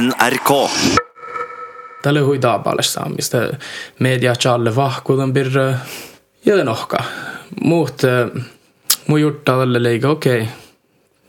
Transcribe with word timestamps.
NRK. 0.00 0.70
Tälle 2.02 2.20
hui 2.20 2.38
taapalle 2.38 2.82
saamista. 2.82 3.38
Media 3.98 4.34
challe 4.34 4.76
vahkuutan 4.76 5.32
birra 5.32 5.74
ja 6.44 6.64
nohka. 6.64 6.98
Muut 7.64 8.02
mun 9.06 9.20
jurtta 9.20 9.58
tälle 9.58 9.82
leika 9.82 10.08
okei. 10.08 10.48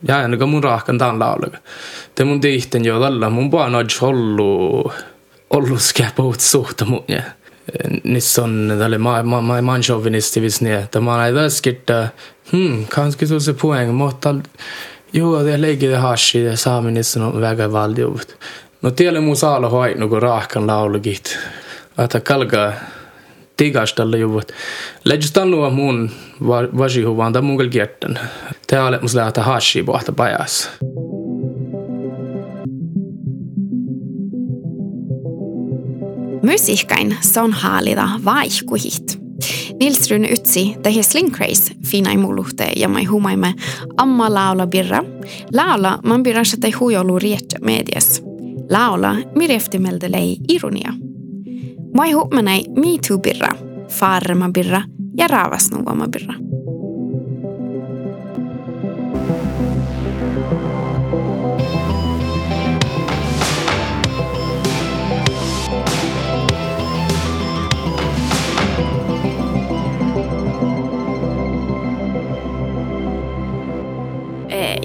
Ja 0.08 0.18
ainakaan 0.18 0.50
mun 0.50 0.64
rahkan 0.64 0.98
tämän 0.98 1.20
laulaga. 1.20 1.58
Te 2.16 2.24
mun 2.24 2.42
tihten 2.42 2.86
jo 2.86 3.00
tällä. 3.00 3.30
Mun 3.30 3.52
vaan 3.52 3.76
odj 3.76 3.98
ollu 4.02 4.92
ollu 5.50 5.80
skäpuut 5.80 6.40
suhta 6.40 6.86
mun. 6.86 7.04
Niissä 8.04 8.44
on 8.44 8.76
tälle 8.80 8.98
ma 8.98 9.24
ma 9.24 9.42
ma 9.42 9.62
man 9.62 9.82
chauvinistivis 9.82 10.62
ne. 10.62 10.88
Tämä 10.92 11.14
on 11.14 11.20
aina 11.20 11.50
skirta. 11.50 12.08
Hmm, 12.52 12.86
kanske 12.88 13.26
så 13.28 13.40
se 13.40 13.54
poäng 13.54 13.92
mutta 13.92 14.36
joo, 15.14 15.40
leikille 15.58 15.98
hashi 15.98 16.44
saaminen 16.56 17.04
on 17.26 17.42
väga 17.42 17.72
valdiuvut. 17.72 18.38
No 18.82 18.92
tiellä 18.92 19.22
muu 19.22 19.36
saala 19.36 19.70
hoitnu, 19.70 20.10
kun 20.10 20.22
rahkan 20.22 20.68
laulukit. 20.68 21.38
Ata 21.98 22.20
kalkaa 22.20 22.74
tigastalle 23.58 24.18
juvut. 24.18 24.52
Lähdys 25.06 25.32
tannua 25.32 25.70
mun 25.70 26.10
vasihuvaan 26.78 27.34
tai 27.34 27.42
muun 27.42 27.70
kiertän. 27.70 28.20
Tää 28.68 28.86
olet 28.86 29.02
mus 29.02 29.16
lähtee 29.16 29.44
hashi 29.44 29.84
pohta 29.84 30.12
pajas. 30.12 30.70
Musiikkain 36.44 37.18
son 37.22 37.54
haalida 37.54 38.10
vaihkuhit. 38.26 39.29
Nils 39.80 40.12
Rune 40.12 40.28
Utsi 40.34 40.76
tehi 40.84 41.04
Sling 41.04 41.32
Craze 41.32 41.76
finai 41.86 42.18
muluhte 42.18 42.72
ja 42.76 42.90
mai 42.90 43.06
humaimme 43.06 43.54
amma 43.98 44.34
laula 44.34 44.68
birra. 44.68 45.04
Laula 45.54 46.00
man 46.04 46.24
birra 46.24 46.44
sätä 46.44 46.68
huijolu 46.80 47.20
riettä 47.20 47.60
medias. 47.62 48.24
Laula 48.70 49.16
mireftimelde 49.36 50.12
lei 50.12 50.38
ironia. 50.48 50.94
Mai 51.94 52.12
huomenai 52.12 52.64
Me 52.76 52.88
Too 53.08 53.18
birra, 53.18 53.56
farma 53.88 54.50
birra 54.54 54.82
ja 55.18 55.28
raavasnuvama 55.28 56.08
birra. 56.08 56.49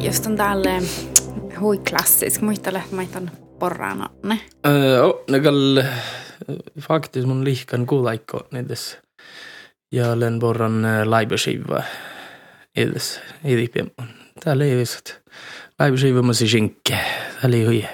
Just 0.04 0.24
den 0.24 0.36
där 0.36 0.82
hui 1.60 1.78
klassisk, 1.78 2.40
muistele, 2.40 2.78
että 2.78 2.96
maitan 2.96 3.30
porraan 3.58 4.08
ne. 4.22 4.40
Joo, 4.96 5.24
ne 5.30 5.40
kall 5.40 5.82
faktiskt 6.80 7.26
mun 7.26 7.44
lihkan 7.44 7.86
kuulaikko 7.86 8.46
niides. 8.52 8.98
Ja 9.92 10.10
olen 10.10 10.38
porran 10.38 10.82
laibeskiva 11.04 11.82
edes 12.76 13.20
edipien. 13.44 13.90
Täällä 14.44 14.64
ei 14.64 14.76
visat. 14.76 15.20
Laibeskiva 15.78 16.22
mun 16.22 16.34
si 16.34 16.48
skinke. 16.48 16.98
Täällä 17.40 17.56
ei 17.56 17.64
hui 17.64 17.84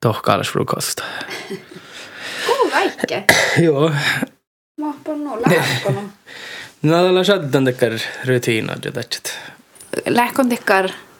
tohkaalasfrukosta. 0.00 1.02
Kuulaikke? 2.46 3.24
Joo. 3.66 3.90
Mä 4.80 4.86
oon 4.86 5.00
pannut 5.04 5.40
lähkonut. 5.46 6.10
No, 6.82 6.92
tällä 6.92 7.64
tekkar 7.64 7.92
rutiinat 8.26 8.84
ja 8.84 8.92
tätset. 8.92 9.38
Lähkon 10.06 10.48
tekkar 10.48 10.90
Eh, 10.90 11.11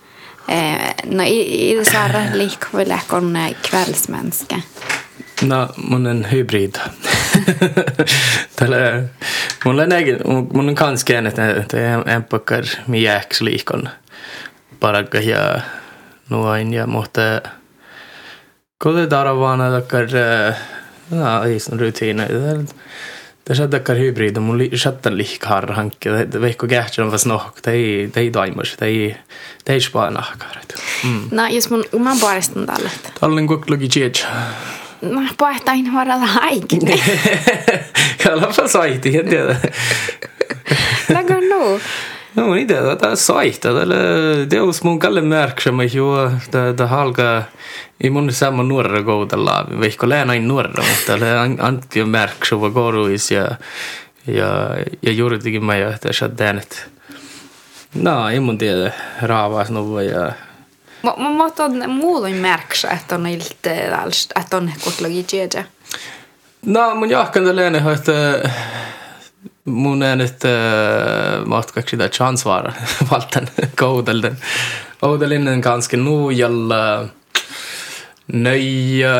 no 1.04 1.22
i, 1.22 1.70
i 1.70 1.84
Sara 1.84 2.24
likväl 2.34 2.88
läkon 2.88 3.36
eh, 3.36 3.54
kvällsmänska. 3.62 4.60
No, 5.42 5.68
mun 5.76 6.06
on 6.06 6.24
hybrid. 6.32 6.74
Tällä, 8.56 9.02
mulla 9.64 9.82
on, 9.82 9.92
egen, 9.92 10.20
mun 10.52 10.68
on 10.68 10.74
kans 10.74 11.04
käännät, 11.04 11.38
että 11.38 12.02
en 12.06 12.24
pakkar 12.24 12.64
mi 12.86 13.02
jääks 13.02 13.40
liikon 13.40 13.88
paraga 14.80 15.20
ja 15.20 15.60
nuoin 16.30 16.74
ja 16.74 16.86
mutta 16.86 17.20
kolle 18.78 19.06
taravana 19.06 19.70
takkar 19.70 20.06
no, 21.10 21.42
isän 21.42 21.78
Tässä 23.44 23.68
takkar 23.68 23.96
hybrid, 23.96 24.38
mun 24.38 24.58
li, 24.58 24.70
chattan 24.70 25.18
liikar 25.18 25.72
hankki, 25.72 26.10
veikko 26.40 26.66
kähtsän 26.66 27.12
vas 27.12 27.26
nohk, 27.26 27.58
tei, 27.62 28.08
tei 28.12 28.30
toimus, 28.30 28.76
tei, 28.78 29.16
tei 29.64 29.80
spaa 29.80 30.10
nahkaret. 30.10 30.74
Mm. 31.04 31.28
No, 31.30 31.46
jos 31.46 31.70
mun 31.70 31.84
oman 31.92 32.20
puolestaan 32.20 32.66
tällä. 32.66 32.90
Tallin 33.20 33.46
kukklugi 33.46 33.88
tsiech. 33.88 34.26
No, 35.02 35.20
paehtain 35.38 35.94
varalla 35.94 36.28
aikin. 36.40 36.80
Kalapa 38.24 38.68
saiti, 38.74 39.18
en 39.18 39.28
tiedä. 39.28 39.56
Lägger 41.08 41.40
nu. 42.36 42.42
No 42.42 42.48
mun 42.48 42.58
idea, 42.58 42.96
tämä 42.96 43.16
saita, 43.16 43.74
tällä 43.74 43.94
teos 44.48 44.82
mun 44.82 44.98
kalle 44.98 45.20
märksama 45.20 45.84
jo, 45.84 46.32
tämä 46.50 46.86
halka, 46.86 47.42
ei 48.00 48.10
mun 48.10 48.32
sama 48.32 48.62
nuorra 48.62 49.02
koudella, 49.02 49.66
veikko 49.80 50.08
läänain 50.08 50.48
nuorra, 50.48 50.84
mutta 50.90 51.06
tällä 51.06 51.42
antti 51.58 52.04
märksama 52.04 52.70
koruis 52.70 53.30
ja, 53.30 53.48
ja, 54.26 54.76
ja 55.02 55.12
juurikin 55.12 55.64
mä 55.64 55.76
jo, 55.76 55.90
että 55.90 56.12
sä 56.12 56.28
tännet. 56.28 56.92
No, 57.94 58.28
ei 58.28 58.40
mun 58.40 58.58
tiedä, 58.58 58.92
raavas 59.22 59.70
nuva 59.70 60.02
ja 60.02 60.32
Mä, 61.02 61.14
mä, 61.16 61.30
mä 61.30 61.44
otan 61.44 61.90
muulloin 61.90 62.36
märksä, 62.36 62.88
että 62.90 63.14
on 63.14 63.26
ilta, 63.26 63.70
että 64.40 64.56
on 64.56 64.72
kutlogi 64.84 65.22
tjeja. 65.22 65.64
No, 66.66 66.94
mun 66.94 67.10
jahkan 67.10 67.44
tällä 67.44 67.92
että 67.92 68.50
mun 69.64 70.02
äänet 70.02 70.44
äh, 70.44 71.46
matkaksi 71.46 71.90
sitä 71.90 72.08
chansvara 72.08 72.72
valtan 73.10 73.48
koudelden. 73.78 74.36
Oudelinen 75.02 75.60
ganska 75.60 75.96
nojalla 75.96 77.08
nöja 78.26 79.12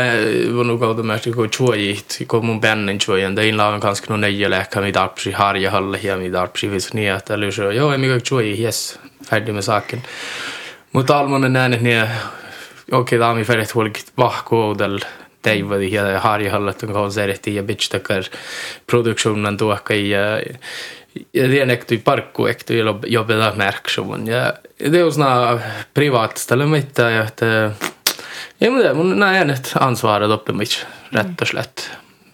var 0.55 0.65
nog 0.65 0.81
god 0.81 1.05
med 1.05 1.17
att 1.17 1.27
gå 1.27 1.49
chuojit 1.49 2.23
kom 2.27 2.47
mun 2.47 2.61
bännen 2.61 2.99
chuojen 2.99 3.35
det 3.35 3.49
inlagen 3.49 3.81
ganska 3.81 4.13
no 4.13 4.17
nöja 4.17 4.49
läka 4.49 4.81
mi 4.81 4.93
darpsi 4.93 5.33
harja 5.33 5.71
halle 5.71 5.99
ja 6.03 6.17
mi 6.17 6.29
darpsi 6.29 6.69
vis 6.69 6.93
ni 6.93 7.11
att 7.11 7.31
eller 7.31 7.51
så 7.51 7.73
jo 7.73 7.99
mi 7.99 8.09
går 8.09 8.21
chuoji 8.21 8.63
yes 8.63 8.99
färdig 9.29 9.55
med 9.55 9.65
saken 9.65 10.01
mutta 10.93 11.17
almonen 11.17 11.57
äänet 11.57 11.83
niin 11.83 12.03
okei 12.03 13.01
okay, 13.01 13.19
tämä 13.19 13.31
on 13.31 13.45
färdigt 13.45 13.75
huolikit 13.75 14.13
vahkoudel 14.17 15.01
teivadi 15.43 15.93
ja 15.93 16.21
harjahallat 16.21 16.83
on 16.83 16.93
konsertti 16.93 17.55
ja 17.55 17.63
bitch 17.63 17.91
takar 17.91 18.25
produktionen 18.87 19.57
tuokka 19.57 19.95
ja 19.95 20.41
det 21.33 21.61
är 21.61 21.99
parkku 21.99 22.47
ekty 22.47 22.75
jobbeda 23.07 23.53
märksuvun 23.57 24.27
ja 24.27 24.53
det 24.79 25.03
on 25.05 25.13
såna 25.13 25.61
privatställe 25.95 26.67
mitta 26.67 27.11
ja 27.11 27.25
että 27.25 27.73
ja 28.61 28.71
mutta 28.71 28.95
mun 28.95 29.19
näen 29.19 29.51
että 29.51 29.79
ansvaret 29.81 30.31
oppimits 30.31 30.87
rätt 31.13 31.41
och 31.41 31.49
slätt. 31.49 31.91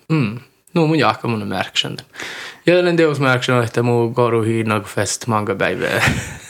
Mm. 0.08 0.40
No 0.74 0.86
mun 0.86 0.98
jaakka 0.98 1.28
mun 1.28 1.48
märksen 1.48 1.96
ja 2.66 2.82
den 2.82 2.98
deus 2.98 3.20
märksen 3.20 3.62
että 3.62 3.82
mu 3.82 4.10
goru 4.10 4.42
hiinag 4.42 4.86
fest 4.86 5.26
manga 5.26 5.54
päivää 5.54 6.02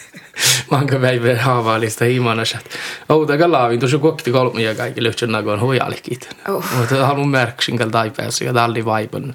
manga 0.71 0.99
päivä 0.99 1.43
haavaalista 1.43 2.05
himanasat. 2.05 2.65
Outa 3.09 3.39
kalaavin 3.39 3.81
tuossa 3.81 3.99
kokti 3.99 4.31
kolme 4.31 4.63
ja 4.63 4.75
kaikki 4.75 5.03
lyhtsän 5.03 5.33
nagoon 5.33 5.61
huijalikit. 5.61 6.37
Oh. 6.49 6.65
Mutta 6.79 7.07
haluan 7.07 7.29
märksin 7.29 7.79
kal 7.79 7.91
taipässä 7.91 8.45
ja 8.45 8.53
talli 8.53 8.85
vaipan. 8.85 9.35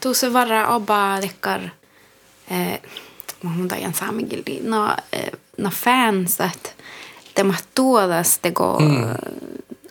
Tuossa 0.00 0.32
varra 0.32 0.68
oba 0.68 1.20
lekkar 1.22 1.60
eh, 2.50 2.80
mä 3.42 3.50
mun 3.50 3.68
tajan 3.68 3.94
saamikildi 3.94 4.60
no, 4.62 4.96
eh, 5.12 5.30
no 5.58 5.70
fansat 5.70 6.76
tämä 7.34 7.54
tuodas 7.74 8.38
tego 8.42 8.78
mm. 8.80 9.04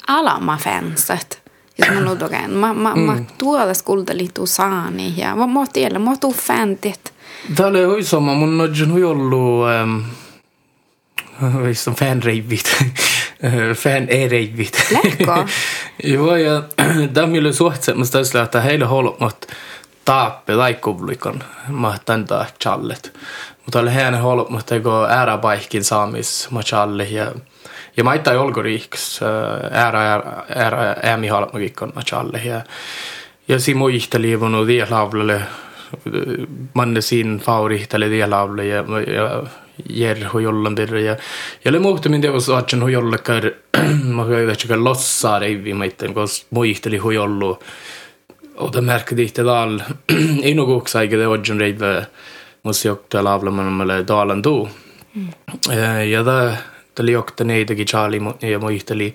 alama 0.07 0.57
fansat. 0.63 1.41
Jos 1.77 1.89
mun 1.89 2.05
ludokan. 2.05 2.51
Mä, 2.51 2.73
mä, 2.73 2.95
mm. 2.95 3.01
mä 3.01 3.17
tuodas 3.37 3.83
kuultelitu 3.83 4.45
saani 4.45 5.13
ja 5.17 5.35
mä, 5.35 5.47
mä 5.47 5.65
tiedän, 5.73 6.01
mä 6.01 6.17
tuu 6.17 6.33
fantit. 6.33 7.13
Täällä 7.55 7.79
oli 7.79 8.03
sama, 8.03 8.33
mun 8.33 8.61
on 8.61 9.03
ollut 9.05 9.69
ähm, 9.69 9.99
visst 11.63 11.87
fan-reivit. 11.99 12.85
fan-e-reivit. 13.75 14.87
Lähkö? 14.91 15.51
Joo, 16.03 16.35
ja 16.35 16.63
tämä 17.13 17.27
oli 17.39 17.53
suhtsemassa 17.53 18.19
tässä 18.19 18.41
että 18.41 18.61
heille 18.61 18.85
holmat 18.85 19.47
taappe 20.05 20.55
laikkuvlikon 20.55 21.43
mahtantaa 21.67 22.45
challet. 22.63 23.19
Mutta 23.65 23.79
oli 23.79 23.89
hän 23.89 24.21
holmat 24.21 24.65
teko 24.65 25.05
ääräpaikkin 25.05 25.83
saamis 25.83 26.47
ma 26.51 26.63
challe 26.63 27.03
ja 27.03 27.31
ja 27.97 28.03
mä 28.03 28.13
itse 28.13 28.37
olko 28.37 28.61
riiks 28.61 29.19
äärä 29.71 30.21
äärä 30.55 30.95
äämi 31.03 31.27
holmakikon 31.27 31.91
ma 31.95 32.01
challe 32.01 32.41
ja 32.45 32.61
ja 33.47 33.59
si 33.59 33.73
muisteli 33.73 34.39
vonu 34.39 34.67
die 34.67 34.87
lavlelle 34.89 35.41
manne 36.73 37.01
sin 37.01 37.39
favorihtalle 37.39 38.09
die 38.09 38.27
lavle 38.27 38.65
ja, 38.65 38.83
ja 39.15 39.43
jerhojollanteri 39.89 41.05
ja, 41.05 41.17
ja 41.65 41.71
oli 41.71 41.79
muuttumin 41.79 42.21
teos 42.21 42.47
vaatsin 42.47 42.83
hujollekar, 42.83 43.51
mä 44.15 44.23
hyödytsikään 44.23 44.83
lossaa 44.83 45.39
reivimaiteen, 45.39 46.13
koska 46.13 46.47
muihteli 46.49 46.97
hujollu. 46.97 47.59
Ota 48.55 48.81
märkade 48.81 49.21
inte 49.21 49.43
dal, 49.45 49.79
inukuks 50.51 50.95
aigede 50.95 51.27
odjon 51.27 51.59
reive 51.59 52.07
musiokta 52.63 53.23
lavlamannamale 53.23 54.03
daalan 54.07 54.41
tuu. 54.41 54.69
Mm. 55.15 55.27
Ja 56.11 56.23
ta, 56.23 56.53
ta 56.95 57.03
oli 57.03 57.11
jokta 57.11 57.43
neidagi 57.43 57.85
tsaali 57.85 58.19
ja 58.41 58.59
muihteli, 58.59 59.13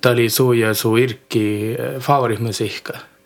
ta 0.00 0.10
oli 0.10 0.30
suu 0.30 0.52
ja 0.52 0.74
suu 0.74 0.96
irki 0.96 1.76
favorihmusihka. 2.00 2.92
Mm 2.92 3.17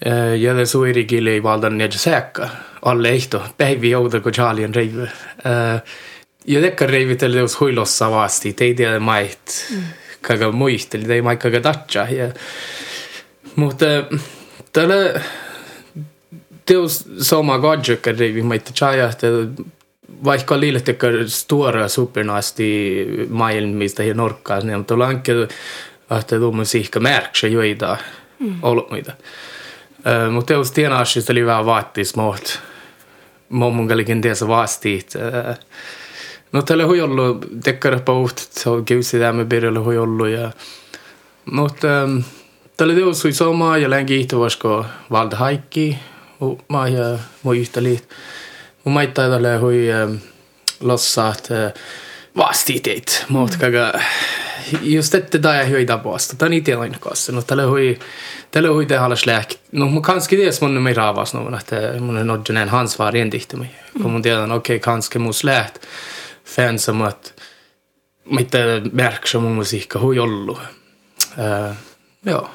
är 0.00 0.94
det 0.94 1.02
gille 1.02 1.30
i 1.30 1.40
valdan 1.40 1.78
ned 1.78 1.92
säkka 1.92 2.50
alle 2.82 3.08
ehto 3.08 3.40
päivi 3.56 3.90
jouda 3.90 4.20
ko 4.20 4.30
Charlien 4.30 4.72
reive 4.74 5.10
ja 6.46 6.60
dekka 6.60 6.86
reivit 6.86 7.22
eli 7.22 7.36
teus 7.36 7.60
huilossa 7.60 8.10
vasti 8.10 8.52
te 8.52 8.64
ei 8.64 8.74
tiedä 8.74 9.00
mait 9.00 9.66
kaga 10.20 10.52
muisteli 10.52 11.04
te 11.04 11.14
ei 11.14 11.22
mai 11.22 11.36
kaga 11.36 11.60
tatsa 11.60 12.06
ja. 12.10 12.30
Mutta 13.56 13.86
tälle 14.72 15.20
teus 16.66 17.04
sama 17.18 17.58
gadjekka 17.58 18.12
reivi 18.12 18.42
mait 18.42 18.72
chaja 18.74 19.10
vaikka 20.24 20.60
liilet 20.60 20.84
tekka 20.84 21.06
stora 21.26 21.88
supernasti 21.88 23.06
maailmista 23.28 24.02
ja 24.02 24.14
norkkaas 24.14 24.64
niin 24.64 24.78
mutta 24.78 24.98
lanke 24.98 25.32
että 26.18 26.38
tuommoisia 26.38 27.00
märksä 27.00 27.48
joita 27.48 27.96
ollut 28.62 28.90
muita 28.90 29.12
Uh, 29.12 29.59
Mateus 30.30 30.70
Tienaš 30.70 31.16
izdelivää 31.16 31.66
vaattis 31.66 32.16
muut. 32.16 32.60
Mommungalikin 33.48 34.20
tiesä 34.20 34.48
vastiit. 34.48 35.12
No 36.52 36.62
tälle 36.62 36.84
hui 36.84 37.00
ollut, 37.00 37.46
tekkarpa 37.64 38.12
uht, 38.12 38.38
se 38.38 38.70
on 38.70 38.84
kiusi 38.84 39.18
tämä 39.18 39.44
pirjalle 39.44 39.78
hui 39.78 39.98
ollut. 39.98 40.28
Ja... 40.28 40.50
Mutta 41.52 41.88
tälle 42.76 42.94
teos 42.94 43.24
hui 43.24 43.32
samaa 43.32 43.78
ja 43.78 43.90
länki 43.90 44.20
ihtovasko 44.20 44.86
valda 45.10 45.36
haikki. 45.36 45.98
Mä 46.68 46.88
ja 46.88 47.18
mun 47.42 47.56
yhtäliit. 47.56 48.08
Mun 48.84 48.92
maittaa 48.92 49.28
tälle 49.28 49.56
hui 49.56 49.92
ähm, 49.92 50.14
lossaat 50.80 51.48
äh, 51.50 51.72
vastiiteit. 52.36 53.24
Mutta 53.28 53.56
kaga, 53.58 53.92
mm. 54.72 54.78
just 54.82 55.14
ette 55.14 55.38
tämä 55.38 55.60
ei 55.60 55.68
hyvä 55.68 55.84
tapausta. 55.84 56.36
Tämä 56.36 56.46
on 56.46 56.52
itse 56.52 56.74
ainakaan. 56.74 57.16
No 57.32 57.42
tälle 57.42 57.64
hui... 57.64 57.86
Hui 57.86 57.98
tälle 58.50 58.68
hui 58.68 58.84
det 58.88 58.98
halas 58.98 59.26
läk. 59.26 59.58
No 59.70 59.88
mun 59.88 60.02
kanske 60.02 60.36
det 60.36 60.52
som 60.52 60.72
mun 60.72 60.82
mig 60.82 60.94
ravas 60.94 61.34
no 61.34 61.54
att 61.54 61.72
mun 62.00 62.16
är 62.16 62.24
nodgen 62.24 62.56
en 62.56 62.68
hans 62.68 62.98
var 62.98 63.16
en 63.16 63.30
dikte 63.30 63.56
mig. 63.56 63.74
Kom 64.02 64.12
mun 64.12 64.22
tiedän 64.22 64.52
okej 64.52 64.78
kanske 64.78 65.18
mun 65.18 65.34
slät. 65.34 65.86
Fan 66.44 66.78
som 66.78 67.02
att 67.02 67.32
mitä 68.24 68.58
märks 68.92 69.34
mun 69.34 69.52
musiikka 69.52 69.98
hui 69.98 70.18
ollu. 70.18 70.56
Uh, 71.38 71.74
joo. 72.22 72.48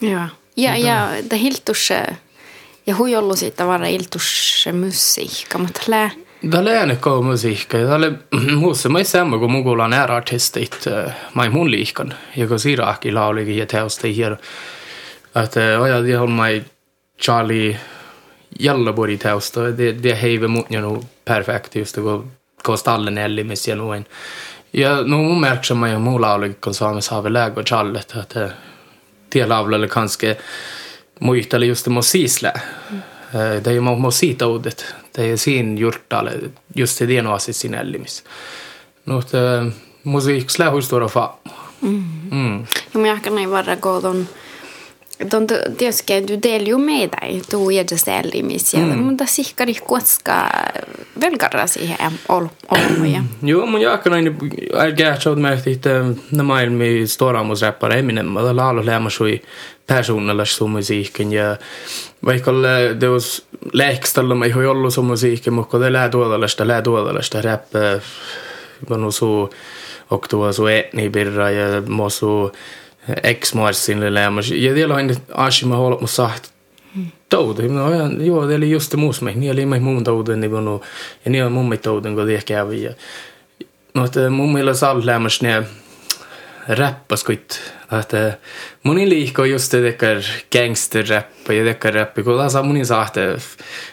Ja, 0.00 0.28
ja, 0.54 0.76
ja 0.76 1.08
det 1.30 1.36
hiltus 1.36 1.90
ja 2.86 2.94
hui 2.94 3.16
ollu 3.16 3.36
siitä 3.36 3.66
vara 3.66 3.86
iltus 3.86 4.64
musiikka, 4.72 5.58
mutta 5.58 5.80
lää 5.86 6.10
Tällä 6.50 6.72
ei 6.72 6.98
ole 7.06 7.24
musiikka. 7.24 7.78
Tällä 7.78 8.12
muussa 8.60 8.88
mä 8.88 9.04
samma 9.04 9.38
kun 9.38 9.52
mulla 9.52 9.84
on 9.84 9.90
nära 9.90 10.16
artistit, 10.16 10.84
mä 11.34 11.44
en 11.44 11.52
mun 11.52 11.70
liikan, 11.70 12.14
joka 12.36 12.58
sirahki 12.58 13.12
laulikin 13.12 13.56
ja 13.56 13.66
teosta 13.66 14.06
hier. 14.06 14.36
Että 15.44 15.80
oja 15.80 16.02
det 16.02 16.18
on 16.18 16.30
mai 16.30 16.64
Charlie 17.20 17.78
Jallabori 18.58 19.18
teosta, 19.18 19.60
det 19.60 20.02
det 20.02 20.14
heive 20.14 20.48
mot 20.48 20.70
nu 20.70 21.00
perfekt 21.24 21.74
just 21.74 21.94
det 21.94 22.02
går 22.62 22.76
stallen 22.76 23.18
elli 23.18 23.44
med 23.44 23.58
sig 23.58 23.74
noin. 23.74 24.04
Ja 24.72 25.02
no 25.02 25.16
mun 25.16 25.40
märks 25.40 25.70
man 25.70 25.90
ju 25.90 25.98
mulla 25.98 26.28
laulig 26.28 26.60
kun 26.60 26.74
saames 26.74 27.08
har 27.08 27.30
läge 27.30 27.60
och 27.60 27.68
Charlet 27.68 28.16
att 28.16 28.36
det 29.28 29.46
lavlalle 29.46 29.88
kanske 29.88 30.36
muisteli 31.20 31.66
just 31.66 31.84
det 31.84 31.90
musisle. 31.90 32.52
Det 33.32 33.66
är 33.66 33.72
ju 33.72 33.80
musita 33.80 34.46
ordet 34.46 34.84
det 35.12 35.24
är 35.24 35.36
sin 35.36 35.78
jurtale 35.78 36.32
just 36.74 36.98
det 36.98 37.22
no 37.22 37.32
asis 37.32 37.56
sin 37.56 37.74
ellimis. 37.74 38.24
Mutta 39.04 39.38
musiik 40.02 40.50
slähus 40.50 40.88
tuoda 40.88 41.08
fa. 41.08 41.32
Mm. 41.82 42.30
Mm. 42.32 42.66
Ja 42.92 43.00
mä 43.00 43.20
kan 43.20 43.38
ei 43.38 43.46
vara 43.46 43.76
godon 43.76 44.26
Don 45.30 45.46
tietysti 45.46 46.20
du 46.20 46.36
delar 46.36 46.68
ju 46.68 46.78
med 46.78 47.10
dig, 47.10 47.42
du 47.50 47.72
är 47.72 47.84
just 47.92 48.08
ellimis, 48.08 48.74
ja, 48.74 48.80
mm. 48.80 48.98
mutta 48.98 49.26
sikkari 49.26 49.74
koska 49.74 50.48
velkarra 51.20 51.66
siihen 51.66 52.12
olmoja. 52.68 53.22
Joo, 53.42 53.66
mun 53.66 53.80
jääkän 53.80 54.12
aina 54.12 54.30
ärgäätsot 54.74 55.38
mä 55.38 55.52
että 55.52 56.04
nämä 56.30 56.42
maailmi 56.42 57.06
storamus 57.06 57.62
räppare 57.62 57.98
Eminem, 57.98 58.26
mä 58.26 58.56
laulu 58.56 58.86
lämmäsui 58.86 59.42
persoonallis 59.86 60.60
musiikin 60.60 61.32
ja 61.32 61.56
vaikka 62.24 62.52
teos 62.98 63.46
lähkstalla 63.72 64.34
mä 64.34 64.46
ihan 64.46 64.66
ollut 64.66 64.94
sun 64.94 65.04
musiikin, 65.04 65.52
mutta 65.52 65.80
det 65.80 65.92
lää 65.92 66.08
tuollaista, 66.08 66.68
lää 66.68 66.82
tuollaista 66.82 67.42
räppä, 67.42 68.00
mä 68.90 69.10
su 69.10 69.50
och 70.10 70.28
tuo 70.28 70.52
su 70.52 70.66
etni 70.66 71.10
birra 71.10 71.50
ja 71.50 71.80
mä 71.80 72.08
lämmäs. 74.14 74.50
Ja 74.50 74.94
aina 74.94 75.14
asima 75.34 75.76
huolet 75.76 76.00
mun 76.00 76.08
saht 76.08 76.52
touden. 77.28 77.74
No, 77.74 77.94
ja, 77.94 78.10
joo, 78.24 78.48
det 78.48 78.56
oli 78.56 78.70
just 78.70 78.94
muus 78.94 79.22
mig. 79.22 79.34
Ni 79.34 79.50
oli 79.50 79.66
mig 79.66 79.80
muun 79.80 80.04
touden, 80.04 80.40
niin 80.40 80.52
mun 80.52 80.80
ja 81.24 81.30
ni 81.30 81.42
on 81.42 81.52
mun 81.52 81.68
mig 81.68 81.78
touden, 81.78 82.14
kun 82.14 82.26
det 82.26 82.44
kävi. 82.46 82.82
Ja, 82.82 82.94
no, 83.94 84.04
että 84.04 84.30
mun 84.30 84.52
mielestä 84.52 84.90
all 84.90 85.06
lämmäs 85.06 85.42
ne 85.42 85.64
räppaskuit 86.68 87.60
että 88.00 88.38
moni 88.82 89.08
liikko 89.08 89.44
just 89.44 89.72
det 89.72 90.00
där 90.00 90.22
gangsterrappa 90.52 91.52
ja 91.52 91.64
det 91.64 91.84
rappi 91.84 92.22
kun 92.22 92.36
taas 92.36 92.54
moni 92.64 92.84
sahte 92.84 93.36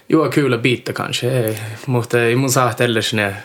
joo 0.09 0.29
kyllä 0.29 0.57
biitta 0.57 0.93
kanske 0.93 1.55
mutta 1.87 2.21
ei 2.21 2.35
mun 2.35 2.51
sahte 2.51 2.83
ellers 2.83 3.13
ne 3.13 3.35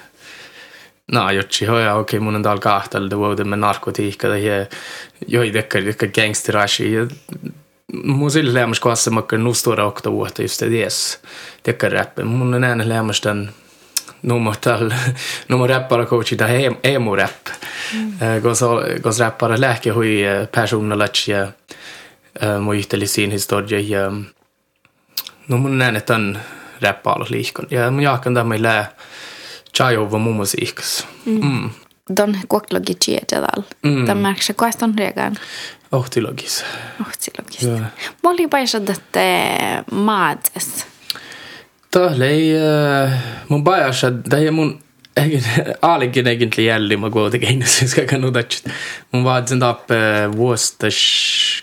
No, 1.12 1.30
jotsi 1.30 1.66
hoja 1.66 1.94
okei 1.94 2.18
okay, 2.18 2.24
mun 2.24 2.36
on 2.36 2.42
täällä 2.42 2.60
kahtalla 2.60 3.16
vuoden 3.16 3.48
med 3.48 3.58
narkotiikka 3.58 4.26
ja 4.36 4.66
joi 5.28 5.52
dekkar 5.52 5.84
dekkar 5.84 6.08
gangsterashi 6.08 6.92
ja 6.92 7.06
mun 8.04 8.30
sille 8.30 8.54
lämmas 8.54 8.80
koassa 8.80 9.10
makka 9.10 9.38
nustora 9.38 9.84
okta 9.84 10.12
vuotta 10.12 10.42
just 10.42 10.60
det 10.60 10.72
yes 10.72 11.20
dekkar 11.66 11.92
rappi 11.92 12.24
mun 12.24 12.54
on 12.54 12.64
äänen 12.64 12.88
lämmas 12.88 13.22
den 13.22 13.50
nummer 14.22 14.54
tal 14.60 14.90
nummer 15.48 15.68
rappare 15.68 16.06
coach 16.06 16.36
da 16.38 16.48
emo 16.82 17.16
rap. 17.16 17.48
Gos 18.42 18.62
gos 19.02 19.18
rappare 19.20 19.58
läke 19.60 19.90
hui 19.90 20.22
personalat 20.52 21.28
ja 21.28 21.46
mo 22.60 22.72
yhteli 22.72 23.06
sin 23.06 23.30
historia 23.30 23.80
ja 23.80 24.10
no 25.48 25.56
mun 25.56 25.78
näen 25.78 26.02
tan 26.06 26.38
rappala 26.80 27.26
liikon. 27.30 27.66
Ja 27.70 27.90
mun 27.90 28.02
jaakan 28.02 28.34
tämä 28.34 28.62
lää 28.62 28.92
Čajovamumos 29.72 30.56
iks. 30.60 31.06
Mm. 31.24 31.40
mm. 31.44 31.70
Don 32.16 32.36
koklogi 32.48 32.94
tietäväl. 33.04 33.62
Mm. 33.82 34.06
Tämä 34.06 34.20
märksä 34.20 34.54
kuaston 34.54 34.94
regan. 34.98 35.36
Ohtilogis. 35.92 36.64
Ohtilogis. 37.00 37.62
Ja. 37.62 37.78
Mä 38.22 38.30
olin 38.30 38.50
paisa 38.50 38.80
tätä 38.80 39.84
maates. 39.92 40.86
Tällä 41.90 42.26
ei, 42.26 42.52
mun 43.48 43.64
paisa, 43.64 44.12
tämä 44.28 44.42
ei 44.42 44.50
mun 44.50 44.80
Aalikin 45.82 46.26
egentlig 46.26 46.66
jälle 46.66 46.96
ma 46.96 47.10
kuulda 47.10 47.38
käin, 47.38 47.62
siis 47.66 47.94
ka 47.94 48.02
kannu 48.06 48.30
tähtsalt. 48.32 48.74
ma 49.12 49.24
vaatasin 49.24 49.60
tappe 49.60 49.96
vuostas 50.36 50.98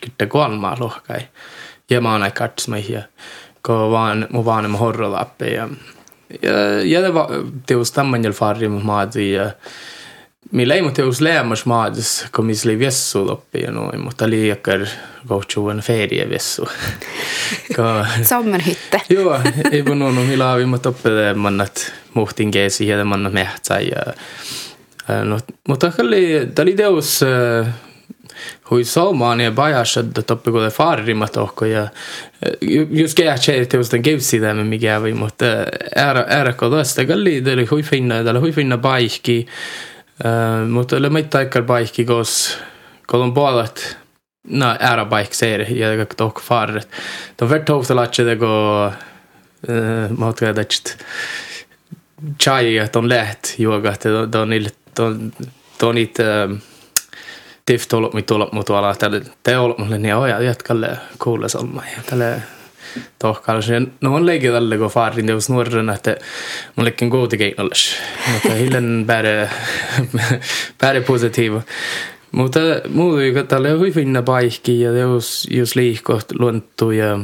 kütte 0.01 0.27
kolma 0.27 0.75
lohkai. 0.79 1.21
Ja 1.89 2.01
ma 2.01 2.15
olen 2.15 2.31
katsomas 2.31 2.89
ja 2.89 3.01
kui 3.65 3.91
vaan, 3.91 4.27
mu 4.29 4.45
vanema 4.45 4.77
horro 4.77 5.11
lappi 5.11 5.53
ja 5.53 5.69
jag 6.83 7.13
teos 7.65 7.91
tämmen 7.91 8.33
farri 8.33 8.69
maadi 8.69 9.31
ja 9.31 9.51
me 10.51 10.65
läinud 10.67 10.95
teos 10.95 11.21
lähemas 11.21 11.65
maades, 11.65 12.25
kui 12.35 12.45
mis 12.45 12.65
oli 12.65 12.77
vessu 12.79 13.25
lopi 13.27 13.61
ja 13.65 13.71
no 13.71 13.89
mutta 13.99 14.25
oli 14.25 14.49
ikka 14.49 14.77
kohtu 15.27 15.65
on 15.67 15.81
feerie 15.81 16.29
vessu. 16.29 16.67
Ka... 17.75 18.05
Sommerhytte. 18.23 19.01
Joo, 19.09 19.39
ei 19.71 19.83
kun 19.83 20.01
on 20.01 20.17
omi 20.17 20.37
laavimmat 20.37 20.85
oppele 20.85 21.33
mannat 21.33 21.93
muhtin 22.13 22.51
keesi 22.51 22.87
ja 22.87 23.05
mannat 23.05 23.33
mehtsä 23.33 23.79
ja 23.79 24.13
no, 25.23 25.39
mutta 25.67 25.91
oli, 25.99 26.47
tämä 26.55 26.63
oli 26.63 26.75
teos 26.75 27.23
äh, 27.23 27.67
hui 28.69 28.83
somaan 28.83 29.41
ja 29.41 29.51
bajassa 29.51 29.99
että 29.99 30.21
toppi 30.21 30.51
kun 30.51 30.61
farrimat 30.61 31.37
ohko 31.37 31.65
ja 31.65 31.87
just 32.89 33.17
käy 33.17 33.65
teus 33.65 33.91
den 33.91 34.01
gevsi 34.03 34.39
där 34.39 34.53
med 34.53 34.65
mikä 34.65 35.03
vi 35.03 35.13
mutta 35.13 35.45
ära 35.95 36.25
ära 36.29 36.53
kodasta 36.53 37.05
kalli 37.05 37.45
det 37.45 37.69
hui 37.69 37.83
finna 37.83 38.23
det 38.23 38.39
hui 38.39 38.51
finna 38.51 38.77
baikki 38.77 39.47
mutta 40.69 41.01
le 41.01 41.09
mitta 41.09 41.41
ikkar 41.41 41.63
baikki 41.63 42.05
kos 42.05 42.57
kolon 43.07 43.33
puolet 43.33 43.97
no 44.47 44.75
äärapaik 44.79 45.33
seeri 45.33 45.79
ja 45.79 46.05
tohko 46.05 46.41
farret. 46.41 46.87
To 47.37 47.49
ver 47.49 47.63
tohta 47.65 47.95
latse 47.95 48.23
det 48.23 48.39
go 48.39 48.91
mot 50.17 50.39
ga 50.39 50.53
dat 50.55 50.97
chai 52.39 52.77
että 52.77 52.99
on 52.99 53.09
läht 53.09 53.59
juoga 53.59 53.91
että 53.91 54.39
on 54.41 54.49
niille 54.49 54.69
on 54.99 55.31
on 55.83 55.95
niitä 57.67 57.83
tift 57.83 57.93
ollut 57.93 58.13
mit 58.13 58.31
ollut 58.31 58.53
mut 58.53 58.69
ala 58.69 58.95
tälle 58.95 59.21
te 59.43 59.57
ollut 59.57 59.77
mulle 59.77 59.97
niin 59.97 60.15
oja 60.15 60.41
jatkalle 60.41 60.97
kuulla 61.19 61.47
solma 61.47 61.83
ja 61.97 62.03
tälle 62.09 62.41
tohkalla 63.19 63.61
sen. 63.61 63.93
No 64.01 64.15
on 64.15 64.25
leikki 64.25 64.47
tälle 64.47 64.77
kun 64.77 64.89
farin 64.89 65.27
jos 65.27 65.49
nuorena 65.49 65.93
että 65.93 66.17
mullekin 66.75 67.09
gooti 67.09 67.37
keinolles 67.37 67.95
mutta 68.33 68.53
hillen 68.53 69.03
bäre 69.05 69.49
bäre 70.81 71.01
positiiva 71.11 71.61
mutta 72.31 72.59
muuta 72.89 73.23
joka 73.23 73.43
tälle 73.43 73.73
on 73.73 73.79
hyvin 73.79 74.23
paikki 74.25 74.81
ja 74.81 74.91
jos 74.91 75.47
jos 75.51 75.75
liikkoht 75.75 76.31
luontu 76.39 76.91
ja 76.91 77.19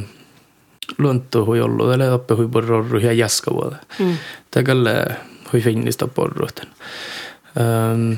luonto 0.98 1.44
hui 1.44 1.60
ollut. 1.60 1.90
Tälle 1.90 2.12
oppe 2.12 2.34
hui 2.34 2.48
porroru 2.48 2.98
ja 2.98 3.12
jaskavuoda 3.12 3.76
mm. 3.98 4.16
tälle 4.50 5.06
hui 5.52 5.60
finnistä 5.60 6.06
porruuten 6.06 6.68
um, 7.56 8.16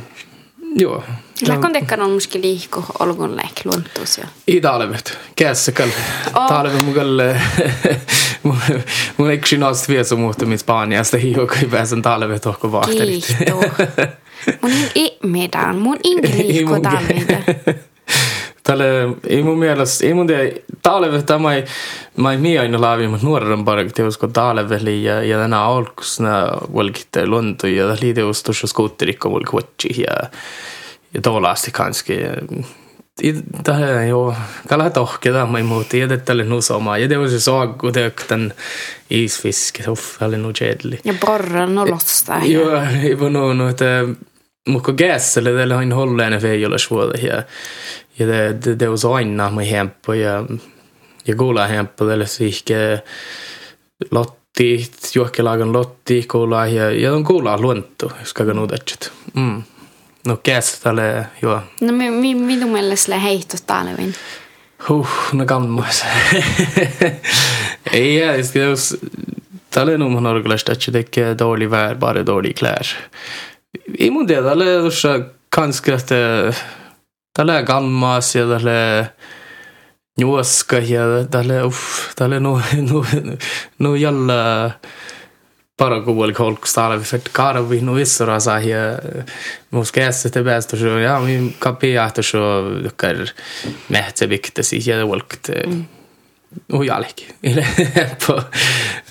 joo 0.76 1.02
Läkkon 1.48 1.72
tekkan 1.72 2.02
on 2.02 2.10
muski 2.10 2.42
liikku 2.42 2.84
olgun 2.98 3.36
läk 3.36 3.64
luontuus 3.64 4.18
jo. 4.18 4.24
I 4.48 4.60
talvet. 4.60 5.18
Kässä. 5.36 5.72
Oh. 6.34 6.48
Talvet 6.48 6.82
mun 6.82 6.94
kall. 6.94 7.20
mun 9.16 9.30
eksin 9.30 9.62
ast 9.62 9.88
vielä 9.88 10.16
muuta 10.16 10.46
mit 10.46 10.60
Spaniasta 10.60 11.16
hiukan 11.16 11.46
kai 11.46 11.64
pääsen 11.70 12.02
talvet 12.02 12.42
tohko 12.42 12.72
vahtarit. 12.72 13.36
Kiitos. 13.38 13.64
mun 14.62 14.72
ei 14.94 15.18
meidän. 15.22 15.76
Mun 15.76 15.98
ingi 16.04 16.28
liikku 16.38 16.80
talvet. 16.80 17.95
Tälle 18.66 18.84
ei 19.28 19.42
mun 19.42 19.58
mielestä, 19.58 20.06
ei 20.06 20.14
mun 20.14 20.26
tiedä, 20.26 20.50
talvet 20.82 21.26
tämä 21.26 21.54
ei, 21.54 21.64
mä 22.16 22.32
ei 22.32 22.38
mie 22.38 22.58
aina 22.58 22.80
laavi, 22.80 23.08
mutta 23.08 23.26
nuoren 23.26 23.64
paremmin 23.64 23.94
teosko 23.94 24.26
talveli 24.26 25.04
ja, 25.04 25.22
ja 25.22 25.38
tänä 25.38 25.62
alkus 25.62 26.20
nää 26.20 26.58
volkitte 26.72 27.26
luonto 27.26 27.66
ja 27.66 27.96
liiteus 28.00 28.42
tuossa 28.42 28.66
skuutterikko 28.66 29.30
volkotsi 29.30 29.88
ja 29.98 30.30
ja 31.14 31.22
tuollaasti 31.22 31.70
kanski. 31.70 32.18
Tähän 33.64 34.08
joo, 34.08 34.34
kala 34.68 34.90
tohkeda 34.90 35.46
mai 35.46 35.62
muuta, 35.62 35.96
ja 35.96 36.18
tälle 36.18 36.44
nusomaa. 36.44 36.98
Ja 36.98 37.08
det 37.08 37.18
var 37.18 37.28
så 37.28 37.40
sagu 37.40 37.90
den 38.28 38.52
isfiske, 39.10 39.90
uff, 39.90 40.22
oli 40.22 40.36
nu 40.36 40.52
kedli. 40.52 41.00
Ja 41.04 41.14
borra 41.26 41.66
no 41.66 41.86
losta. 41.90 42.40
Joo, 42.44 42.82
ei 43.02 43.18
voi 43.18 43.30
no, 43.30 43.68
että 43.68 44.04
mutta 44.66 44.92
gässelle 44.92 45.52
tällä 45.52 45.76
on 45.76 45.92
holläinen 45.92 46.40
feijolla 46.40 46.78
suoda 46.78 47.18
ja 47.18 47.42
ja 48.18 48.26
det 48.26 48.64
det 48.64 48.78
det 48.78 48.90
var 48.90 49.16
aina 49.16 49.50
med 49.50 49.66
hempo 49.66 50.12
ja 50.12 50.44
ja 51.26 51.34
gola 51.34 51.66
hempo 51.66 52.06
tällä 52.06 52.26
sihke 52.26 53.02
lotti 54.10 54.90
juokkelagan 55.14 55.72
lotti 55.72 56.24
gola 56.28 56.66
ja 56.66 56.90
ja 56.90 57.12
on 57.12 57.22
gola 57.22 57.60
luonto 57.60 58.10
ska 58.24 58.44
gå 58.44 58.52
nudet. 58.52 59.12
Mm. 59.34 59.62
No 60.26 60.36
kes 60.36 60.80
tälle, 60.80 61.26
joo. 61.42 61.60
No 61.80 61.92
mi, 61.92 62.10
mi, 62.10 62.34
minun 62.34 62.70
mielestä 62.70 63.18
heitto 63.18 63.56
talvin. 63.66 64.14
Huh, 64.88 65.08
no 65.32 65.46
kammas. 65.46 66.04
Ei, 67.92 68.16
ja, 68.16 68.36
jos 68.54 68.96
tälle 69.70 69.98
nu 69.98 70.08
man 70.08 70.26
orglasht 70.26 70.68
att 70.68 70.88
det 70.92 71.18
är 71.18 71.34
dålig 71.34 71.70
vär, 71.70 71.94
bara 71.94 72.22
dålig 72.22 72.56
klär. 72.56 72.86
I 73.98 74.10
mun 74.10 74.26
tiedä, 74.26 74.42
tälle 77.36 77.62
kammas 77.62 78.34
ja 78.34 78.46
tälle 78.46 79.10
juoska 80.18 80.76
ja 80.76 81.00
tälle, 81.30 81.62
uff, 81.62 82.14
tälle 82.16 82.40
nu, 82.40 82.60
nu, 82.90 83.06
nu 83.78 83.94
jällä 83.94 84.70
parakuuel 85.76 86.32
kolkstaale 86.32 87.00
för 87.00 87.20
karvi 87.32 87.80
no 87.80 87.98
issora 87.98 88.40
sa 88.40 88.58
ja 88.58 88.98
mus 89.70 89.92
kässä 89.92 90.30
te 90.30 90.42
bästa 90.42 90.76
så 90.76 90.86
ja 90.86 91.20
min 91.20 91.54
kapia 91.58 92.04
att 92.04 92.24
så 92.24 92.72
kar 92.96 93.30
mehte 93.88 94.26
vikte 94.26 94.62
sig 94.62 94.88
ja 94.88 95.06
volkt 95.06 95.48
och 95.48 95.95
jag 96.66 97.00
lik 97.00 97.32
eller 97.42 97.66
på 98.26 98.42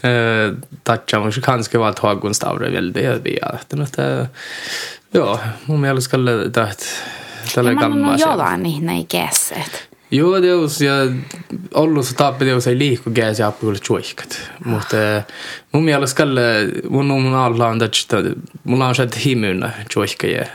eh 0.08 0.54
tatcha 0.84 1.20
mus 1.20 1.38
kanske 1.38 1.94
tag 1.94 2.25
och 2.25 2.36
stavre 2.36 2.70
väl 2.70 2.94
det 2.94 3.22
vi 3.24 3.38
ja 3.42 3.48
att 3.48 4.00
ja 5.12 5.40
mun 5.66 5.82
mielestä 5.82 6.10
skulle 6.10 6.32
det 6.32 6.78
tällä 7.54 7.74
gamla. 7.74 8.18
Ja 8.18 8.38
man 8.38 8.64
niin 8.64 8.86
näin 8.86 9.08
kässet. 9.08 9.90
Joo, 10.12 10.42
teos 10.42 10.82
ja 10.82 10.94
ollut 11.74 12.08
se 12.08 12.16
tappi 12.16 12.46
teos 12.46 12.68
ei 12.68 12.78
liikku 12.78 13.12
gääsi 13.12 13.44
appuille 13.44 13.80
chuikat. 13.80 14.38
Mutta 14.66 14.98
mun 15.72 15.84
mielestä 15.84 16.18
kalle 16.18 16.42
mun 16.90 17.06
mun 17.06 17.36
alla 17.36 17.68
on 17.68 17.80
tästä 17.80 18.18
mulla 18.64 18.88
on 18.88 18.96
sieltä 18.96 19.20
himyynä 19.25 19.72
chuikka 19.90 20.28
ja 20.28 20.46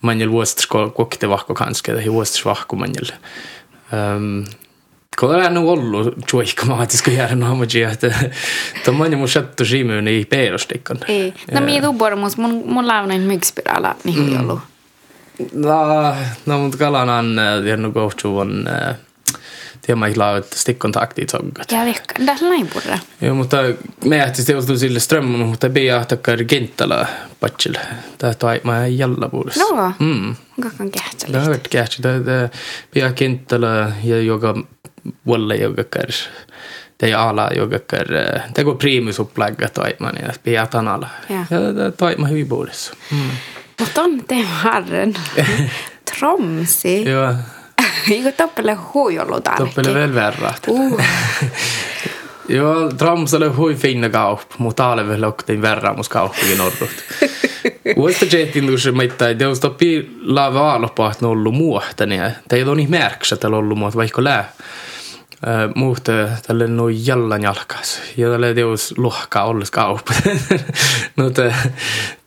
manjel 0.00 0.30
vuostas 0.30 0.66
kokte 0.94 1.28
vahko 1.28 1.54
kanske 1.54 1.92
ja 1.92 2.12
vuostas 2.12 2.44
vahko 2.44 2.76
manjel. 2.76 3.10
Um, 3.92 4.44
kun 5.18 5.36
on 5.46 5.54
nu 5.54 5.70
ollut 5.70 6.14
chuikka 6.26 6.66
mä 6.66 6.74
ajattelin, 6.76 7.04
kun 7.04 7.14
jäädä 7.14 7.34
naamaji, 7.34 7.82
että 7.82 8.92
manja 8.92 9.18
mun 9.18 9.28
shattu 9.28 9.64
himyyn 9.70 10.08
ei 10.08 10.24
peerostikon. 10.24 10.98
Ei. 11.08 11.34
No 11.52 11.60
mie 11.60 11.82
tuu 11.82 11.92
bormus, 11.92 12.36
mun, 12.36 12.62
mun 12.66 12.86
launain 12.86 13.20
mykspirala, 13.20 13.96
niin 14.04 14.30
mm. 14.30 14.40
ollut. 14.40 14.60
No, 15.52 16.14
no 16.46 16.58
mutta 16.58 16.78
kalanan 16.78 17.36
tiennyt 17.64 17.94
kohtuun 17.94 18.64
tiedä 19.86 20.06
ei 20.06 20.16
laavat 20.16 20.46
stikkontakti 20.54 21.26
toggat. 21.26 21.72
Ja 21.72 21.84
vekka, 21.84 22.14
tässä 22.26 22.48
näin 22.48 22.68
purra. 22.68 22.98
Joo, 23.20 23.34
mutta 23.34 23.56
me 24.04 24.16
jähti 24.16 24.44
teostu 24.44 24.78
sille 24.78 25.00
strömmun, 25.00 25.48
mutta 25.48 25.70
pia 25.70 26.04
takkar 26.04 26.44
kenttällä 26.44 27.06
patsil. 27.40 27.74
Tää 28.18 28.34
toi 28.34 28.60
mä 28.64 28.86
jällä 28.86 29.28
puolessa. 29.28 29.64
No, 29.64 29.92
mm. 29.98 30.36
kakkan 30.62 30.90
kähtsä. 30.90 31.26
Tää 31.32 31.42
on 31.42 31.60
kähtsä. 31.70 32.02
Tää 32.02 32.48
pia 32.90 33.12
kenttällä 33.12 33.92
ja 34.04 34.22
joka 34.22 34.54
vuolle 35.26 35.56
joka 35.56 35.84
kärs. 35.84 36.28
Det 36.96 37.10
är 37.10 37.16
alla 37.16 37.54
joka 37.54 37.78
kär. 37.78 38.42
Det 38.54 38.62
går 38.62 38.74
primus 38.74 39.18
upplägga 39.18 39.68
toiman 39.68 40.16
ja 40.22 40.32
pia 40.42 40.66
tanalla. 40.66 41.08
Ja, 41.28 41.44
ja 41.50 41.90
toima 41.90 42.26
hyvin 42.26 42.48
puolessa. 42.48 42.94
Mm. 43.12 43.30
Mutta 43.80 44.02
on 44.02 44.24
te 44.28 44.42
harren. 44.42 45.14
Tromsi. 46.18 47.10
Joo. 47.10 47.34
Eikö 48.10 48.32
toppele 48.32 48.74
huijollu 48.74 49.40
täällä? 49.40 49.66
Toppele 49.66 49.94
vielä 49.94 50.14
verrat. 50.14 50.62
Uh. 50.68 51.00
Joo, 52.48 52.90
Troms 52.92 53.34
oli 53.34 53.48
hui 53.48 53.74
finna 53.74 54.08
kaup, 54.08 54.40
mutta 54.58 54.82
täällä 54.82 55.08
vielä 55.08 55.26
loktiin 55.26 55.62
verran 55.62 55.96
mus 55.96 56.08
kauppikin 56.08 56.58
norrut. 56.58 56.90
Uudesta 57.96 58.36
jetin 58.36 58.66
tuossa 58.66 58.92
meitä, 58.92 59.28
että 59.28 59.44
jos 59.44 59.60
toppi 59.60 60.18
lava 60.22 60.74
alopaat 60.74 61.20
nollu 61.20 61.52
muuta, 61.52 62.06
niin 62.06 62.22
ei 62.52 62.62
ole 62.62 62.76
niin 62.76 62.90
märksä, 62.90 63.34
että 63.34 63.48
ollut 63.48 63.78
muuta, 63.78 63.96
vaikka 63.96 64.24
lää. 64.24 64.52
Uh, 65.40 65.72
muuta 65.74 66.12
tälle 66.46 66.66
no 66.68 66.88
jallan 66.88 67.42
jalkas 67.42 67.94
ja 68.16 68.28
tälle 68.28 68.50
teos 68.54 68.90
lohka 68.96 69.44
olles 69.48 69.70
kaup. 69.70 70.10
no 71.16 71.30
te 71.30 71.46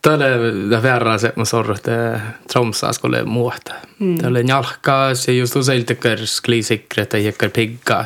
tälle 0.02 0.82
värra 0.82 1.18
se 1.22 1.34
man 1.36 1.46
sorr 1.46 1.76
det 1.86 2.22
tromsa 2.50 2.94
skulle 2.94 3.24
muuta. 3.24 3.74
Mm. 4.00 4.18
Tälle 4.18 4.42
jalkas 4.42 5.28
ja 5.28 5.34
just 5.34 5.56
usein 5.56 5.86
tekar 5.86 6.26
sklisikret 6.26 7.14
ja 7.14 7.20
jäkar 7.20 7.50
pigga. 7.50 8.06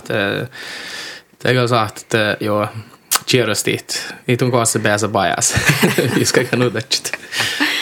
Det 1.43 1.53
går 1.53 1.67
sagt 1.67 2.15
att 2.15 2.41
jo 2.41 2.67
cheeras 3.25 3.63
dit. 3.63 4.13
It 4.25 4.41
on 4.41 4.51
kanske 4.51 4.79
bäsa 4.79 5.07
bias. 5.07 5.55
Vi 6.15 6.25
ska 6.25 6.43
kan 6.43 6.59
nog 6.59 6.73
det. 6.73 7.11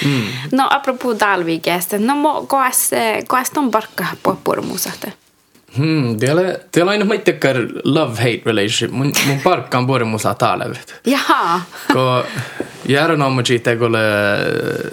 Mm. 0.04 0.28
No 0.52 0.68
apropå 0.70 1.14
dalvigästä, 1.14 1.98
no 1.98 2.16
mo 2.16 2.46
koas 2.46 2.94
koas 3.28 3.50
ton 3.50 3.72
barkka 3.72 4.08
på. 4.22 4.38
Hmm, 5.78 6.20
teillä, 6.20 6.42
teillä 6.72 6.90
on 6.90 6.92
aina 6.92 7.06
mittekään 7.06 7.70
love-hate 7.84 8.42
relationship. 8.46 8.92
Mun, 8.92 9.14
mun 9.28 9.40
parkka 9.44 9.78
on 9.78 9.88
puoli 9.88 10.04
musa 10.04 10.34
taalevet. 10.34 11.02
Jaha. 11.06 11.62
Ko 11.94 12.26
järän 12.88 13.22
on 13.22 13.32
mun 13.32 13.46
siitä, 13.46 13.76
kun 13.76 13.94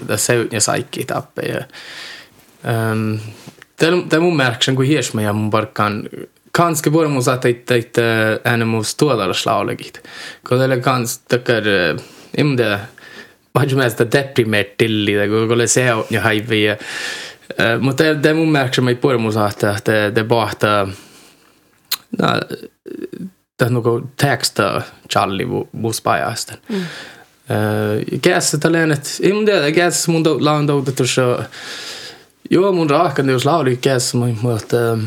det 0.09 0.21
seut 0.21 0.53
ja 0.53 0.61
saikki 0.61 1.05
tappe. 1.05 1.43
Ja, 1.43 1.65
um, 2.93 3.21
det 3.81 4.13
är 4.13 4.21
mun 4.21 4.37
märksen, 4.37 4.77
kun 4.77 4.85
hies 4.85 5.15
med 5.15 5.35
mun 5.35 5.51
parkkaan 5.51 6.09
kanske 6.53 6.91
puoli 6.91 7.09
musa 7.09 7.37
teitte 7.37 7.75
teitte 7.75 8.03
äänen 8.45 8.69
mus 8.69 8.95
tuodallaslaulegit. 8.95 10.03
Ko 10.43 10.59
teillä 10.59 10.77
kans 10.77 11.19
takkar, 11.19 11.65
imde, 12.37 12.79
vähän 13.55 13.77
mielestä 13.77 14.13
deprimeert 14.13 14.77
tilli, 14.79 15.29
kun 15.29 15.59
le 15.59 15.67
seut 15.67 16.11
ja 16.11 16.21
haivi 16.21 16.65
ja 16.65 16.77
Uh, 17.59 17.81
mutta 17.81 18.05
det, 18.05 18.23
det 18.23 18.35
mun 18.35 18.53
mig 18.83 19.01
på 19.01 19.13
det 19.13 19.19
musa 19.19 19.47
että 19.49 20.11
det 20.11 20.25
bahta 20.25 20.89
no, 22.19 22.41
det 23.59 23.71
nuko 23.71 24.01
texta 24.17 24.83
challi 25.13 25.47
mus 25.73 26.01
pajasten. 26.01 26.59
Mm. 26.69 26.77
Uh, 26.77 28.21
Gässä 28.23 28.59
tällaiset, 28.59 29.21
ei 29.23 29.33
mun 29.33 29.45
tiedä, 29.45 29.71
gässä 29.73 30.13
mun 30.13 30.45
laun 30.45 30.69
doutettu 30.69 31.07
så 31.07 31.45
Joo, 32.51 32.73
mun 32.73 32.91
raakan 32.91 33.29
jos 33.29 33.45
lauli 33.45 33.77
gässä 33.77 34.17
mun 34.17 34.39
mutta 34.43 34.99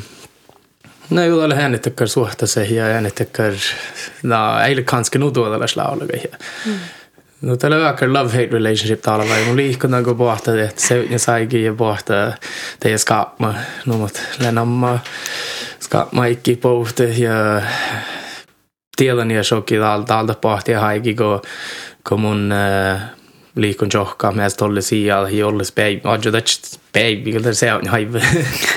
No 1.10 1.22
ei 1.22 1.32
ole 1.32 1.56
äänittäkään 1.56 2.08
suhta 2.08 2.48
se 2.48 2.64
ja 2.64 2.84
äänittäkään, 2.84 3.54
no 4.24 4.60
ei 4.60 4.74
ole 4.74 4.84
kanske 4.84 5.20
nu 5.20 5.32
tuolla 5.32 5.60
laulaga. 5.76 6.18
Mm. 6.66 6.74
No 7.46 7.58
tällä 7.58 7.80
vaikka 7.80 8.06
love-hate 8.06 8.52
relationship 8.52 9.02
täällä 9.02 9.30
vai 9.30 9.44
mun 9.44 9.58
liikkuna 9.58 10.04
kun 10.04 10.18
pohta, 10.18 10.62
että 10.64 10.82
se 10.82 11.06
ja 11.10 11.20
saikin 11.20 11.64
ja 11.64 11.74
pohta 11.74 12.14
teidän 12.80 13.00
skapma, 13.00 13.54
no 13.86 13.98
mut 13.98 14.22
lennamma. 14.40 15.00
Skapma 15.80 16.26
ikki 16.26 16.56
pohta 16.56 17.04
ja 17.04 17.62
tiedän 18.96 19.32
ja 19.32 19.44
shokki 19.44 19.76
täältä 20.08 20.34
pohti 20.42 20.72
ja 20.72 20.80
haiki 20.80 21.16
kun, 21.16 21.42
kun 22.10 22.22
mun 22.22 22.52
äh, 22.52 23.02
liikun 23.56 23.90
johkaa 23.94 24.32
meistä 24.32 24.58
tolle 24.58 24.82
sijalla 24.82 25.30
ja 25.30 25.48
olles 25.48 25.72
baby, 25.72 26.02
adjo 26.04 26.32
täts 26.32 26.80
baby, 26.94 27.32
kun 27.32 27.56
se 27.56 27.74
on 27.74 27.88
haive. 27.88 28.22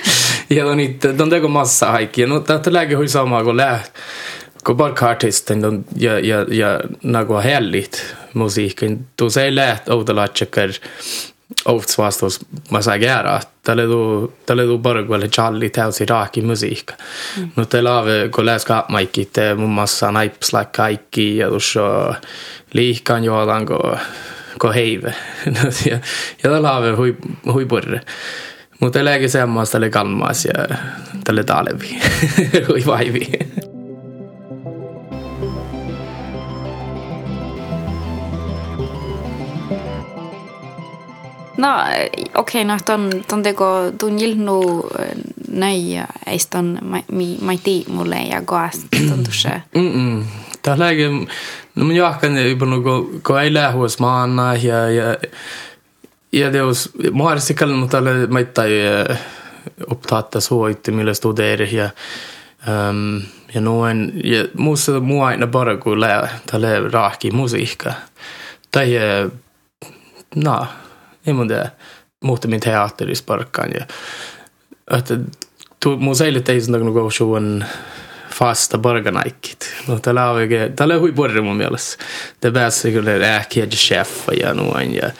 ja 0.50 0.66
on 0.66 0.76
niitä, 0.76 1.08
on 1.18 1.30
teko 1.30 1.48
massa 1.48 1.90
haikki, 1.90 2.26
no 2.26 2.40
tätä 2.40 2.72
läge 2.72 2.94
hui 2.94 3.08
samaa 3.08 3.44
kun 3.44 3.56
lää, 3.56 3.80
kun 4.66 4.76
barkartisten 4.76 5.84
ja, 5.96 6.18
ja, 6.18 6.46
ja 6.50 6.80
nagu 7.02 7.34
hellit 7.44 8.16
muziken. 8.32 9.06
Då 9.16 9.30
säger 9.30 9.50
lät 9.50 9.88
odalachecker 9.88 10.78
oft 11.64 11.88
svastos 11.88 12.40
ma 12.70 12.82
sai 12.82 13.04
ära 13.06 13.40
talle 13.62 13.86
tu 13.86 14.00
talle 14.46 14.66
tu 14.66 14.78
paru 14.78 15.04
kui 15.06 15.28
Charlie 15.28 15.70
täitsa 15.70 16.04
Iraagi 16.04 16.42
muusika 16.42 16.94
mm. 17.38 17.50
no 17.56 17.64
ta 17.70 17.82
lave 17.82 18.28
kui 18.32 18.44
läks 18.44 18.66
ka 18.68 18.84
maikid 18.88 19.40
mu 19.56 19.68
massa 19.68 20.10
naips 20.12 20.52
läheb 20.52 20.72
kaiki 20.72 21.28
ja 21.38 21.48
kus 21.50 21.74
liikan 22.76 23.24
joodan 23.24 23.66
kui 23.66 23.96
kui 24.58 24.74
heive 24.74 25.14
ja 25.90 26.00
ja 26.42 26.50
ta 26.50 26.60
lave 26.62 26.92
hui 26.96 27.16
hui 27.52 27.64
purre 27.64 28.00
mutta 28.80 29.00
eläke 29.00 29.28
semmoista 29.28 29.78
oli 29.78 29.90
kalmaas 29.90 30.44
ja 30.44 30.68
tälle 31.24 31.44
talevi 31.44 31.98
hui 32.68 32.84
vaivi 32.86 33.26
no 41.58 41.74
okei 41.78 42.34
okay,, 42.34 42.64
noh, 42.64 42.82
ta 42.82 42.94
on, 42.98 43.10
ta 43.26 43.36
on 43.36 43.44
tegu, 43.46 43.70
ta 43.98 44.06
on 44.06 44.18
ilmnu 44.22 44.58
äh, 45.00 45.14
nõi 45.48 45.80
ja 45.94 46.08
siis 46.24 46.48
ta 46.52 46.62
on, 46.62 46.74
ma, 46.82 47.02
ma 47.10 47.56
ei 47.56 47.62
tea, 47.64 47.86
mulle 47.92 48.22
ei 48.22 48.32
jää 48.32 48.42
kohast, 48.46 48.88
tundus 48.96 49.42
see 49.42 49.62
mm. 49.74 49.88
-mm. 49.92 50.24
ta 50.62 50.78
läheb, 50.78 51.24
no 51.74 51.84
ma 51.84 51.92
ei 51.92 52.04
hakka 52.04 52.32
juba 52.48 52.66
nagu, 52.66 52.98
kui 53.26 53.40
ei 53.42 53.54
lähe 53.54 53.74
uus 53.74 53.98
maana 53.98 54.54
ja, 54.54 54.88
ja 54.90 55.16
ja 56.32 56.50
teos, 56.52 56.90
ma 57.12 57.30
arvasin 57.30 57.56
ka, 57.56 57.64
et 57.64 57.90
talle, 57.90 58.14
ma 58.26 58.38
ei 58.38 58.50
tea, 58.54 59.16
optaata 59.90 60.38
äh, 60.38 60.42
sooviti, 60.42 60.92
mille 60.92 61.14
studeerib 61.14 61.72
ja 61.72 61.90
um, 62.68 63.22
ja 63.54 63.60
noin, 63.60 64.12
ja 64.24 64.44
muussa 64.56 65.00
muu 65.00 65.22
aina 65.22 65.46
bara 65.46 65.76
kuin 65.76 66.00
lä, 66.00 66.28
tälle 66.50 66.88
raaki 66.88 67.30
musiikka. 67.30 67.92
Tai, 68.72 68.96
äh, 68.96 69.30
no, 70.36 70.66
ei 71.28 71.34
mun 71.34 71.48
tiedä, 71.48 71.70
muuttamin 72.24 72.60
teatterisparkkaan. 72.60 73.70
Ja, 73.74 73.86
että 74.98 75.18
tu, 75.80 75.96
mun 75.96 76.16
säilyt 76.16 76.48
ei 76.48 76.60
sen 76.60 76.72
takia 76.72 77.10
showen 77.10 77.64
fasta 78.30 78.78
barganaikkit. 78.78 79.74
No 79.88 79.98
tällä 79.98 80.30
on 80.30 80.36
oikein, 80.36 80.72
tällä 80.72 80.94
on 80.94 81.00
hui 81.00 81.12
borre 81.12 81.40
mun 81.40 81.56
mielestä. 81.56 82.04
Det 82.42 82.52
bästa 82.52 82.88
kyllä 82.88 83.36
äkkiä 83.36 83.66
chef 83.66 84.10
ja 84.40 84.54
noin. 84.54 84.94
Ja, 84.94 85.10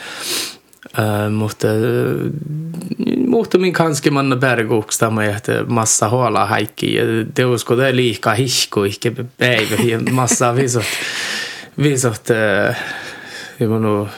Uh, 0.99 1.31
mutta 1.31 1.69
uh, 1.69 2.31
muutamin 3.27 3.73
kanske 3.73 4.11
man 4.11 4.41
bergoksta 4.41 5.11
med 5.11 5.37
att 5.37 5.69
massa 5.69 6.09
håla 6.09 6.47
haikki 6.47 6.95
ja 6.95 7.05
det 7.37 7.45
usko 7.45 7.77
det 7.77 7.97
liikaa 7.97 8.35
hisku 8.35 8.85
ikke 8.85 9.11
päivä 9.39 9.77
ja 9.85 9.99
massa 10.13 10.57
visot 10.57 10.85
visot 11.77 12.31
uh, 12.31 12.77
jag 13.61 14.09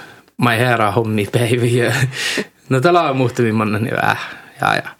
mai 0.41 0.59
herra 0.59 0.91
hommi 0.91 1.27
päiviä. 1.33 1.95
No 2.69 2.81
tällä 2.81 3.03
on 3.03 3.17
muhtamin 3.17 3.55
manna 3.55 3.79
niin 3.79 3.97
vähän. 3.97 4.17
Ja, 4.61 4.75
ja. 4.75 4.91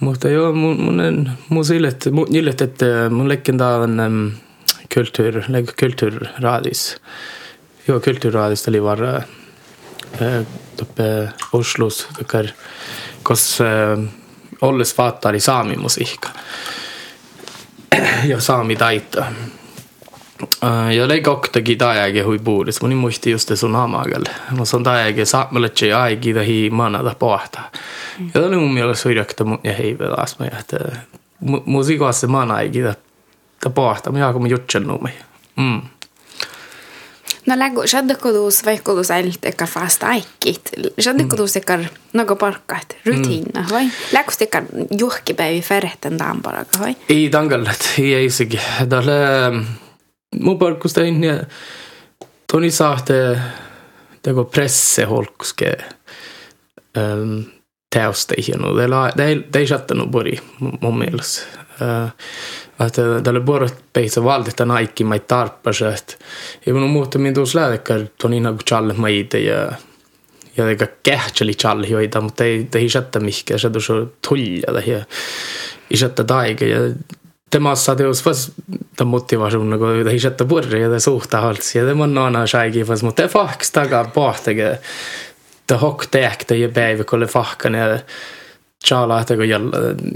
Mutta 0.00 0.28
joo, 0.28 0.52
mun, 0.52 0.80
mun, 0.80 1.30
mun 1.48 1.64
sillet, 1.64 2.08
mun 2.12 2.26
gillet, 2.32 2.60
että 2.60 2.84
mun 3.10 3.28
on 3.82 4.00
um, 4.00 4.32
kultur, 4.94 5.42
kulturradis. 5.80 6.96
Joo, 7.88 8.00
kulturradis 8.00 8.68
oli 8.68 8.82
var 8.82 9.04
äh, 9.04 10.46
uppe 10.82 11.28
Oslos, 11.52 12.08
tycker, 12.18 12.46
kos 13.22 13.60
äh, 13.60 14.04
olles 14.60 14.94
fattar 14.94 15.34
i 15.34 15.40
sami 15.40 15.76
musiikka. 15.76 16.28
ja 18.30 18.40
saami 18.40 18.76
taita. 18.76 19.24
Äh, 20.62 20.96
Jag 20.96 21.08
lägger 21.08 21.30
också 21.30 21.60
gitarrägare 21.60 22.24
hui 22.24 22.38
bordet, 22.38 22.82
men 22.82 22.90
ni 22.90 22.96
måste 22.96 23.30
just 23.30 23.48
det 23.48 23.56
som 23.56 23.74
hamagal. 23.74 24.24
Mä 24.58 24.64
sanon 24.64 24.84
täjäkin 24.84 25.26
saamelaitse 25.26 25.92
aiki 25.92 26.34
tahi 26.34 26.70
manata 26.70 27.14
pahta. 27.18 27.60
Ja 28.34 28.40
oli 28.40 28.56
mun 28.56 28.74
mielestä 28.74 29.02
suirakta 29.02 29.44
mun 29.44 29.58
ja 29.64 29.72
heivä 29.72 30.16
taas 30.16 30.38
mä 30.38 30.46
että 30.46 30.78
musiikoassa 31.64 32.26
man 32.26 32.50
aiki 32.50 32.82
ta 33.60 33.70
pahta, 33.70 34.12
mä 34.12 34.18
jaakum 34.18 34.46
jutsen 34.46 34.82
numi. 34.82 35.10
Mm. 35.56 35.82
No 37.46 37.58
läggu, 37.58 37.86
shadako 37.86 38.32
tuus 38.32 38.64
vaikka 38.64 38.92
tuus 38.92 39.10
ailt 39.10 39.44
eka 39.44 39.66
fast 39.66 40.02
aikit. 40.02 40.70
Shadako 41.00 41.30
mm. 41.30 41.36
tuus 41.36 41.56
eka 41.56 41.78
nago 42.12 42.36
parkat, 42.36 42.96
rutiina, 43.06 43.46
mm. 43.54 43.62
noh, 43.62 43.70
vai? 43.70 43.90
Läggu 44.12 44.32
eka 44.40 44.62
juhkipäivi 44.98 45.60
färrehtän 45.60 46.18
taanparaga, 46.18 46.78
vai? 46.80 46.96
Ei 47.08 47.30
tangallat, 47.30 47.94
ei 47.98 48.24
isegi. 48.24 48.60
Tällä 48.88 49.12
Mubarak 50.38 50.84
da 50.96 51.04
hinten, 51.04 51.46
to 52.46 52.56
oni 52.56 52.70
saatte 52.70 53.40
tego 54.22 54.44
presseholkske 54.44 55.76
ähm, 56.98 57.40
teosteihin. 57.94 58.58
No, 58.58 58.76
teillä, 58.76 59.12
teillä, 59.16 59.42
teillä 59.52 59.68
saattanut 59.68 60.10
pori 60.10 60.38
mun 60.80 60.98
mielestä. 60.98 61.46
Äh, 61.82 62.12
että 62.86 63.02
tälle 63.24 63.40
borot 63.40 63.74
peitsa 63.92 64.24
valtita 64.24 64.64
naikki 64.64 65.04
mai 65.04 65.20
tarppas, 65.20 65.82
että 65.82 66.14
ei 66.66 66.72
minun 66.72 66.90
muuta 66.90 67.18
minun 67.18 67.34
tuossa 67.34 67.60
lääkkär, 67.60 68.06
tuon 68.20 68.34
innan 68.34 68.54
kuin 68.54 68.64
challe 68.64 68.94
mai 68.94 69.18
ite 69.20 69.38
ja 69.38 69.72
ja 70.56 70.68
eikä 70.68 70.88
kähtseli 71.02 71.54
challe 71.54 71.86
joita, 71.86 72.20
mutta 72.20 72.44
ei, 72.44 72.68
ei 72.74 72.88
saattaa 72.88 73.22
mihkään, 73.22 73.60
se 73.60 73.70
tuossa 73.70 73.94
tulja 74.28 74.80
ja 74.86 75.04
ei 75.90 75.96
saattaa 75.96 76.24
taika 76.24 76.64
ja 76.64 76.78
temassa 77.50 77.96
fast 78.24 78.50
ta 78.96 79.04
motivaation 79.04 79.70
nagu 79.70 79.86
ta 80.04 80.10
hišata 80.10 80.44
purri 80.44 80.82
ja 80.82 80.90
ta 80.90 81.00
suhta 81.00 81.40
halts 81.40 81.74
ja 81.74 81.84
tema 81.86 82.06
shaigi 82.46 82.84
fast 82.84 83.02
mutta 83.02 83.28
fahks 83.28 83.70
taga 83.70 84.04
pohtage 84.14 84.78
ta 85.66 85.78
hok 85.78 86.06
teekta 86.06 86.54
ja 86.54 86.68
päivä 86.68 87.04
kolle 87.04 87.26
fahkan 87.26 87.74
ja 87.74 87.98
chala 88.84 89.24
ta 89.24 89.34
ja 89.34 89.60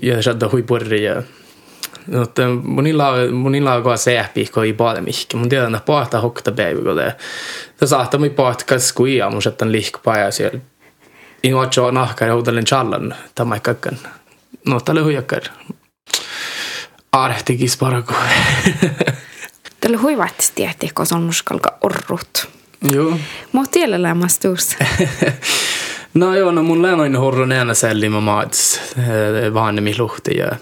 ja 0.03 0.23
shadda 0.23 0.49
hui 0.53 0.63
purri 0.63 1.05
ja 1.05 1.23
mutta 2.07 2.43
monilla 2.63 3.13
monilla 3.33 3.75
on 3.75 3.99
seäpi 3.99 4.47
ko 4.47 4.63
i 4.63 4.73
bada 4.73 5.01
mihkä 5.01 5.37
mun 5.37 5.49
tiedän 5.49 5.75
että 5.75 5.87
pohta 5.87 6.21
hokta 6.21 6.53
päivä 6.53 6.83
kolle 6.83 7.17
ta 7.77 7.87
saattaa 7.87 8.21
mi 8.21 8.31
pohta 8.31 8.65
kas 8.65 8.93
kuia 8.93 9.31
mun 9.31 9.43
shatan 9.43 9.73
lihkpaja 9.73 10.31
siellä 10.31 10.61
Ingocho 11.45 11.91
nahkar 11.91 12.29
ja 12.29 12.37
uudellen 12.37 12.65
challan 12.65 13.15
tämä 13.35 13.61
kakkan. 13.61 13.99
No, 14.67 14.81
tällä 14.81 15.03
huijakkar. 15.03 15.43
Arhtikis 17.15 17.77
paraku. 17.77 18.15
Tällä 19.81 19.99
huivattisesti 19.99 20.65
ehti, 20.65 20.91
kun 20.95 21.07
on 21.15 21.29
uskalka 21.29 21.79
orrut. 21.81 22.49
Joo. 22.93 23.19
Mä 23.53 23.63
tiellä 23.71 24.03
lämmästuus. 24.03 24.77
no 26.15 26.35
joo, 26.35 26.51
no 26.51 26.63
mun 26.63 26.83
lämmäin 26.83 27.17
horron 27.17 27.53
ena 27.53 27.75
sälli 27.75 28.09
mä 28.09 28.21
maats 28.21 28.81
vanhemmin 29.55 29.95
luhti. 29.99 30.37
Ja, 30.37 30.53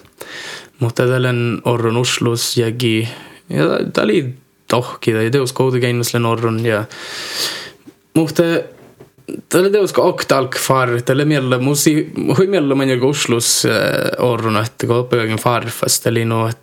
mutta 0.80 1.06
tällainen 1.06 1.62
orron 1.64 1.96
uslus 1.96 2.56
jägi. 2.56 3.08
Ja 3.48 3.64
tää 3.92 4.04
oli 4.04 4.34
tohki, 4.68 5.10
ja 5.10 5.30
teus 5.30 5.52
koutikeinoislen 5.52 6.26
orron. 6.26 6.66
Ja, 6.66 6.84
mutta 8.14 8.42
Tällä 9.48 9.70
teoska 9.70 10.02
oktalk 10.02 10.56
far, 10.58 11.02
tällä 11.02 11.24
miellä 11.24 11.58
musi, 11.58 12.12
hui 12.38 12.46
miellä 12.46 12.74
mä 12.74 12.84
joku 12.84 13.08
uslus 13.08 13.66
orrun, 14.18 14.56
että 14.56 14.86
kun 14.86 14.96
oppiakin 14.96 15.36
farfas, 15.36 16.00
tällä 16.00 16.24
no, 16.24 16.46
kosa 16.46 16.56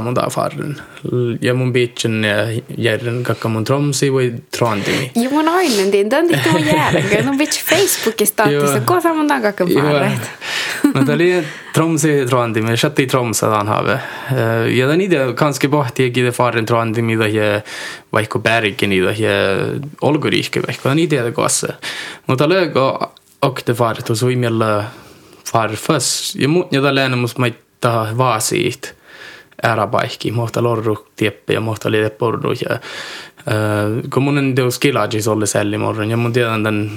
mun 0.00 0.14
tää 0.14 0.28
farren. 0.30 0.76
Ja 1.40 1.54
mun 1.54 1.72
bitchen 1.72 2.24
ja 2.24 2.60
järren 2.78 3.22
kakka 3.22 3.48
mun 3.48 3.64
tromsi 3.64 4.12
voi 4.12 4.34
trondimi. 4.58 5.10
Joo, 5.14 5.30
mun 5.32 5.48
aina 5.48 5.90
tin, 5.90 6.08
tän 6.08 6.28
tihti 6.28 6.50
mun 6.50 6.66
järren, 6.66 7.26
no 7.26 7.32
bitch 7.38 7.64
Facebookista 7.64 8.44
mun 9.14 9.28
tää 9.28 9.40
kakka 9.40 9.66
farret. 9.66 10.30
No 10.94 11.04
tällä 11.04 11.44
tromsi 11.74 12.26
trondimi, 12.26 12.76
shatti 12.76 13.06
tromsa 13.06 13.50
tän 13.50 13.66
have. 13.66 14.00
Ja 14.74 14.88
tän 14.88 15.00
idea 15.00 15.32
kanske 15.32 15.68
pohti 15.68 16.12
ja 16.16 16.32
farren 16.32 16.66
trondimi, 16.66 17.12
ja 17.12 17.60
vaikka 18.12 18.38
bergen 18.38 18.92
i 18.92 19.00
det 19.00 19.80
olgoriike 20.00 20.62
vaikka 20.66 20.90
on 20.90 20.98
idea 20.98 21.32
kossa. 21.32 21.72
Mutta 22.26 22.48
lögo 22.48 23.12
okte 23.42 23.74
fart 23.74 24.10
och 24.10 24.18
så 24.18 24.30
i 24.30 24.36
mella 24.36 24.84
farfas. 25.44 26.36
Ja 26.38 26.48
mut 26.48 26.72
ja 26.72 26.82
tällä 26.82 27.16
mus 27.16 27.38
mä 27.38 27.50
taha 27.80 28.18
vaasiit. 28.18 28.94
Ärapaikki, 29.64 30.30
mohta 30.30 30.62
lorru 30.62 31.06
tieppi 31.16 31.54
ja 31.54 31.60
mohta 31.60 31.90
liite 31.90 32.10
porru 32.10 32.52
ja 32.52 32.78
Uh, 33.44 34.10
kun 34.10 34.22
mun 34.22 34.38
on 34.38 34.54
teos 34.54 34.78
kilagis 34.78 35.26
oli 35.28 35.46
selli 35.46 35.78
morgon 35.78 36.10
ja 36.10 36.16
mun 36.16 36.32
tiedän 36.32 36.62
tämän 36.62 36.90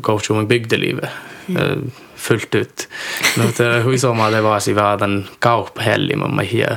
coachumman 0.00 0.48
bygdelivet 0.48 1.10
mm. 1.48 1.56
uh, 1.56 1.92
fullt 2.16 2.54
ut. 2.54 2.88
No, 3.36 3.48
että 3.48 3.82
hui 3.84 3.98
soma 3.98 4.30
det 4.30 4.42
var 4.42 4.60
si 4.60 4.74
världen 4.74 5.28
kauppahelli 5.38 6.16
mamma 6.16 6.42
ja 6.42 6.76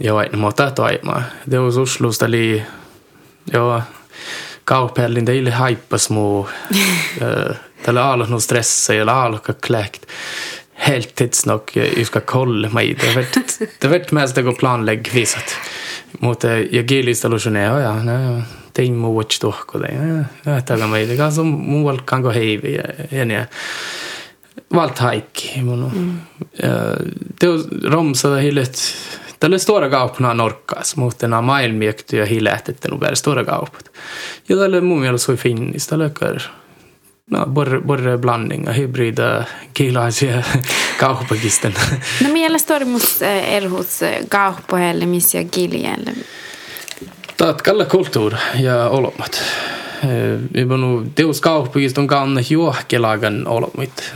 ja 0.00 0.14
vain 0.14 0.38
mutta 0.38 0.70
toima. 0.70 1.22
Teos 1.50 1.76
Oslosta 1.76 2.30
li 2.30 2.62
ja 3.52 3.82
kauphellin 4.64 5.24
teille 5.24 5.50
haippas 5.50 6.10
muu. 6.10 6.40
uh, 7.20 7.56
Tällä 7.82 8.04
aalot 8.04 8.28
no 8.28 8.40
stressa 8.40 8.94
ja 8.94 9.12
aalokka 9.12 9.54
kläkt 9.66 10.06
heltidsnok 10.76 11.78
ska 12.04 12.20
kolla 12.20 12.68
mig. 12.70 12.94
Det 13.00 13.16
vet 13.16 13.60
det 13.80 13.88
vet 13.88 14.12
mest 14.12 14.34
det 14.34 14.42
går 14.42 14.52
planlägg 14.52 15.10
visat. 15.14 15.56
Mutta 16.20 16.48
ja 16.48 16.82
kielistalusun 16.82 17.54
ja 17.54 17.80
ja 17.80 18.02
no 18.02 18.42
tein 18.72 18.96
muu 18.96 19.16
watch 19.16 19.40
tuhko 19.40 19.78
det. 19.78 19.94
Ja 20.44 20.60
tällä 20.60 20.86
mig 20.86 21.08
det 21.08 21.16
kanske 21.16 21.42
muualla 21.42 22.02
kanko 22.04 22.30
heivi 22.30 22.74
ja 22.74 22.84
ja 23.10 23.24
ja. 23.24 23.46
Valt 24.74 24.98
haikki 24.98 25.62
mun. 25.62 25.90
Mm. 25.94 26.20
Det 27.40 27.48
romsade 27.90 28.42
hillet 28.42 28.96
Tälle 29.40 29.58
stora 29.58 29.90
kaupana 29.90 30.34
norkkas, 30.34 30.96
mutta 30.96 31.28
nämä 31.28 31.42
maailmiektyjä 31.42 32.26
hilähtettä 32.26 32.88
nu 32.88 32.98
bär 32.98 33.16
stora 33.16 33.44
kaupat. 33.44 33.92
Ja 34.48 34.56
tälle 34.56 34.80
mun 34.80 35.00
mielestä 35.00 35.26
soi 35.26 35.36
finnis, 35.36 35.86
tälle 35.86 36.10
kör 36.10 36.40
no, 37.30 37.46
både, 37.46 37.80
både 37.80 38.18
blandning 38.18 38.68
och 38.68 38.74
hybrida 38.74 39.44
kilaisia 39.72 40.42
kauppakisten. 40.98 41.74
no 42.20 42.32
mielestäni 42.32 42.98
er 43.20 43.68
hos 43.68 44.00
kauppohelle, 44.28 45.06
missä 45.06 45.44
kiljelle? 45.44 46.14
Tatkalla 47.36 47.84
kulttuur 47.84 48.34
ja 48.58 48.88
olomat. 48.88 49.42
Ibanu 50.54 51.06
teus 51.14 51.40
kauppakist 51.40 51.98
on 51.98 52.06
kaan 52.06 52.44
juohkelagan 52.50 53.48
olomit. 53.48 54.12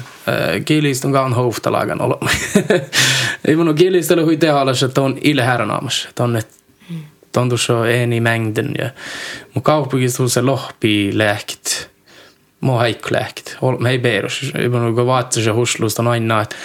Kielistä 0.65 1.07
on 1.07 1.13
kaan 1.13 1.35
hoftalagan 1.35 2.01
olomit. 2.01 2.51
Ibanu 3.53 3.75
kielistä 3.75 4.15
oli 4.15 4.23
huitealas, 4.23 4.83
että 4.83 5.01
on 5.01 5.19
ilhärnaamas. 5.21 6.07
Että 6.09 6.25
on, 6.25 6.37
että 6.37 7.41
on 7.41 7.49
tuossa 7.49 7.89
eni 7.89 8.21
mängden. 8.21 8.73
Ja 8.79 8.91
mun 9.55 9.63
kauppakist 9.63 10.21
on 10.21 10.31
se 10.31 10.43
lohpi 10.43 11.11
lääkit 11.19 11.91
ma 12.61 12.79
haikkulääkit. 12.79 13.57
Me 13.79 13.91
ei 13.91 13.99
perus. 13.99 14.53
Kun 14.95 15.07
vaatsa 15.07 15.43
se 15.43 15.51
huslusta 15.51 16.03
on 16.03 16.09
aina, 16.09 16.41
että 16.41 16.57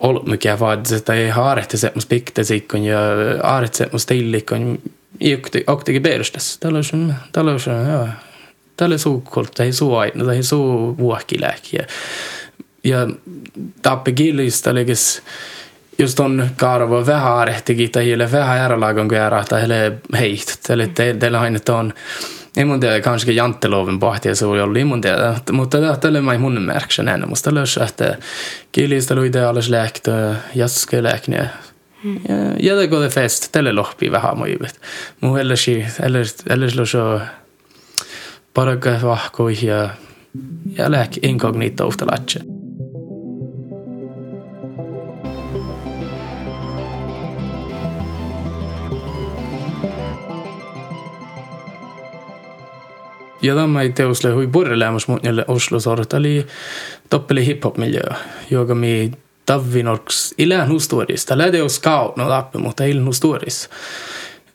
ollut 0.00 0.26
mikä 0.26 0.58
vaatsa, 0.60 0.96
että 0.96 1.14
ei 1.14 1.28
haarehti 1.28 1.78
semmoista 1.78 2.08
piktasikon 2.08 2.84
ja 2.84 2.98
haarehti 3.42 3.78
semmoista 3.78 4.08
tillikon. 4.08 4.78
Oktikin 5.66 6.02
perustas. 6.02 6.58
Tällä 6.58 6.78
on, 6.94 7.14
tällä 7.32 7.50
on, 7.50 7.90
joo. 7.92 8.08
Tällä 8.76 8.92
on 8.92 8.98
suukolta, 8.98 9.64
ei 9.64 9.72
suu 9.72 9.96
aina, 9.96 10.24
tai 10.24 10.42
suu 10.42 10.98
vuohkilääki. 10.98 11.76
Ja, 12.84 13.08
tappi 13.82 14.12
killistä, 14.12 14.74
liikis, 14.74 15.22
just 15.98 16.20
on 16.20 16.50
karvo 16.56 17.06
vähän 17.06 17.22
haarehtikin, 17.22 17.90
tai 17.90 18.06
heille 18.06 18.32
vähän 18.32 18.58
järjelagon 18.58 19.08
kun 19.08 19.16
järjää, 19.16 19.44
heille 19.52 19.92
heit. 20.18 20.58
Teille, 20.66 20.86
teille 21.18 21.38
aina 21.38 21.58
on, 21.68 21.94
ei 22.56 22.64
mun 22.64 22.80
tiedä, 22.80 23.00
kanske 23.00 23.32
janteloven 23.32 23.98
pohtia 23.98 24.34
se 24.34 24.46
oli 24.46 24.78
ei 24.78 24.84
mun 24.84 25.00
tiedä, 25.00 25.34
mutta 25.52 25.96
tällä 25.96 26.20
mä 26.20 26.38
mun 26.38 26.62
märksän 26.62 27.08
ännu, 27.08 27.26
musta 27.26 27.54
löysä, 27.54 27.84
että 27.84 28.16
kielistä 28.72 29.14
luide 29.14 29.44
alles 29.44 29.70
lähtö, 29.70 30.34
jaske 30.54 31.02
läkne. 31.02 31.50
Ja, 32.28 32.34
ja 32.58 32.76
det 32.76 32.90
går 32.90 33.02
det 33.02 33.12
fest, 33.12 33.48
tälle 33.52 33.72
lohpi 33.72 34.10
vähän 34.10 34.38
muivet. 34.38 34.80
Mun 35.20 35.40
ellesi, 35.40 35.86
ellesi, 36.02 36.76
löysä 36.76 37.20
paraka 38.54 38.98
vahkoi 39.02 39.58
ja, 39.62 39.90
ja 40.78 40.90
läk 40.90 41.16
inkognito 41.22 41.92
latche. 42.10 42.40
Ja 53.42 53.54
tämä 53.54 53.82
ei 53.82 53.92
teosle 53.92 54.30
hui 54.30 54.46
purrelemus 54.46 55.08
mun 55.08 55.20
jälle 55.22 55.44
Oslo 55.48 55.80
sorta 55.80 56.16
oli 56.16 56.46
toppeli 57.10 57.46
hip-hop 57.46 57.78
miljö, 57.78 58.02
joka 58.50 58.74
mi 58.74 59.10
tavinorks 59.46 60.34
ilän 60.38 60.68
hustuoris. 60.68 61.26
Tällä 61.26 61.50
teos 61.50 61.78
kau 61.78 62.12
no 62.16 62.28
tappe, 62.28 62.58
mutta 62.58 62.84
ilän 62.84 63.06
hustuoris. 63.06 63.70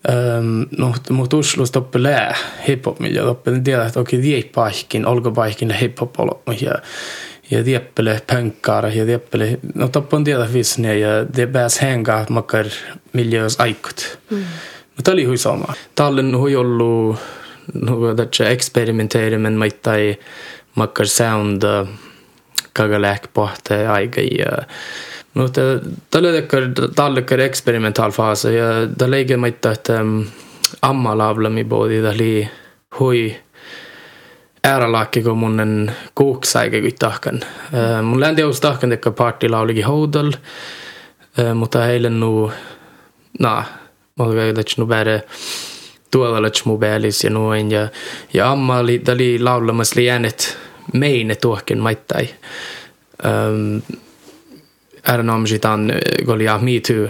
Um, 0.10 0.66
no, 0.78 0.94
mutta 1.10 1.38
Oslo 1.38 1.66
toppele 1.72 2.36
hip-hop 2.68 3.00
miljö, 3.00 3.24
toppele 3.24 3.60
tiedä, 3.60 3.86
että 3.86 4.00
okei, 4.00 4.40
okay, 4.40 4.52
paikkin, 4.56 5.06
olko 5.06 5.32
paikkin 5.32 5.72
hip-hop 5.72 6.54
ja 6.62 6.72
ja 7.52 7.64
tieppele 7.64 8.22
pönkkara 8.28 8.90
ja 8.90 9.06
tieppele, 9.06 9.60
no 9.76 9.88
toppon 9.88 10.24
tiedä 10.24 10.48
visne 10.54 11.00
ja 11.00 11.26
det 11.38 11.48
pääs 11.48 11.82
henga 11.82 12.26
makkar 12.30 12.66
miljöös 13.14 13.56
aikut. 13.60 14.20
Mm. 14.30 14.44
Mutta 14.96 15.12
oli 15.12 15.26
hui 15.26 15.38
sama. 15.38 15.74
Tallen 15.96 16.38
hui 16.38 16.56
ollut 16.56 17.20
nagu 17.74 18.14
täitsa 18.16 18.50
eksperimenteerime, 18.50 19.50
ma 19.50 19.66
ei 19.66 19.76
tea, 19.84 20.16
ma 20.76 20.88
hakkan 20.88 21.08
sound 21.08 21.66
kaga 22.78 23.02
lähk 23.02 23.32
pohte 23.34 23.80
aega 23.90 24.22
ja 24.22 24.52
noh, 25.38 25.50
ta, 25.54 25.62
tal 26.12 26.30
oli 26.30 26.44
ikka, 26.44 26.62
tal 26.96 27.22
ikka 27.22 27.40
eksperimentaalfaase 27.46 28.54
ja 28.54 28.70
ta 28.98 29.10
leigi, 29.10 29.38
ma 29.38 29.50
ei 29.50 29.58
tea, 29.62 29.76
et 29.78 29.92
ähm, 29.94 30.22
amma 30.82 31.16
laulami 31.18 31.66
poodi, 31.66 32.02
ta 32.02 32.14
oli 32.16 32.32
hui 33.00 33.36
ääralaaki, 34.68 35.24
kun 35.24 35.38
mun 35.38 35.60
en 35.60 35.92
kuuksaike 36.16 36.82
kuin 36.82 36.96
tahkan. 37.00 37.42
Äh, 37.74 38.02
mun 38.04 38.20
länti 38.20 38.44
olisi 38.44 38.62
tahkan 38.62 38.90
tekkä 38.90 39.12
partilauliki 39.12 39.82
houdal, 39.82 40.34
äh, 41.40 41.54
mutta 41.54 41.84
heille 41.84 42.10
nu, 42.10 42.52
na, 43.40 43.64
mä 44.20 44.26
oon 44.26 44.36
kai 44.36 44.54
tätä 44.54 44.72
nu 44.78 44.86
bäre, 44.86 45.24
tuolla 46.12 46.50
mobiilis 46.66 47.24
ja 47.24 47.30
noin. 47.30 47.72
Ja, 47.72 47.88
ja 48.34 48.52
Amma 48.52 48.78
oli, 48.78 49.02
oli 49.14 49.40
laulamassa 49.40 50.02
äänet 50.12 50.58
meine 50.94 51.36
tuohken 51.36 51.80
maittai. 51.80 52.30
Um, 53.26 53.82
Äärenomisitan 55.08 55.94
golia 56.26 56.58
me 56.58 56.72
too, 56.88 57.08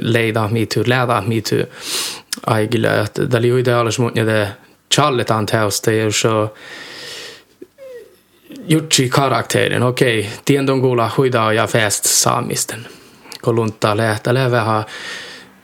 leida 0.00 0.50
too, 0.74 0.82
läda 0.86 1.22
too. 1.50 1.76
Aikille, 2.46 3.00
että 3.00 3.26
tämä 3.26 3.38
oli 3.38 3.60
ideaalis 3.60 3.98
mun, 3.98 4.12
että 4.18 4.48
challetaan 4.94 5.46
teosta 5.46 5.92
ja 5.92 6.12
så 6.12 6.54
jutsi 8.68 9.08
karakterin, 9.08 9.82
okei, 9.82 10.20
okay, 10.20 10.32
tiedon 10.44 10.80
kuulla 10.80 11.10
huidaa 11.16 11.52
ja 11.52 11.66
fest 11.66 12.04
saamisten. 12.04 12.86
Kun 13.42 13.54
luntaa 13.54 13.96
lähtee 13.96 14.50
vähän 14.50 14.84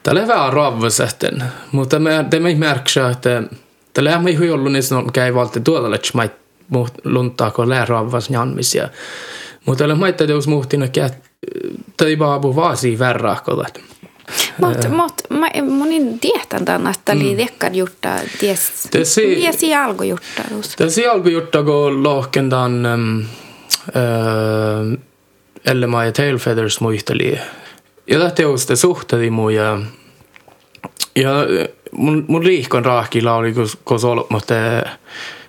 Tällä 0.05 0.23
on 0.23 0.29
vähän 0.29 0.53
ravvasähten, 0.53 1.45
mutta 1.73 1.99
me, 1.99 2.25
te 2.31 2.41
me 2.41 2.55
märksä, 2.55 3.09
että 3.09 3.43
tällä 3.93 4.19
on 4.19 4.29
ihan 4.29 4.51
ollut 4.51 4.73
niin 4.73 4.83
sanottu, 4.83 5.13
käy 5.13 5.35
valti 5.35 5.61
tuolla, 5.61 5.97
että 5.97 6.11
mä 6.15 6.29
luntaa, 7.05 7.51
kun 7.51 7.69
lää 7.69 7.85
ravvas 7.85 8.31
janmisia. 8.31 8.89
Mutta 9.67 9.83
tällä 9.83 9.95
maittaa 9.95 10.27
teos 10.27 10.49
muhtina, 10.49 10.85
että 10.85 11.11
tai 11.97 12.17
baabu 12.17 12.57
vaasi 12.57 12.99
verrahkolla. 12.99 13.67
Mutta 14.61 14.89
mut, 14.89 15.23
monin 15.71 16.19
tietän 16.19 16.65
tämän, 16.65 16.95
että 16.95 17.13
oli 17.13 17.37
dekkad 17.37 17.75
jutta, 17.75 18.09
ties, 18.41 18.89
ties 18.93 19.63
i 19.63 19.75
algo 19.75 20.05
jutta. 20.05 20.43
Ties 20.77 20.99
i 20.99 21.07
algo 21.07 21.29
jutta, 21.29 21.63
kun 21.63 22.03
lohken 22.03 22.51
tämän 22.51 22.87
um, 22.95 23.19
uh, 23.89 24.99
eller 25.67 25.89
Maja 25.89 26.13
Tailfeathers 26.13 26.81
muisteli 26.81 27.39
ja 28.07 28.31
teosta 28.31 28.77
suhteli 28.77 29.31
mun 29.31 29.55
ja, 29.55 29.79
ja 31.17 31.31
mun, 31.93 32.25
mun 32.29 32.45
liikon 32.45 32.85
raakilla 32.85 33.35
oli, 33.35 33.53
kun, 33.53 33.69
kun 33.85 34.01
sol, 34.01 34.23
mutta 34.29 34.55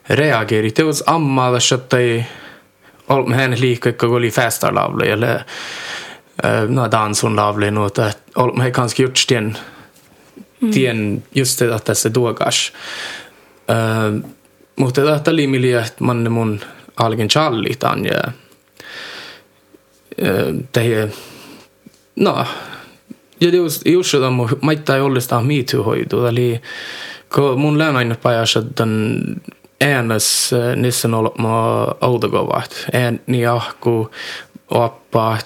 reageri. 0.10 0.72
Teos 0.72 1.04
ammalla, 1.06 1.60
ei 2.00 2.26
ollut 3.10 3.36
hänen 3.36 3.62
liikko, 3.62 3.90
kun 4.00 4.10
oli 4.10 4.32
festarlavle 4.32 5.06
eller 5.06 5.40
no, 6.68 6.92
dansun 6.92 7.36
lavle, 7.36 7.72
no, 7.72 7.86
että 7.86 8.14
ollut 8.36 8.58
me 8.58 8.72
kanske 8.72 9.04
gjort 9.04 9.26
den, 9.30 9.58
den 10.76 11.24
just 11.36 11.60
det 11.60 11.76
att 11.76 11.84
tässä 11.84 12.14
duogas. 12.14 12.74
Uh, 13.70 14.30
mutta 14.76 15.02
tämä 15.02 15.34
oli 15.34 15.48
miljö, 15.48 15.82
että 15.82 16.04
man 16.04 16.32
mun 16.32 16.60
algen 16.98 17.28
challitan 17.28 18.06
ja 18.06 18.32
det 20.74 21.14
noh, 22.16 22.48
ja 23.42 23.50
jõus, 23.50 23.82
jõustuda 23.86 24.30
mu, 24.32 24.48
ma 24.62 24.76
ei 24.76 24.84
taha 24.86 25.06
olla 25.06 25.22
seda 25.24 25.42
me 25.42 25.64
too 25.64 25.84
hoidu, 25.84 26.26
eli 26.26 26.62
kun 27.34 27.60
mun 27.60 27.78
lämmin 27.78 28.16
pajas, 28.22 28.56
että 28.56 28.88
äänäs 29.82 30.52
niissä 30.76 31.08
on 31.08 31.14
ollut 31.14 31.38
mua 31.38 31.98
autokovat. 32.02 32.86
Ääni 32.94 33.46
ahku, 33.46 34.12
oppaat 34.70 35.46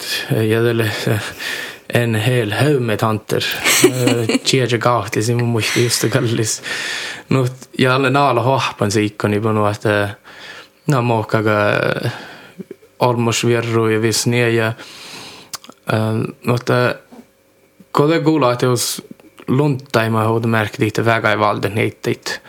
ja 0.49 0.63
tälle 0.63 0.91
en 1.93 2.15
hel 2.15 2.51
höyme 2.51 2.97
tanter. 2.97 3.41
Tiedä 4.51 4.77
kahti, 4.87 5.23
siinä 5.23 5.39
mun 5.39 5.49
muisti 5.49 5.83
just 5.83 6.05
kallis. 6.09 6.61
No, 7.29 7.45
ja 7.77 7.95
alle 7.95 8.09
naala 8.09 8.41
hohpan 8.41 8.91
se 8.91 9.01
ikkoni 9.01 9.39
panu, 9.39 9.65
että 9.65 10.09
no 10.87 11.01
muokkaga 11.01 11.53
olmos 12.99 13.45
vierru 13.45 13.87
ja 13.87 14.01
visniä 14.01 14.49
ja 14.49 14.73
mutta 16.45 16.95
kun 17.95 18.09
det 18.09 18.19
kuulaa, 18.23 18.53
että 18.53 18.65
jos 18.65 19.01
luntaima 19.47 20.23
hod 20.23 20.45
märkt 20.45 20.79
lite 20.79 21.05
väga 21.05 21.31
i 21.33 21.39
valden 21.39 21.77
heitit. 21.77 22.41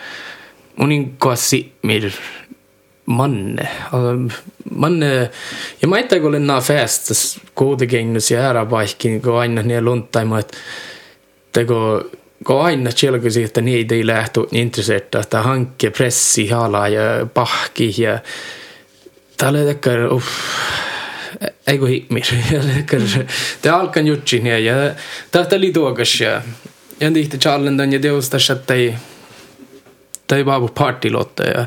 Unin 0.80 1.16
kosi 1.18 1.72
mir 1.82 2.12
manne. 3.06 3.68
manne, 4.74 5.30
ja 5.82 5.88
mä 5.88 5.98
itse 5.98 6.20
kun 6.20 6.32
nämä 6.32 6.60
festas 6.60 7.40
kuitenkin 7.54 8.16
jäädä 8.32 8.70
vaikkin, 8.70 9.22
kun 9.22 9.38
aina 9.38 9.62
ne 9.62 9.80
luntaima, 9.80 10.38
että 10.38 10.56
teko 11.52 12.02
kun 12.46 12.64
aina 12.64 12.90
tjelkusi, 12.92 13.42
että 13.42 13.60
niitä 13.60 13.94
ei 13.94 14.06
lähtu 14.06 14.48
intresserta, 14.52 15.20
että 15.20 15.42
hankke 15.42 15.90
pressi 15.90 16.48
hala 16.48 16.88
ja 16.88 17.26
pahki 17.34 17.94
ja 17.98 18.18
tällä 19.36 19.64
tekkar, 19.64 20.12
uff, 20.12 20.26
ei 21.66 21.78
kun 21.78 21.88
himmir. 21.88 22.24
Det 23.62 23.70
alkan 23.80 24.06
jutsin 24.06 24.46
ja 24.46 24.74
tähtä 25.30 25.56
oli 25.56 25.72
tuokas 25.72 26.20
ja 26.20 26.42
ja 27.00 27.10
tihti 27.10 27.38
challendan 27.38 27.92
ja 27.92 27.98
teostas, 27.98 28.50
että 28.50 28.74
ei, 28.74 28.94
tai 30.26 30.46
vaan 30.46 30.68
partilotta 30.74 31.42
ja 31.42 31.66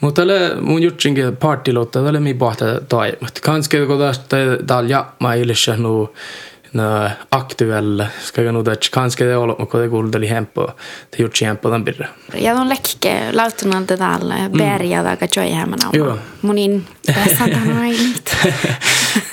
mutta 0.00 0.20
tälle 0.20 0.60
mun 0.60 0.82
jutsinkin 0.82 1.36
partilotta, 1.36 2.02
tälle 2.02 2.20
mi 2.20 2.34
pohta 2.34 2.80
toimet. 2.88 3.40
Kanske 3.42 3.86
kun 3.86 3.98
tästä 3.98 4.36
täällä 4.66 4.90
jamma 4.90 5.34
ilessä 5.34 5.76
nu 5.76 6.14
na 6.70 7.10
aktuella 7.28 8.06
ska 8.22 8.42
jag 8.42 8.54
nog 8.54 8.64
där 8.64 8.78
kanske 8.92 9.24
det 9.24 9.34
håller 9.34 9.56
med 9.58 9.82
det 9.82 9.88
går 9.88 10.02
det 10.02 10.26
hempo 10.26 10.70
det 11.10 11.22
gjort 11.22 11.36
kämpa 11.36 11.70
den 11.70 11.84
birra 11.84 12.06
ja 12.34 12.54
de 12.54 12.68
läcke 12.68 13.32
lautuna 13.32 13.80
det 13.80 13.96
där 13.96 14.48
berga 14.48 15.02
där 15.02 15.16
kan 15.16 15.48
jag 15.48 15.56
hemma 15.56 15.76
nu. 15.92 16.18
Munin 16.40 16.86
tässä 17.06 17.44
tänään 17.44 17.94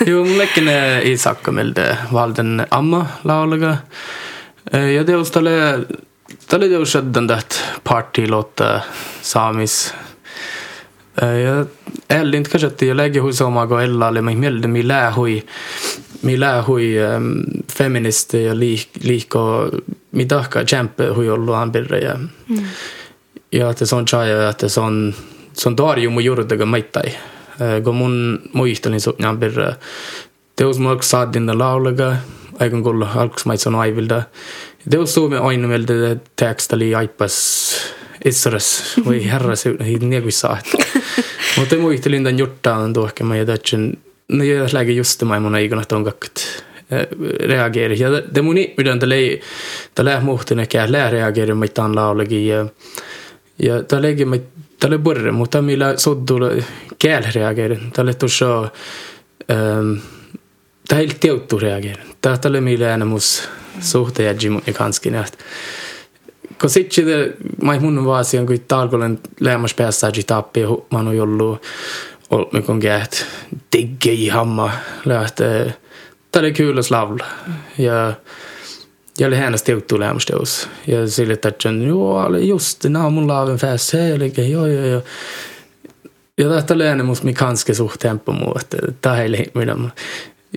jo 0.06 0.24
läcken 0.38 0.70
i 1.04 1.18
sakkamelde 1.18 1.98
valden 2.12 2.68
amma 2.70 3.06
laulaga. 3.24 3.78
Ja 4.72 5.04
teos 5.04 5.32
tälle 5.32 5.86
tälle 6.48 6.68
teos 6.68 6.92
shaddandat 6.94 7.64
partilåta 7.84 8.82
samis. 9.22 9.94
Ja 11.16 11.66
ellint 12.08 12.50
kanske 12.52 12.68
att 12.68 12.82
jag 12.82 12.98
lägger 12.98 13.22
hos 13.22 13.42
omago 13.42 13.78
ella 13.78 14.08
eller 14.08 14.22
mig 14.22 14.36
melde 14.36 14.68
mi 14.68 14.84
lä 14.84 15.10
hui 15.12 15.44
mille 16.24 16.50
kui 16.66 16.94
ähm, 17.00 17.32
feminist 17.72 18.34
ja 18.38 18.56
liik-, 18.56 19.02
liiko, 19.04 19.44
mida 20.12 20.44
ka 20.50 20.64
tšämpe 20.64 21.12
kui 21.16 21.30
olla 21.30 21.62
on 21.62 21.72
perre 21.72 22.02
ja 22.04 22.18
mm. 22.18 22.66
ja 23.52 23.70
et 23.70 23.82
äh, 23.82 23.88
see 23.88 23.98
on 23.98 24.10
tšaja 24.10 24.42
ja 24.44 24.50
et 24.50 24.68
see 24.68 24.84
on, 24.84 25.00
see 25.54 25.70
on 25.72 25.80
taari 25.80 26.08
mu 26.10 26.24
juurdega 26.24 26.66
maitai. 26.66 27.16
kui 27.84 27.94
mun 27.94 28.14
muistan, 28.58 28.96
siis 28.98 29.14
on 29.14 29.38
perre 29.40 29.76
teos 30.60 30.80
ma 30.80 30.94
oleks 30.94 31.12
saadin 31.14 31.50
lauluga, 31.58 32.14
aeg 32.62 32.78
on 32.78 32.86
kuulnud, 32.86 33.18
alguses 33.18 33.48
ma 33.50 33.58
ei 33.58 33.62
saanud 33.62 33.84
aivilda. 33.84 34.24
teos 34.90 35.14
soovime 35.16 35.42
ainumeelde 35.50 36.18
tekstali 36.40 36.94
aipas 36.96 37.36
Israels 38.26 38.98
või 39.06 39.24
härras, 39.32 39.66
nii 39.68 40.22
kui 40.24 40.36
saad. 40.36 40.70
ma 41.58 41.66
tõin 41.70 41.84
muistelin, 41.84 42.26
ta 42.26 42.34
on 42.34 42.44
jutt, 42.44 42.60
ta 42.66 42.78
on 42.86 42.94
tuhke, 42.96 43.26
ma 43.28 43.40
ei 43.40 43.48
tea, 43.48 43.58
et 43.58 43.72
see 43.74 43.80
on 43.80 43.88
aikana 45.56 45.82
että 45.82 45.96
on 45.96 46.04
kakkat 46.04 46.64
reageeri. 47.40 48.00
Ja 48.00 48.10
mun 48.42 48.56
miten 48.78 49.00
tälle 49.00 49.16
tälle 49.96 50.20
muhtune 50.20 50.68
kää 50.68 50.92
lää 50.92 51.10
reageeri 51.10 51.54
mitään 51.54 51.96
laulagi 51.96 52.48
ja 52.48 52.66
ja 53.60 53.84
tälle 53.84 54.26
mä 54.26 54.36
tälle 54.80 54.98
borre 54.98 55.32
mutta 55.32 55.62
millä 55.62 55.94
soddulla 55.98 56.50
kääl 57.00 57.24
reageeri. 57.36 57.80
Tälle 57.94 58.14
tuossa 58.14 58.70
ähm 59.52 59.98
ta 60.88 60.96
helt 60.96 61.20
teuttu 61.20 61.60
reageerin. 61.60 62.06
Tähtä 62.22 62.50
oli 62.50 62.62
mille 62.62 62.94
enemus 62.94 63.50
suhteen 63.80 64.38
ja 64.68 64.74
kanskin. 64.74 65.14
Kun 66.62 66.70
sitten 66.70 67.06
mä 67.62 67.80
mun 67.80 68.06
vaasian, 68.06 68.46
kun 68.46 68.60
talkolen 68.68 69.20
leemas 69.40 69.74
päässä 69.74 70.12
tappi, 70.28 70.62
mä 70.92 70.98
oon 70.98 71.16
ollut 72.34 72.54
ollut 72.54 72.66
kun 72.66 72.78
gät 72.78 73.26
digge 73.78 74.12
i 74.12 74.28
hamma 74.28 74.72
lähte. 75.06 75.74
Tämä 76.32 76.42
oli 76.42 76.54
kul 76.54 76.82
slavl. 76.82 77.18
Ja 77.78 78.14
jag 79.20 79.28
oli 79.28 79.38
hennes 79.38 79.64
teuttu 79.64 80.00
lämstöus. 80.00 80.70
Ja 80.88 81.08
sille 81.08 81.38
tatsan, 81.38 81.82
joo, 81.82 82.38
just 82.38 82.84
nämä 82.84 83.10
mun 83.10 83.28
laaven 83.28 83.58
fäs, 83.58 83.94
eli 83.94 84.34
joo, 84.38 84.66
joo, 84.68 84.86
joo. 84.86 85.02
Ja 86.38 86.50
tästä 86.50 86.74
oli 86.74 86.86
enemus 86.86 87.24
mi 87.24 87.34
kanske 87.34 87.74
suhteen 87.74 88.22
muu, 88.26 88.54
että 88.60 88.78
tämä 89.02 89.22
ei 89.22 89.52
minä. 89.54 89.76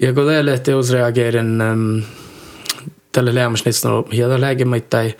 Ja 0.02 0.12
kun 0.12 0.26
teille 0.26 0.58
teosreageerin 0.58 1.62
um, 1.72 2.02
tälle 3.12 3.34
lämmäsnitsan 3.34 4.04
ja 4.12 4.28
tällä 4.28 4.46
läge 4.46 4.64
mait 4.64 4.90
tai 4.90 5.14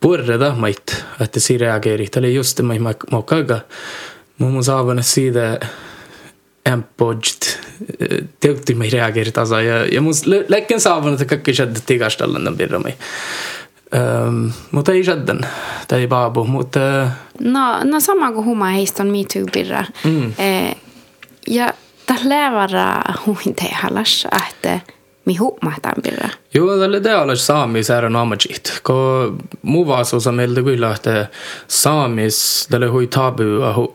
purreda 0.00 0.54
mait, 0.54 1.04
että 1.20 1.40
si 1.40 1.58
reageeri. 1.58 2.06
Tällä 2.06 2.28
just 2.28 2.58
det 2.58 2.64
mait 2.64 2.96
mokkaga. 3.10 3.60
Mun 4.38 4.64
saavana 4.64 5.02
siitä 5.02 5.52
empojt 5.52 5.91
teukti 8.40 8.74
mai 8.74 8.90
reageeri 8.90 9.32
tasa 9.32 9.62
ja, 9.62 9.86
ja 9.86 10.00
mun 10.00 10.14
läkken 10.48 10.80
saavana, 10.80 11.12
että 11.12 11.24
kaikki 11.24 11.54
shadda 11.54 11.80
tigastallan 11.86 12.44
tämän 12.44 12.58
birra 12.58 12.78
mai. 12.78 12.94
Um, 14.26 14.52
mutta 14.70 14.92
ei 14.92 15.04
shaddan, 15.04 15.40
tai 15.88 16.06
baabu, 16.06 16.44
mutta... 16.44 16.80
No, 17.40 17.84
no 17.84 18.00
sama 18.00 18.32
kuin 18.32 18.46
huma 18.46 18.66
heistä 18.66 19.02
on 19.02 19.08
Me 19.08 19.18
Too-birra. 19.18 19.84
Mm. 20.04 20.32
Eh, 20.38 20.76
ja 21.46 21.74
Tällä 22.06 22.68
huintehalas, 23.26 24.26
että 24.48 24.80
mi 25.24 25.36
huomahtaan 25.36 26.02
pirra. 26.02 26.28
Joo, 26.54 26.78
tälle 26.78 27.00
tealas 27.00 27.46
saamis 27.46 27.90
är 27.90 28.04
en 28.04 28.16
amagit. 28.16 28.80
Ko 28.82 29.32
muu 29.62 29.86
vaasuusa 29.86 30.32
meiltä 30.32 30.62
kyllä, 30.62 30.94
että 30.94 31.26
saamis 31.68 32.66
tälle 32.70 32.86
hui 32.86 33.06
tabu 33.06 33.44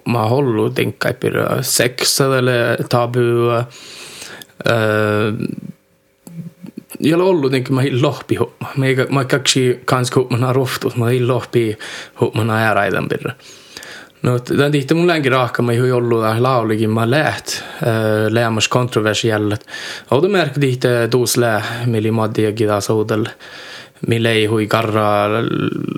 ma 0.05 0.25
hollu 0.29 0.69
tinkkai 0.69 1.13
pirra. 1.13 1.61
Sex 1.61 2.17
tälle 2.17 2.77
tabu. 2.89 3.19
Ei 7.03 7.13
ole 7.13 7.23
ollut 7.23 7.51
niin 7.51 7.65
mä 7.69 7.81
lohpi 8.01 8.35
huomma. 8.35 8.69
Mä 9.09 9.25
kaksi 9.25 9.79
kans 9.85 10.15
huomana 10.15 10.53
rohtus, 10.53 10.95
mä 10.95 11.05
lohpi 11.27 11.77
huomana 12.21 12.57
ääräiden 12.57 13.09
pirra. 13.09 13.31
No, 14.21 14.39
den 14.57 14.71
tihti 14.71 14.93
mun 14.93 15.07
längi 15.07 15.29
rahkama 15.29 15.71
ei 15.71 15.91
ollut 15.91 16.23
laulikin 16.39 16.89
mä 16.89 17.11
läht 17.11 17.47
äh, 17.47 18.29
lämmas 18.29 18.67
kontroversiellet. 18.67 19.67
Och 20.11 20.31
märkte 20.31 20.59
tihti 20.59 20.87
tuus 21.09 21.37
lä, 21.37 21.61
mili 21.85 22.11
maddi 22.11 22.53
gida 22.53 22.81
soudel, 22.81 23.25
mille 24.07 24.31
ei 24.31 24.45
hui 24.45 24.67
karra 24.67 25.27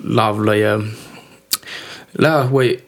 lavla 0.03 0.55
ja 0.55 0.79
lä 2.17 2.43
hui 2.43 2.79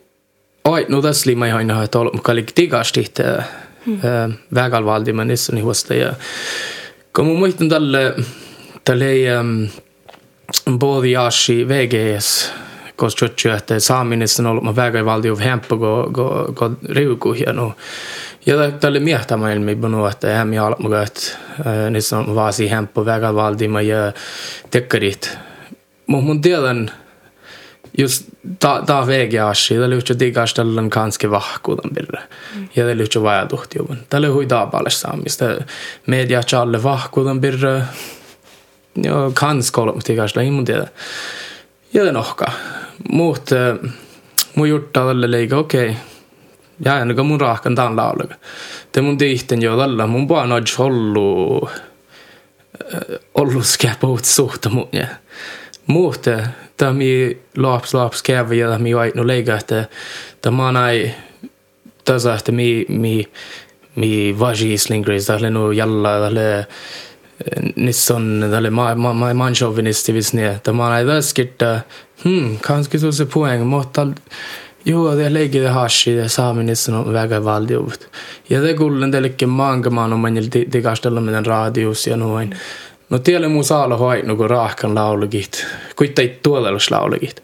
Oi, 0.66 0.86
no 0.90 1.02
tässä 1.02 1.30
oli 1.30 1.36
mä 1.36 1.56
aina 1.56 1.84
että 1.84 2.00
ollut 2.00 2.14
mukaan 2.14 2.44
tigas 2.56 2.92
tihti 2.92 3.24
vägalvaldi 4.54 5.14
mä 5.14 5.26
nissä 5.26 5.54
niin 5.54 5.66
huosta 5.66 5.94
ja 5.94 6.14
kun 7.16 7.28
mä 7.28 7.34
muistan 7.34 7.70
tälle 7.70 8.16
tälle 8.86 9.06
um, 9.40 9.68
både 10.80 11.08
Yashi 11.08 11.68
VGS 11.68 12.54
koska 12.96 13.26
että 13.58 13.80
saaminen 13.80 14.28
on 14.40 14.46
ollut 14.46 14.76
väga 14.76 15.06
valtio 15.06 15.38
hemppu 15.38 15.78
go 15.78 16.10
go 16.12 16.54
go 16.54 16.72
riuku 16.90 17.34
ja 17.34 17.54
ja 18.46 18.72
tälle 18.72 19.00
miehtämään 19.00 19.54
ilmi 19.54 19.78
että 20.12 20.34
hän 20.34 20.54
ja 20.54 20.66
almuga 20.66 21.02
että 21.02 21.22
niissä 21.90 22.18
on 22.18 22.36
vaasi 22.36 22.72
hemppu 22.72 23.06
väga 23.06 23.36
valtima 23.36 23.82
ja 23.82 24.14
tekkarit 24.72 25.38
mun 26.08 26.24
mun 26.24 26.42
tiedän 26.42 26.92
just 27.98 28.26
ta 28.60 28.84
ta 28.86 29.08
vägiashi 29.08 29.76
det 29.76 29.88
lyfter 29.88 30.20
digaställen 30.20 30.90
kanske 30.90 31.28
vahkudan 31.28 31.94
birra 31.94 32.22
ja 32.76 32.88
det 32.88 32.96
lyfter 32.96 33.20
vad 33.20 33.38
jag 33.38 33.50
dohti 33.50 33.78
jobben 33.78 33.98
tälle 34.10 34.28
hui 34.28 34.46
taapaales 34.46 35.02
saamista. 35.02 35.46
Media 36.06 36.44
challe 36.44 36.84
vahkudan 36.84 37.42
birra 37.42 37.82
ja 39.04 39.32
kanske 39.34 39.82
olla 39.82 39.94
mutta 39.94 40.12
digaställen 40.12 40.54
mun 40.54 40.66
tiedä. 40.66 40.80
ja 40.80 40.88
det 41.94 42.12
nohka 42.12 42.52
muut, 43.12 43.50
mun 44.56 44.70
juttu 44.70 45.00
tälle 45.00 45.32
leika, 45.32 45.58
okei. 45.58 45.90
Okay. 45.90 46.02
Ja 46.86 46.94
ainakaan 46.94 47.26
mun 47.26 47.42
rahkan 47.42 47.76
tämän 47.76 47.96
laulaga. 47.96 48.36
Te 48.92 49.02
mun 49.02 49.18
tihten 49.18 49.62
jo 49.62 49.78
tällä, 49.78 50.08
mun 50.08 50.30
vaan 50.30 50.52
odj 50.52 50.76
hollu, 50.78 51.70
ollu 53.34 53.64
skäpuut 53.64 54.26
suhta 54.26 54.70
mun 54.70 54.88
ja. 54.92 55.08
Muut, 55.88 56.26
tämä 56.78 56.94
mi 56.94 57.38
laps 57.58 57.94
laps 57.94 58.24
kävi 58.24 58.60
ja 58.60 58.80
mi 58.80 58.96
vaitnu 58.96 59.28
leika, 59.28 59.56
että 59.56 59.86
tämä 60.42 60.72
näin 60.72 61.16
tasa, 62.06 62.36
että 62.36 62.52
mi, 62.52 62.86
mi, 62.90 63.32
mi 63.96 64.36
vaji 64.40 64.78
slingris, 64.78 65.26
tälle 65.26 65.50
nu 65.50 65.72
jalla, 65.72 66.20
tälle 66.20 66.68
Nissan 67.76 68.48
tälle 68.52 68.70
ma 68.70 68.96
ma 68.96 69.14
ma 69.14 69.34
manchauvinistivis 69.34 70.34
ne 70.34 70.48
että 70.48 70.74
man 70.74 70.98
ei 70.98 71.06
väskirta 71.06 71.80
hmm 72.24 72.58
kanske 72.60 73.00
så 73.00 73.12
se 73.12 73.26
poäng 73.26 73.66
mutta 73.66 74.08
Jo, 74.86 75.16
det 75.16 75.30
lägger 75.30 75.62
det 75.62 75.70
hashi 75.70 76.16
det 76.16 76.30
saaminissa 76.30 76.98
on 76.98 77.14
väga 77.14 77.40
valdiuvut. 77.40 78.10
Ja 78.50 78.62
det 78.62 78.74
kullen 78.74 79.12
telikki 79.12 79.46
maankamaan 79.46 80.14
on 80.14 80.20
manjil 80.20 80.50
tikastella 80.50 81.22
meidän 81.22 81.46
radius 81.46 82.08
ja 82.08 82.18
noin. 82.18 82.56
No 83.10 83.20
tielle 83.20 83.48
muu 83.48 83.64
saala 83.64 83.98
hoit 83.98 84.26
nuku 84.26 84.48
raahkan 84.48 84.96
laulugit. 84.96 85.66
Kuittai 85.96 86.40
tuolelus 86.44 86.92
laulugit. 86.92 87.44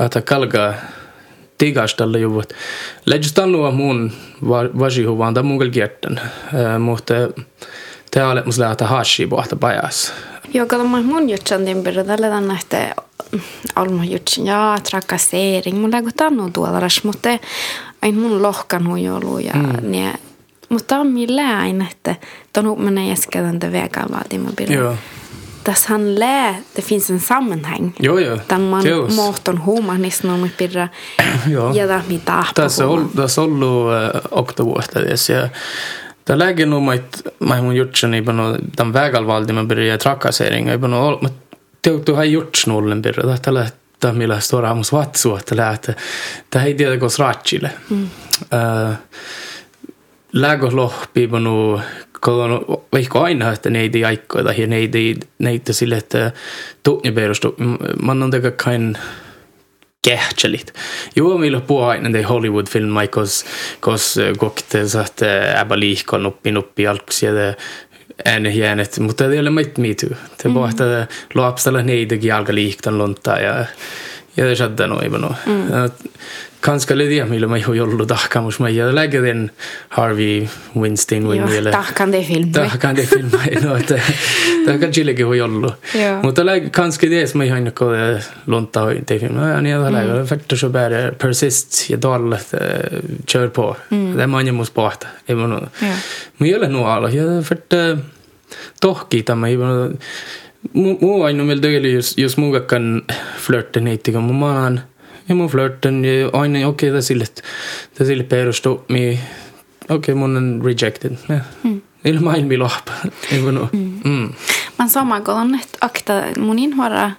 Että 0.00 0.22
kalkaa 0.22 0.74
tikastella 1.58 2.18
juvut. 2.18 2.52
Luo 3.46 3.70
mun 3.70 4.12
vasihuvaan 4.78 5.34
tai 5.34 5.42
mun 5.42 5.70
kertan. 5.70 6.20
Mutta 6.78 7.14
te 8.10 8.24
olet 8.24 8.46
mus 8.46 8.58
lähtä 8.58 8.86
hashi 8.86 9.26
pohta 9.26 9.56
pajas. 9.56 10.12
Joo, 10.54 10.66
kato 10.66 10.84
mä 10.84 11.02
mun 11.02 11.30
jutsan 11.30 11.64
timpirä 11.64 12.04
tällä 12.04 12.28
tänne, 12.28 12.58
että 12.60 12.94
olma 13.76 14.04
jutsin 14.04 14.46
ja 14.46 14.78
trakassering. 14.90 15.80
Mun 15.80 15.92
läggo 15.92 16.10
tannu 16.16 16.50
tuolla, 16.50 16.88
mutta 17.04 17.28
ei 18.02 18.12
mun 18.12 18.42
lohkan 18.42 18.88
huijolu 18.88 19.38
ja 19.38 19.52
mm. 19.52 19.90
ne 19.90 20.14
mutta 20.70 20.98
on 20.98 21.06
millään, 21.06 21.88
että 21.90 22.14
ton 22.52 22.80
menee 22.80 23.08
jäskätän 23.08 23.60
det 23.60 23.72
vägar 23.72 24.10
vaatimabilden. 24.10 24.78
Joo. 24.78 24.94
Tässä 25.64 25.88
han 25.88 26.18
lää, 26.18 26.54
det 26.76 26.84
finns 26.84 27.10
en 27.10 27.20
sammanhang. 27.20 27.92
Joo, 28.00 28.18
joo. 28.18 28.38
Tämän 28.48 28.62
man 28.62 28.84
mohton 29.16 29.64
huumanisnon 29.64 30.40
mit 30.40 30.56
pirra 30.56 30.88
Joo. 31.48 31.74
ja 31.74 31.88
da 31.88 32.02
mit 32.08 32.24
tahpa 32.24 32.52
Tässä 32.54 32.86
on 32.86 33.10
tässä 33.16 33.42
on 33.42 33.52
ollut 33.52 33.92
äh, 33.92 34.22
oktovuotta 34.30 35.00
tässä 35.00 35.32
ja 35.32 35.48
Tämä 36.24 36.38
läge 36.38 36.66
nu 36.66 36.80
mait 36.80 37.22
mai 37.38 37.62
mun 37.62 37.76
jutsen 37.76 38.14
i 38.14 38.22
bano 38.22 38.56
tämän 38.76 38.92
vägalvaldi 38.92 39.52
man 39.52 39.68
börjar 39.68 39.98
trakassering 39.98 40.70
i 40.74 40.78
bano 40.78 41.18
men 41.22 41.30
teutu 41.82 42.14
har 42.14 42.24
gjort 42.24 42.56
snollen 42.56 43.02
börjar 43.02 43.26
det 43.26 43.42
tällä 43.42 43.66
tämä 44.00 44.14
millä 44.14 44.40
stora 44.40 44.74
mus 44.74 44.92
vatsu 44.92 45.36
että 45.36 45.56
lähte 45.56 45.94
tämä 46.50 46.64
ei 46.64 46.74
tiedä 46.74 46.96
kos 46.96 47.18
ratsille. 47.18 47.70
Mm. 47.90 48.02
Uh, 48.02 48.94
lägö 50.32 50.68
lohpi 50.72 51.28
bano 51.28 51.80
kolon 52.20 52.64
vaikka 52.92 53.20
aina 53.20 53.52
että 53.52 53.70
ne 53.70 53.80
ei 53.80 54.04
aikkoida 54.04 54.52
ja 54.52 54.66
ne 54.66 54.76
ei 54.76 55.16
ne 55.38 55.50
ei 55.50 55.62
sille 55.70 55.96
että 55.96 56.32
tuutni 56.82 57.12
perustu 57.12 57.56
man 58.02 58.22
on 58.22 58.30
teka 58.30 58.50
kain 60.04 60.18
kähtsälit. 60.18 60.72
Jo, 61.16 61.38
millä 61.38 61.60
puhua 61.60 61.88
aina 61.88 62.12
de 62.12 62.22
Hollywood-filmai, 62.22 63.08
kos, 63.08 63.44
kos 63.80 64.16
kokte 64.38 64.88
saat 64.88 65.22
äbä 65.56 65.78
liikon 65.78 66.26
uppi 66.26 66.52
nuppi 66.52 66.86
alkuksi 66.86 67.26
ja 67.26 67.32
ääne 68.24 68.50
jäänet, 68.50 68.98
mutta 68.98 69.24
ei 69.24 69.38
ole 69.38 69.50
meitä 69.50 69.80
mitu. 69.80 70.06
Te 70.08 70.48
mm. 70.48 70.54
puhutte 70.54 71.08
lapsella 71.34 71.82
neidekin 71.82 72.28
jalka 72.28 72.54
liiktan 72.54 72.98
lunta 72.98 73.30
ja 73.30 73.66
ja 74.36 74.46
det 74.46 74.56
skedde 74.56 74.86
nog 74.86 75.04
ibland. 75.04 75.34
Mm. 75.46 75.90
Kanske 76.60 76.98
lite 76.98 77.24
millä 77.24 77.46
mä 77.46 77.56
jo 77.56 77.72
jollu 77.72 78.06
tahkamus 78.06 78.60
mä 78.60 78.68
ja 78.68 78.94
lägger 78.94 79.22
den 79.22 79.50
Harvey 79.88 80.48
Weinstein 80.76 81.22
Joo, 81.22 81.32
Winnie 81.32 81.70
tahkan 81.72 82.12
det 82.12 82.24
film. 82.24 82.52
Tahkan 82.52 82.96
det 82.96 83.06
film 83.06 83.30
no 83.62 83.76
että 83.76 84.00
tahkan 84.66 84.92
chilegi 84.92 85.22
ho 85.22 85.34
jollu. 85.34 85.72
Joo. 85.94 86.22
Mutta 86.22 86.46
lägger 86.46 86.70
kanske 86.70 87.08
det 87.08 87.26
som 87.26 87.46
jag 87.46 87.58
inte 87.58 87.70
ko 87.70 87.86
lonta 88.46 88.82
och 88.82 88.92
inte 88.92 89.18
film. 89.18 89.36
Ja 89.36 89.60
ni 89.60 89.70
har 89.72 89.90
lägger 89.90 90.26
faktiskt 90.26 90.60
så 90.60 90.68
bara 90.68 91.12
persist 91.12 91.90
ja 91.90 91.96
dåligt 91.96 92.54
kör 93.26 93.48
på. 93.48 93.76
Det 94.16 94.26
man 94.26 94.46
ju 94.46 94.52
måste 94.52 94.74
prata. 94.74 95.06
Även 95.26 95.50
Joo. 95.50 95.68
Men 96.36 96.48
gäller 96.48 96.68
nog 96.68 96.86
alla. 96.86 97.10
Jag 97.10 97.46
för 97.46 97.56
tohki 98.80 99.22
tämä 99.22 99.48
ibland 99.48 99.98
muu 100.72 101.22
ainu 101.24 101.44
meil 101.44 101.60
tegelikult 101.60 101.94
just, 101.94 102.18
just 102.18 102.38
muuga 102.38 102.60
kan 102.60 103.02
flörten 103.38 103.86
heitiga, 103.86 104.20
mu 104.20 104.32
manan 105.34 105.38
ja 105.38 105.44
mu 105.44 105.48
flörten 105.48 106.04
ja 106.04 106.30
aina 106.32 106.68
okei 106.68 106.90
okay, 106.90 106.98
ta 106.98 107.02
sille, 107.02 107.24
ta 107.98 108.04
sille 108.04 108.24
perustuu 108.24 108.84
mi 108.88 109.18
okei 109.88 109.94
okay, 109.94 110.14
mun 110.14 110.36
on 110.36 110.60
rejected. 110.64 111.16
Ja. 111.28 111.40
Mm. 111.62 111.80
Ilma 112.04 112.30
maailmi 112.30 112.56
lohpa. 112.56 112.92
Ei 113.32 113.42
voinut. 113.42 113.72
Mm. 113.72 114.00
Mm. 114.04 114.32
Man 114.78 114.88
sama 114.88 115.20
kolon, 115.20 115.54
että 115.54 115.78
akta 115.80 116.12
mun 116.38 116.58
inhora 116.58 117.10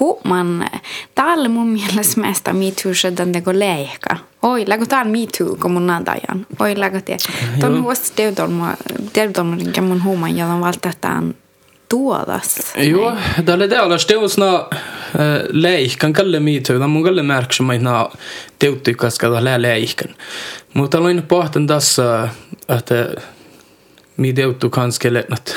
huoman, 0.00 0.66
täällä 1.14 1.48
mun 1.48 1.66
mielestä 1.66 2.20
meistä 2.20 2.52
MeToo 2.52 2.94
sedan 2.94 3.32
det 3.32 3.44
går 3.44 3.58
leika. 3.58 4.16
Oi, 4.42 4.64
läggo 4.66 4.86
täällä 4.86 5.12
MeToo, 5.12 5.56
kun 5.56 5.72
mun 5.72 5.86
nadajan. 5.86 6.46
Oi, 6.58 6.74
läggo 6.76 7.00
tie. 7.00 7.16
Ton 7.60 7.82
huosta 7.82 8.12
teudolma, 8.16 8.74
teudolma 9.12 9.56
rinkä 9.56 9.80
mun 9.80 10.04
huoman, 10.04 10.36
ja 10.36 10.46
on 10.46 11.34
valtataan 11.94 12.40
tuodas. 12.44 12.72
Joo, 12.76 13.16
tälle 13.44 13.68
tealla 13.68 13.98
steusna 13.98 14.68
leihkan 15.50 16.12
kalle 16.12 16.40
miitu, 16.40 16.72
tämä 16.72 16.86
mun 16.86 17.04
kalle 17.04 17.22
märksä 17.22 17.62
mä 17.62 17.78
na 17.78 18.10
teutti 18.58 18.94
kaska 18.94 19.44
lää 19.44 19.62
leihkan. 19.62 20.14
Mutta 20.74 20.98
aloin 20.98 21.22
pohtan 21.22 21.66
tässä, 21.66 22.28
että 22.68 23.08
mi 24.16 24.36
deuttu 24.36 24.70
kanske 24.70 25.12
lätnat. 25.12 25.56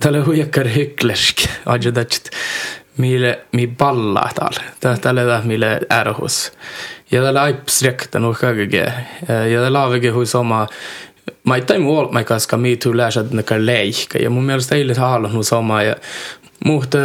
Tälle 0.00 0.20
huijakkar 0.20 0.68
hycklersk, 0.68 1.36
ajadat 1.66 2.30
mille 2.96 3.38
mi 3.52 3.66
balla 3.66 4.30
tal. 4.34 4.52
Tälle 5.00 5.26
da 5.26 5.40
mille 5.44 5.80
ärhus. 5.92 6.52
Ja 7.10 7.22
tälle 7.22 7.40
aipsrekta 7.40 8.18
nu 8.18 8.34
kagge. 8.34 8.92
Ja 9.52 9.60
tälle 9.60 9.78
avege 9.78 10.10
hui 10.10 10.26
sama 10.26 10.66
mä 11.44 11.54
ei 11.54 11.62
taimu 11.62 11.98
olla 11.98 12.12
mä 12.12 12.24
kanssa 12.24 12.56
miitu 12.56 12.90
yleensä 12.90 13.24
näkään 13.30 13.66
leihkä 13.66 14.18
ja 14.18 14.26
e 14.26 14.28
mun 14.28 14.44
mielestä 14.44 14.74
eilen 14.74 14.96
haalan 14.96 15.32
mun 15.32 15.44
sama 15.44 15.82
ja 15.82 15.96
mutta 16.64 16.98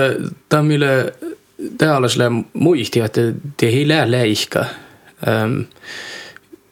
tämä 0.50 0.64
mille 0.64 1.14
tealliselle 1.78 2.44
muisti, 2.54 3.00
että 3.00 3.22
te 3.58 3.68
ei 3.68 3.88
lähe 3.88 4.12
leihkä. 4.12 4.66
Ähm, 5.28 5.60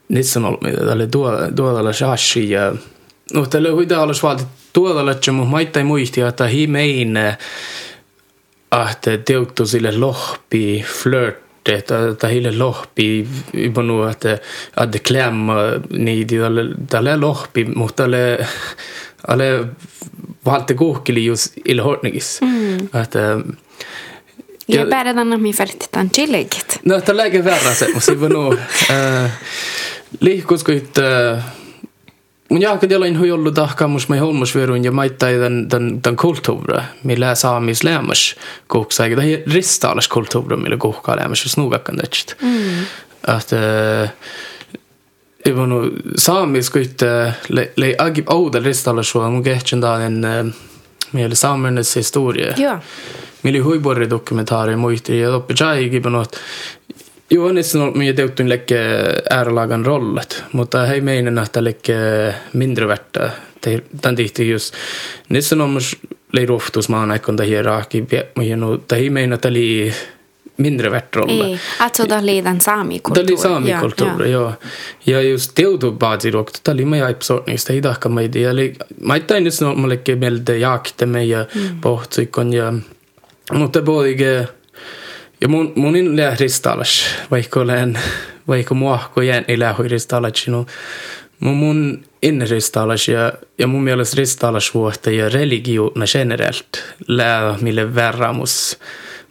Nitsen 0.09 0.45
oli 0.45 1.07
tuodalle 1.55 1.93
shashi 1.93 2.49
ja 2.49 2.75
no 3.33 3.45
tälle 3.45 3.69
huidaalas 3.69 4.23
vaati 4.23 4.43
tuodalle, 4.73 5.15
mutta 5.31 5.51
mä 5.51 5.59
ei 5.59 5.83
muisti, 5.83 6.21
että 6.21 6.47
hi 6.47 6.67
mein 6.67 7.17
että 8.91 9.17
teuttu 9.25 9.65
sille 9.65 9.97
lohpi, 9.97 10.85
flirt 10.87 11.48
että 11.73 12.09
että 12.09 12.27
hille 12.27 12.57
lohpi 12.57 13.27
ibonu 13.53 14.03
että 14.03 14.37
att 14.75 14.95
klämma 15.07 15.55
niidi 15.89 16.37
tälle 16.39 16.61
tälle 16.89 17.17
lohpi 17.17 17.65
mutta 17.65 18.03
tälle 18.03 18.47
alle 19.27 19.65
valte 20.45 20.73
kuhkili 20.73 21.25
just 21.25 21.53
ille 21.65 21.81
hortnigis 21.81 22.39
että 23.03 23.19
Ja 24.71 24.85
bara 24.85 25.15
den 25.15 25.33
att 25.33 25.41
mi 25.41 25.53
färdigt 25.53 25.89
chilligt. 26.11 26.79
no 26.85 26.95
että 26.95 27.17
läge 27.17 27.43
värra 27.45 27.73
se 27.73 27.93
mutta 27.93 28.11
ibonu 28.11 28.57
liikkuskuit 30.19 30.95
Mun 32.49 32.61
jalkadielain 32.61 33.19
hui 33.19 33.31
ollut 33.31 33.53
tahkaamus 33.53 34.09
mai 34.09 34.19
holmusvirun 34.19 34.83
ja 34.83 34.91
maittai 34.91 35.39
den, 35.39 35.69
den, 35.71 36.03
den 36.03 36.15
kulttuure, 36.15 36.83
millä 37.03 37.35
saamis 37.35 37.83
lämmäs 37.83 38.35
kuhksa, 38.67 39.03
eikä 39.03 39.15
tähän 39.15 39.31
ristaalas 39.53 40.07
kulttuure, 40.07 40.55
millä 40.55 40.77
kuhkaa 40.77 41.17
lämmäs, 41.17 41.43
jos 41.43 41.57
nuukakkan 41.57 41.95
tästä. 41.95 42.35
Mm. 42.41 42.85
Att, 43.27 43.53
äh, 43.53 44.13
ei 45.45 45.55
voinut 45.55 45.93
saamis 46.17 46.69
kuitte, 46.69 47.33
lei 47.75 47.95
agi 47.97 48.23
ouda 48.29 48.59
ristaalas 48.59 49.09
sua, 49.09 49.29
mun 49.29 49.43
kehtsin 49.43 49.81
tämän 49.81 50.25
äh, 50.25 50.45
meillä 51.13 51.35
saamernes 51.35 51.95
historia. 51.95 52.53
Joo. 52.57 52.79
Millä 53.43 53.63
hui 53.63 53.79
borri 53.79 54.09
dokumentaari 54.09 54.75
muisti, 54.75 55.19
ja 55.19 55.31
loppi 55.31 55.53
jäi 55.59 55.89
kipinut, 55.89 56.35
Joo, 57.29 57.51
nyt 57.51 57.65
on 57.75 57.97
minä 57.97 58.13
teuttuin 58.13 58.49
lekke 58.49 58.77
äärelagan 59.29 59.85
rollet, 59.85 60.43
mutta 60.53 60.85
hei 60.85 61.01
meinen 61.01 61.37
että 61.37 61.63
lekke 61.63 61.95
mindre 62.53 62.87
värta. 62.87 63.29
Tän 64.01 64.15
tihti 64.15 64.49
just, 64.49 64.73
nyt 65.29 65.43
on 65.61 65.69
myös 65.69 65.97
lei 66.33 66.45
rohtus 66.45 66.89
maan 66.89 67.11
aikon 67.11 67.35
tähi 67.35 67.61
raaki, 67.61 68.01
mutta 68.01 68.55
no 68.55 68.77
tähi 68.77 69.09
meina 69.09 69.35
että 69.35 69.53
li 69.53 69.93
mindre 70.57 70.91
värt 70.91 71.15
rolle. 71.15 71.45
Ei, 71.45 71.59
alltså 71.79 72.05
då 72.09 72.15
li 72.21 72.43
den 72.43 72.61
saamikulttuuri. 72.61 73.35
Tämä 73.35 73.53
oli 73.55 73.63
saamikulttuuri, 73.63 74.31
joo. 74.31 74.53
Ja 75.05 75.21
just 75.21 75.51
teutu 75.55 75.91
baasi 75.91 76.31
rokta, 76.31 76.59
tämä 76.63 76.73
oli 76.73 76.85
mä 76.85 76.97
jäi 76.97 77.15
sortnista, 77.19 77.73
ei 77.73 77.81
tahka 77.81 78.09
mä 78.09 78.21
idea. 78.21 78.49
Eli 78.49 78.73
mä 79.01 79.15
ei 79.15 79.21
tain 79.21 79.43
nyt 79.43 79.53
on 79.61 79.79
mä 79.79 79.89
lekke 79.89 80.15
mieltä 80.15 80.53
jaakte 80.53 81.07
ja 81.27 81.45
pohtsikon 81.81 82.53
ja, 82.53 82.73
mutta 83.53 83.81
både 83.81 84.47
ja 85.41 85.47
mun, 85.47 85.73
mun 85.75 85.95
in 85.95 86.17
lää 86.17 86.35
ristalas, 86.39 87.05
vaikka 87.31 87.59
olen, 87.59 87.99
vaikka 88.47 88.75
mua, 88.75 88.99
kun 89.13 89.27
jään 89.27 89.45
ei 89.47 89.59
lää 89.59 89.75
ristalas, 89.79 90.47
no, 90.47 90.65
mun, 91.39 91.55
mun 91.55 92.03
in 92.23 92.45
ristalas 92.49 93.07
ja, 93.07 93.33
ja 93.57 93.67
mun 93.67 93.83
mielestä 93.83 94.15
ristalas 94.17 94.73
vuotta 94.73 95.11
ja 95.11 95.29
religiona 95.29 96.05
generellt 96.11 96.83
lää 97.07 97.57
mille 97.61 97.95
verramus 97.95 98.79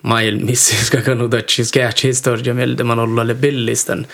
maailmissa, 0.03 0.77
ska 0.87 1.03
kan 1.03 1.23
uda 1.23 1.43
chiskääts 1.43 2.05
historia 2.05 2.55
mieltä 2.55 2.85
man 2.85 2.99
olla 2.99 3.27
le 3.27 3.35
billisten. 3.35 4.07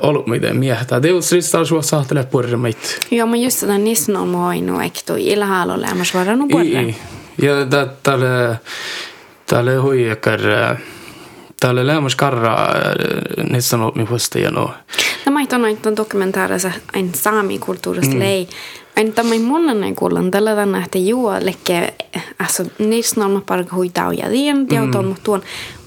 ollut 0.00 0.26
muiden 0.26 0.56
miehetä. 0.56 1.02
Deus 1.02 1.32
ristaa 1.32 1.64
suo 1.64 1.82
saattelee 1.82 2.24
purrimait. 2.24 3.00
Joo, 3.10 3.26
mutta 3.26 3.44
just 3.44 3.58
sitä 3.58 3.78
niissä 3.78 4.18
on 4.18 4.28
muoinu, 4.28 4.80
eikö 4.80 4.98
toi 5.06 5.26
ilhaalolle, 5.26 5.86
ja 5.86 5.94
mä 5.94 6.04
suoraan 6.04 6.48
purre. 6.50 6.94
Ja 7.42 7.66
tälle, 8.02 8.58
tälle 9.48 9.76
huijakar, 9.76 10.40
tälle 11.60 11.86
lämmäs 11.86 12.16
karra, 12.16 12.56
niissä 13.50 13.76
on 13.76 13.82
ollut 13.82 13.96
minusta 13.96 14.38
ja 14.38 14.50
no. 14.50 14.70
No 15.26 15.32
mä 15.32 15.40
on 15.52 15.62
noita 15.62 15.96
dokumentaarissa 15.96 16.70
ein 16.94 17.10
saamikulttuurista 17.14 18.14
mm. 18.14 18.20
lei. 18.20 18.48
En 18.96 19.12
tämä 19.12 19.34
monen 19.42 19.96
kuulen 19.96 20.30
tällä 20.30 20.54
tänä, 20.54 20.84
että 20.84 20.98
juo 20.98 21.32
lekke, 21.40 21.94
alltså 22.38 22.64
niissä 22.78 23.24
on 23.24 23.42
parka 23.46 23.76
huitaa 23.76 24.12
ja 24.12 24.28
tien, 24.30 24.66
ja 24.70 24.82
mm. 24.82 25.14
tuon 25.24 25.42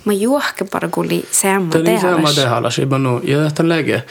ma 0.05 0.13
juohke 0.13 0.65
parguli 0.71 1.25
samma 1.31 1.71
tehalas. 1.71 2.01
Tämä 2.01 2.11
samma 2.11 2.33
tehalas. 2.33 2.79
Ibanu, 2.79 3.21
ja 3.23 3.37
tästä 3.37 3.69
läge, 3.69 4.03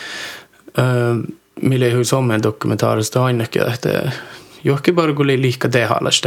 mille 1.63 1.93
hui 1.93 2.05
Suomen 2.05 2.43
dokumentaarista 2.43 3.25
ainakin, 3.25 3.73
että 3.75 4.13
johonkin 4.65 4.97
liikka 5.43 5.69
tehalas. 5.69 6.23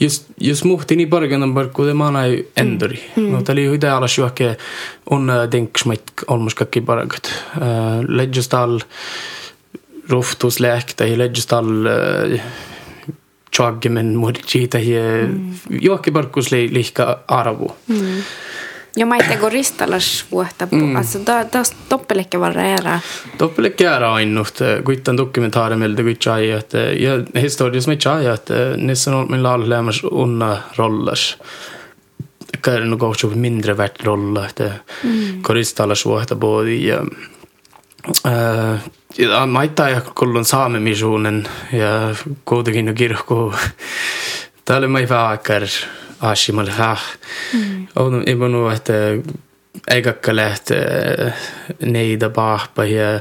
Just, 0.00 0.26
just 0.40 0.64
muhti 0.64 0.96
niin 0.96 1.10
pargan 1.10 1.54
parkku, 1.54 1.84
det 1.84 1.94
man 1.94 2.16
ei 2.16 2.48
enduri. 2.56 3.00
Mm. 3.16 3.22
Mutta 3.22 3.52
oli 3.52 3.66
hui 3.66 3.78
tehalas 3.78 4.18
johonkin 4.18 4.56
on 5.10 5.32
denksmait 5.52 6.02
olmus 6.26 6.54
kaikki 6.54 6.80
pargat. 6.80 7.32
Lägges 8.08 8.54
all 8.54 8.80
roftusläk, 10.08 10.92
tai 10.96 11.18
lägges 11.18 11.52
all 11.52 11.86
chaggemen 13.56 14.16
murji, 14.16 14.68
tai 14.68 14.84
johonkin 15.70 16.12
parkkus 16.12 16.52
liikka 16.52 17.24
arvu. 17.28 17.76
Mm. 17.88 18.22
Ja 18.96 19.06
mä 19.06 19.16
itse 19.16 19.38
ristalas 19.48 20.24
vuotta. 20.32 20.68
Mm. 20.70 20.96
Alltså, 20.96 21.18
da, 21.26 21.44
da 21.52 21.62
toppelekki 21.88 22.40
varreera. 22.40 23.00
Toppelekki 23.38 23.84
är 23.84 24.02
ainut. 24.02 24.58
Kuitenkin 24.84 25.16
dokumentaari 25.16 25.76
meiltä 25.76 26.02
kuitenkin 26.02 26.50
että 26.50 26.78
ja 26.78 27.40
historiassa 27.40 27.90
me 27.90 27.96
chai 27.96 28.26
että 28.26 28.54
niissä 28.76 29.16
on 29.16 29.30
min 29.30 29.42
lailla 29.42 29.68
lämmäs 29.68 30.04
unna 30.04 30.58
rollas. 30.76 31.38
Käydä 32.62 32.84
nu 32.84 32.96
går 32.96 33.16
ju 33.22 33.30
mindre 33.34 33.76
värt 33.76 34.02
rolla 34.02 34.46
että 34.46 34.70
mm. 35.02 35.42
koristalas 35.42 36.04
vuotta 36.04 36.36
både 36.36 36.74
ja 36.74 36.98
äh, 38.26 38.80
ja 39.18 39.46
maittaa 39.46 39.88
ja 39.88 40.00
kullun 40.14 40.44
saame 40.44 40.80
missionen 40.80 41.48
ja 41.72 42.14
kuitenkin 42.44 42.94
kirkko. 42.94 43.54
Täällä 44.64 44.88
mä 44.88 44.98
ei 44.98 45.08
vähän 45.08 45.38
aasimal 46.20 46.70
ha. 46.70 46.96
On 47.96 48.22
ibanu 48.26 48.68
että 48.68 48.92
eikä 49.90 50.14
lähte 50.30 50.76
neida 51.80 52.30
pahpa 52.30 52.84
ja 52.84 53.20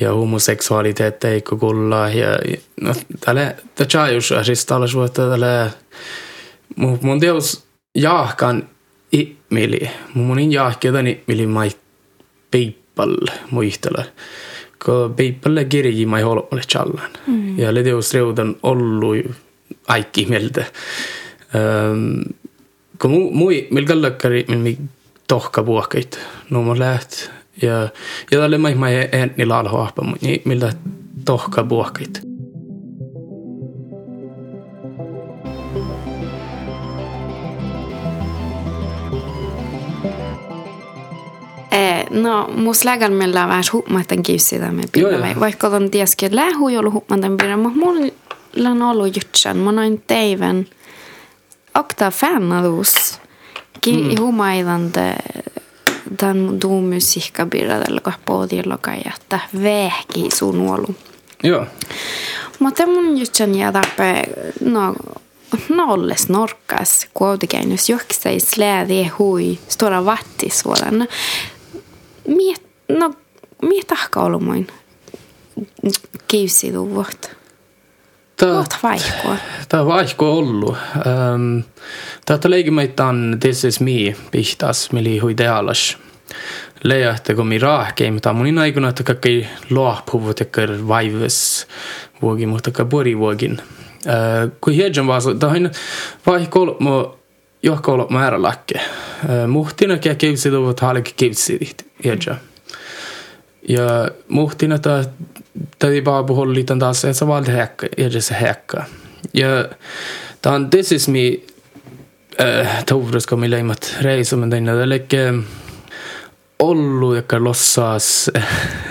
ja 0.00 0.12
homoseksualitet 0.12 1.24
ei 1.24 1.42
kulla 1.42 2.08
ja 2.08 2.38
no 2.80 2.94
tälle 3.20 3.56
tämä 3.74 4.08
just 4.10 4.32
asista 4.32 4.76
alla 4.76 4.86
suotta 4.86 5.28
tälle 5.30 5.70
mun 6.76 6.98
mun 7.02 7.20
teos 7.20 7.64
jahkan 7.94 8.68
ihmili. 9.12 9.90
Mun 10.14 10.38
in 10.38 10.52
jahkedan 10.52 11.06
ihmili 11.06 11.46
mai 11.46 11.70
peipal 12.50 13.16
muistella 13.50 14.04
ko 14.84 15.08
peipalle 15.16 15.64
kirji 15.64 16.06
mai 16.06 16.22
holmolle 16.22 16.62
challan. 16.62 17.10
Ja 17.56 17.74
le 17.74 17.82
teos 17.82 18.14
reudan 18.14 18.56
ollu 18.62 19.12
aikki 19.88 20.26
mieltä 20.26 20.64
kun 23.00 23.10
mu, 23.10 23.30
mui, 23.30 23.68
mil 23.70 23.86
kallakari, 23.86 24.44
mil 24.48 24.58
mi 24.58 24.78
tohka 25.28 25.62
puhkait, 25.62 26.18
no 26.50 26.62
mo 26.62 26.74
läht, 26.78 27.30
ja, 27.62 27.88
ja 28.30 28.40
tälle 28.40 28.58
mai 28.58 28.74
mai 28.74 29.08
ääni 29.12 29.46
laalla 29.46 29.70
hohpa, 29.70 30.04
niin 30.20 30.42
miltä 30.44 30.72
tohka 31.24 31.64
puhkait. 31.64 32.20
No, 42.10 42.48
mus 42.56 42.84
lägän 42.84 43.12
meillä 43.12 43.48
vähän 43.48 43.64
huumaiden 43.72 44.22
kiusida 44.22 44.72
me 44.72 44.82
pidä. 44.92 45.40
Vaikka 45.40 45.66
on 45.66 45.90
tieskin 45.90 46.36
lähu 46.36 46.68
joulu 46.68 46.90
huumaiden 46.90 47.36
pidä, 47.36 47.56
mutta 47.56 47.78
mulla 47.78 48.68
on 48.70 48.82
ollut 48.82 49.16
jutsan. 49.16 49.56
Mä 49.56 49.72
noin 49.72 50.02
teiven 50.06 50.66
akta 51.74 52.10
fänadus. 52.10 53.20
Ki 53.80 53.92
mm. 53.92 54.18
humaidan 54.18 54.92
de 54.94 55.16
dan 56.22 56.60
du 56.60 56.80
musiikka 56.80 57.46
birradella 57.46 58.00
ka 58.00 58.12
podilla 58.24 58.78
että 59.06 59.40
vähki 59.62 60.30
sun 60.34 60.68
olu. 60.68 60.94
Joo. 61.42 61.66
Mutta 62.58 62.86
mun 62.86 63.18
jutsan 63.18 63.54
jäädäpä 63.54 64.24
no 64.60 64.94
nolles 65.68 66.28
norkas 66.28 67.06
kuitenkin 67.14 67.70
jos 67.70 67.88
joksai 67.88 68.40
slädi 68.40 69.10
hui 69.18 69.58
stora 69.68 70.04
vattisvuoden. 70.04 71.08
Miet, 72.28 72.62
no, 72.88 73.14
miet 73.62 73.86
tahka 73.86 74.22
olumoin 74.22 74.66
kiusiduvuotta. 78.40 78.56
Kohta 78.56 78.78
vaihkoa. 78.82 79.36
Tämä 79.68 79.86
vaihko 79.86 80.38
ollut. 80.38 80.76
Um, 81.34 81.62
Tätä 82.26 82.50
leikimaitaan 82.50 83.36
This 83.40 83.64
is 83.64 83.80
me 83.80 84.16
pihtas, 84.30 84.92
mili 84.92 85.18
hui 85.18 85.34
tealas. 85.34 85.98
Leja, 86.84 87.14
että 87.14 87.34
kun 87.34 87.46
mi 87.46 87.58
raahkei, 87.58 88.10
mutta 88.10 88.32
mun 88.32 88.58
aikana, 88.58 88.88
että 88.88 89.02
kaikki 89.02 89.46
loahpuvut 89.70 90.40
ja 90.40 90.46
vaivus 90.88 91.66
vuogi, 92.22 92.46
mutta 92.46 92.70
kaikki 92.70 92.90
pori 92.90 93.18
vuogin. 93.18 93.58
Uh, 94.06 94.52
kun 94.60 94.72
hiedjan 94.72 95.06
vaasa, 95.06 95.34
tähän 95.34 95.70
vaihko 96.26 96.60
ollut 96.60 96.80
mu 96.80 97.08
johka 97.62 97.92
ollut 97.92 98.10
määrä 98.10 98.42
lakke. 98.42 98.80
Uh, 99.24 99.48
muhtina 99.48 99.96
kivsi 100.18 100.50
tuvut 100.50 100.80
haalikin 100.80 101.14
kivsi 101.16 101.76
hiedjan. 102.04 102.36
Ja 103.68 104.10
muhtina 104.28 104.78
tämä 104.78 105.04
täytyy 105.78 106.04
vaan 106.04 106.26
puhua 106.26 106.52
liitan 106.52 106.78
taas, 106.78 107.04
että 107.04 107.18
sä 107.18 107.26
vaan 107.26 107.46
häkkä, 107.46 107.88
edes 107.96 108.30
häkkä. 108.30 108.84
Ja 109.34 109.68
tämä 110.42 110.60
This 110.70 110.92
is 110.92 111.08
me 111.08 111.40
äh, 112.40 112.84
Tovrus 112.84 113.26
kom 113.26 113.40
leimat 113.46 113.96
reisu, 114.00 114.36
men 114.36 114.50
tänne 114.50 114.72
tälle 114.72 115.00
ollut, 116.58 117.16
joka 117.16 117.44
lossas 117.44 118.30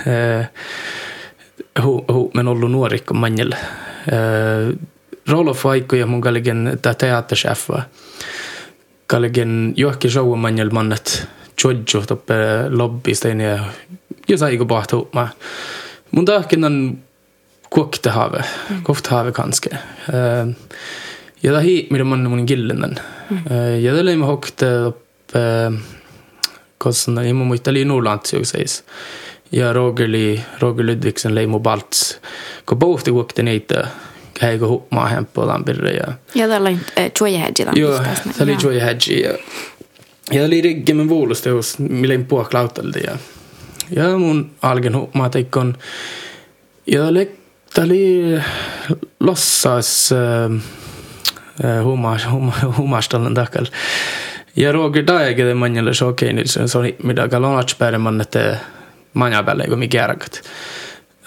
äh, 0.07 0.49
hu, 1.83 2.05
hu, 2.13 2.31
men 2.33 2.47
ollut 2.47 2.71
nuorikko 2.71 3.13
manjel. 3.13 3.51
Äh, 3.53 4.79
Rolof 5.29 5.63
Vaikko 5.63 5.95
ja 5.95 6.05
mun 6.05 6.21
kalligen 6.21 6.79
tämä 6.81 6.93
teatterchefa. 6.93 7.81
Kalligen 9.07 9.73
johonkin 9.75 10.11
show 10.11 10.39
manjel 10.39 10.69
mannet 10.69 11.27
Jojo 11.63 12.05
toppe 12.07 12.33
lobbista 12.69 13.27
ja 13.27 13.59
jos 14.29 14.41
aika 14.41 14.65
pahtuu. 14.65 15.09
Mun 16.11 16.25
tahkin 16.25 16.63
on 16.63 16.97
kuokkitehave, 17.69 18.43
mm. 18.69 18.81
koftahave 18.83 19.31
kanske. 19.31 19.69
Uh, 20.09 20.53
ja 21.43 21.53
ta 21.53 21.59
hi, 21.59 21.87
mida 21.91 22.03
man 22.03 22.29
mun 22.29 22.45
gillen. 22.47 22.85
Mm. 23.29 23.37
Uh, 23.37 23.79
ja 23.83 23.93
ta 23.93 24.03
lõime 24.05 24.25
hokte 24.25 24.69
upp 24.89 25.35
uh, 25.37 25.79
kosan 26.77 27.21
imu 27.25 27.45
muita 27.45 27.71
oli 27.71 27.85
Norrlands 27.85 28.33
ju 28.33 28.45
sägs. 28.45 28.83
Ja 29.51 29.73
Roger 29.73 30.07
li 30.07 30.39
Roger 30.59 30.85
Ludvigsen 30.85 31.35
leimo 31.35 31.59
Balts. 31.59 32.19
Ko 32.65 32.75
pohti 32.75 33.11
kuokte 33.11 33.43
niitä 33.43 33.87
käykö 34.39 34.67
hupmaa 34.67 35.07
hemppo 35.07 35.47
lampirre 35.47 35.91
ja. 35.91 36.13
Ja 36.35 36.47
tällä 36.47 36.69
Joya 37.21 37.39
Hedge 37.39 37.65
Joo, 37.75 37.97
tämä 37.97 38.43
oli 38.43 38.57
Joya 38.63 38.85
Hedge 38.85 39.13
ja 39.13 39.37
ja 40.31 40.45
oli 40.45 40.61
rigge 40.61 40.93
med 40.93 41.09
vuolusta, 41.09 41.49
jos 41.49 41.79
millä 41.79 42.19
puhua 42.27 42.45
klautalta 42.45 42.99
ja 43.95 44.17
mun 44.17 44.51
algen 44.61 44.95
hupmaa 44.95 45.29
teikon 45.29 45.77
ja 46.87 47.01
tämä 47.73 47.85
oli 47.85 48.23
lossas 49.19 50.09
äh, 50.11 50.51
humastallen 52.77 53.33
takal. 53.33 53.65
Ja 54.55 54.71
Roger 54.71 55.07
Daegede 55.07 55.53
manjalle 55.53 55.93
se 55.93 56.05
okei, 56.05 56.33
niin 56.33 56.47
se 56.47 56.77
on 56.77 56.85
mitä 57.03 57.27
kalonats 57.27 57.75
päädemman, 57.75 58.21
että 58.21 58.57
manja 59.13 59.43
päälle, 59.43 59.63
kun 59.63 59.79
mikä 59.79 59.97
järkät. 59.97 60.41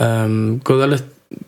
Um, 0.00 0.60
kun 0.66 0.78
tälle 0.78 0.98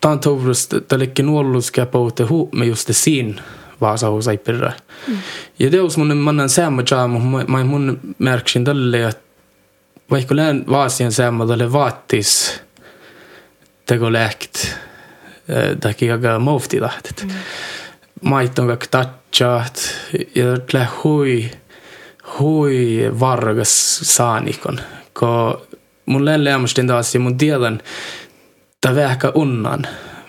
tämän 0.00 0.20
tovrus, 0.20 0.68
tällekin 0.88 1.26
nuolluskia 1.26 1.86
puhutte 1.86 2.22
huumme 2.22 2.64
just 2.64 2.88
siinä 2.92 3.42
vaasa 3.80 4.08
hos 4.10 4.26
perä. 4.44 4.72
Mm. 5.08 5.16
Ja 5.58 5.70
teos 5.70 5.96
mun 5.96 6.16
mannan 6.16 6.48
säämä 6.48 6.82
jaamu, 6.90 7.18
mä 7.48 7.64
mun 7.64 8.00
märksin 8.18 8.64
tälle, 8.64 9.04
että 9.04 9.23
lään 10.30 10.64
vaasien 10.70 11.10
tälle 11.48 11.72
vaattis, 11.72 12.60
teko 13.86 14.12
läkt, 14.12 14.76
teki 15.80 16.10
aika 16.10 16.38
mofti 16.38 16.80
tahtet. 16.80 17.24
Mm. 17.24 17.30
Mait 18.20 18.58
on 18.58 18.66
kaikki 18.66 18.86
tatsaat, 18.90 19.96
ja 20.34 20.44
kyllä 20.66 20.86
hui, 21.04 21.50
hui 22.38 23.10
vargas 23.20 24.00
saanikon, 24.02 24.80
ko 25.12 25.66
mun 26.06 26.24
lelleamustin 26.24 26.86
taas 26.86 27.14
ja 27.14 27.20
mun 27.20 27.38
tiedän, 27.38 27.80
ta 28.80 28.94
vähkä 28.94 29.32
unnan, 29.34 29.86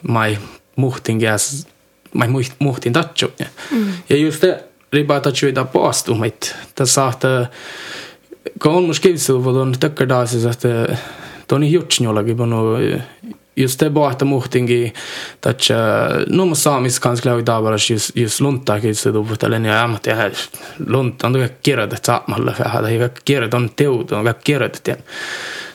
mai 0.07 0.37
muhtin 0.75 1.19
käs, 1.19 1.67
mai 2.13 2.27
muhtin 2.59 2.93
tatsu. 2.93 3.33
Mm. 3.71 3.93
Ja 4.09 4.17
just 4.17 4.41
det, 4.41 4.63
riba 4.93 5.19
tatsu 5.19 5.47
ida 5.47 5.65
paastumit, 5.65 6.55
ta 6.75 6.85
saahta, 6.85 7.27
ka 8.59 8.69
olnud 8.69 8.97
skivsuvad 8.97 9.57
on 9.61 9.73
tõkke 9.79 10.07
taas, 10.09 10.35
sest 10.41 10.65
ta 11.47 11.55
on 11.55 11.67
juts 11.67 12.01
jollakin 12.01 12.37
panu 12.37 12.61
just 13.55 13.79
det 13.79 13.89
bara 13.89 14.09
att 14.09 14.27
muhtingi 14.27 14.93
att 15.41 15.69
no 16.27 16.45
må 16.45 16.55
samis 16.55 16.99
kanske 16.99 17.23
klara 17.23 17.39
idag 17.39 17.63
bara 17.63 17.77
just 17.77 18.15
just 18.15 18.41
lunta 18.41 18.81
kitse 18.81 19.11
då 19.11 19.23
på 19.23 19.35
talen 19.35 19.65
jag 19.65 19.77
amat 19.83 20.05
jag 20.05 20.15
här 20.15 20.33
lunta 20.77 21.29
då 21.29 21.39
jag 21.39 21.49
kirrat 21.61 21.89
det 21.89 22.09
att 22.09 22.27
man 22.27 22.45
lägger 22.45 22.63
hade 22.63 22.93
jag 22.93 23.11
kirrat 23.23 23.53
on 23.53 23.69
teud 23.69 24.13
on 24.13 24.25
jag 24.25 24.43
kirrat 24.43 24.83
det 24.83 24.97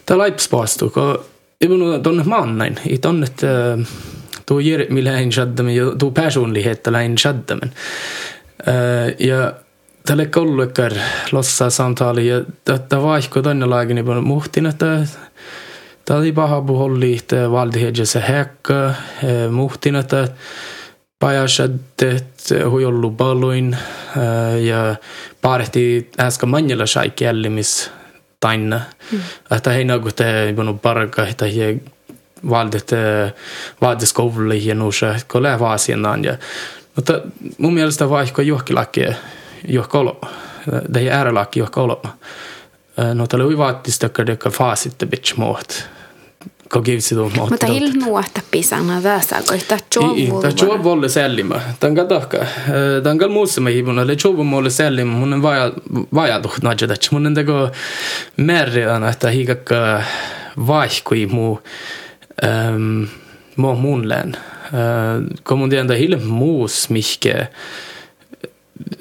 ta 0.04 0.16
laipspaastu 0.16 0.90
ko 0.90 1.16
ibn 1.58 2.02
don 2.02 2.28
mannen 2.28 2.76
i 2.82 2.96
ton 2.98 3.24
ett 3.24 3.44
då 4.44 4.60
ger 4.60 4.90
mig 4.90 5.02
lägen 5.02 5.32
shadda 5.32 5.62
men 5.62 5.98
då 5.98 6.10
personlighet 6.10 6.86
lägen 6.86 7.16
shadda 7.16 7.56
men 7.56 7.70
ja 9.18 9.52
tälle 10.06 10.26
kollukkar 10.26 10.92
lossa 11.32 11.70
samtali 11.70 12.26
ja 12.26 12.44
tämä 12.88 13.02
vaihko 13.02 13.42
tonne 13.42 13.66
laagini 13.66 14.02
muhtin 14.02 14.66
että 14.66 15.06
paha 16.34 16.60
puholliht 16.60 17.32
valdiheedjese 17.50 18.20
häkkä 18.20 18.94
muhtinata 19.50 20.28
pajashaddet 21.18 22.26
huijollu 22.70 23.10
baluin 23.10 23.76
ja 24.60 24.96
paarehti 25.42 26.10
äsken 26.20 26.48
manjalla 26.48 26.86
sai 26.86 27.10
kiellimis 27.10 27.90
tainna. 28.40 28.80
Mm. 29.12 29.20
Että 29.56 29.70
hei 29.70 29.84
nagu 29.84 30.12
te 30.12 30.48
ibunu 30.48 30.74
parga, 30.78 31.26
että 31.26 31.44
hei 31.44 31.80
valdet 32.50 32.90
vaadiskoululle 33.80 34.56
ja 34.56 34.74
nuusa, 34.74 35.14
kun 35.32 35.42
lähe 35.42 35.58
vaasienaan. 35.58 36.24
Ja, 36.24 36.36
mutta 36.96 37.20
mun 37.58 37.74
mielestä 37.74 38.10
vaikka 38.10 38.42
johkilaki 38.42 39.06
johkolo, 39.68 40.20
det 40.88 41.08
är 41.08 41.12
äärelaki 41.12 41.60
johkolo. 41.60 42.02
No 43.14 43.26
tällä 43.26 43.44
uivaattis, 43.44 44.04
että 44.04 44.50
faasitte 44.50 45.06
bitch 45.06 45.36
muut 45.36 45.88
kogivsidu 46.70 47.30
Mutta 47.36 47.66
il 47.66 47.92
nuotta 47.98 48.40
pisana 48.50 49.02
väsä, 49.02 49.42
kun 49.48 49.58
ta 49.68 49.78
chovu. 49.94 50.40
Ta 50.42 50.52
chovu 50.52 50.84
volle 50.84 51.08
sällima. 51.08 51.60
Tanga 51.80 52.04
tahka. 52.04 52.38
Tanga 53.02 53.28
muussa 53.28 53.60
me 53.60 53.72
hibuna. 53.74 54.06
Le 54.06 54.16
chovu 54.16 54.44
molle 54.44 54.70
sällima. 54.70 55.12
Mun 55.18 55.32
on 55.32 55.42
vaja, 55.42 55.72
vaja 56.14 56.40
tuht 56.40 56.62
nadjadat. 56.62 57.08
Mun 57.10 57.26
on 57.26 57.34
tego 57.34 57.70
merriana, 58.36 59.08
että 59.08 59.30
hikakka 59.30 60.02
vaihkui 60.66 61.26
muu, 61.26 61.60
um, 62.42 63.08
muu 63.56 63.76
muun 63.76 64.08
län. 64.08 64.36
Uh, 64.72 65.38
kun 65.44 65.58
mun 65.58 65.70
tiedän, 65.70 65.86
että 65.86 65.98
hille 65.98 66.16
muus 66.16 66.90
mihke 66.90 67.48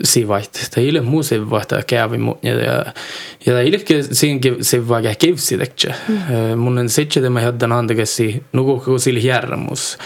sivait. 0.03 0.69
Ta 0.73 0.81
ile 0.81 1.01
muu 1.01 1.23
sivvaita 1.23 1.81
kävi 1.87 2.17
mu 2.17 2.35
ja 2.43 2.55
ja 3.45 3.53
ta 3.53 3.61
ilke 3.61 4.01
siingi 4.03 4.55
sivvaga 4.61 5.15
kivsi 5.15 5.57
tekče. 5.57 5.93
Mun 6.55 6.77
on 6.77 6.89
sitse 6.89 7.21
tema 7.21 7.41
haddan 7.41 7.71
andegesi 7.71 8.43
nugu 8.53 8.79
ku 8.85 8.99
sil 9.03 9.19
järmus. 9.23 9.97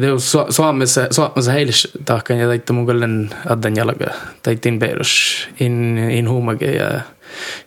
Det 0.00 0.12
on 0.12 0.20
Suomessa, 0.50 1.08
Suomessa 1.10 1.52
heilis 1.52 1.88
tahkan 2.04 2.38
ja 2.38 2.46
taitte 2.46 2.72
mun 2.72 2.86
kallen 2.86 3.30
addan 3.50 3.76
jalaga. 3.76 4.12
Taittin 4.42 4.78
perus 4.78 5.48
in, 5.60 5.98
in 5.98 6.28
huumage 6.28 6.70
ja 6.70 7.00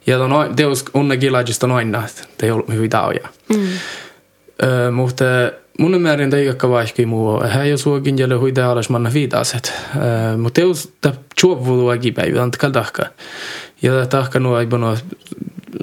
ja 0.08 0.20
on 0.24 0.56
teos 0.56 0.86
unne 0.94 1.18
kilajista 1.18 1.68
noin, 1.68 1.98
te 2.38 2.46
ei 2.46 2.52
ollut 2.52 2.70
hyvin 2.70 2.90
taoja. 2.90 3.28
Mm. 3.50 3.56
Uh, 3.56 4.92
mutta 4.94 5.26
mun 5.80 6.02
määrin 6.02 6.30
teikakka 6.30 6.70
vaihki 6.70 7.06
muu. 7.06 7.42
Hän 7.48 7.70
jo 7.70 7.78
suokin 7.78 8.18
jälle 8.18 8.36
hui 8.36 8.54
alas 8.72 8.90
manna 8.90 9.14
viitaset. 9.14 9.74
Mutta 10.38 10.62
teus 10.62 10.94
ta 11.02 11.14
chuovulu 11.42 11.90
agipäivä 11.90 12.44
ant 12.44 12.58
kaldahka. 12.58 13.06
Ja 13.82 14.06
tahka 14.06 14.40
nuo 14.40 14.60
ei 14.60 14.66
bono 14.66 14.98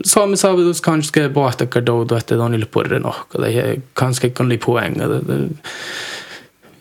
Saamme 0.05 0.36
saavutus 0.36 0.80
kanske 0.80 1.28
pohta 1.28 1.66
kadoudu, 1.66 2.14
että 2.14 2.43
on 2.43 2.55
ille 2.55 2.66
purre 2.66 2.99
nohka. 2.99 3.38
Tai 3.38 3.82
kanske 3.95 4.30
kan 4.30 4.49
li 4.49 4.59
poänga. 4.59 5.05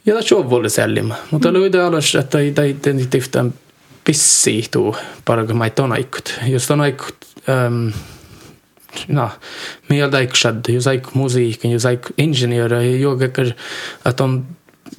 Ja 0.05 0.15
ta 0.15 0.21
chuovulu 0.21 0.69
säljimä. 0.69 1.15
Mutta 1.31 1.51
lui 1.51 1.71
alas, 1.87 2.15
että 2.15 2.39
ei 2.39 2.53
ei 2.59 2.75
tiftan 3.09 3.53
pissi 4.03 4.63
tuu 4.71 4.95
parga 5.25 5.53
maiton 5.53 5.91
aikut. 5.91 6.39
Jos 6.47 6.71
on 6.71 6.79
um, 6.79 7.91
na, 9.07 9.29
mi 9.89 9.97
jodajk 9.97 10.35
šad, 10.35 10.69
jodajk 10.69 11.13
muzika, 11.13 11.67
jodajk 11.67 12.11
inženjörer, 12.17 12.81
jogakar, 12.81 13.53
att 14.03 14.17
de 14.17 14.43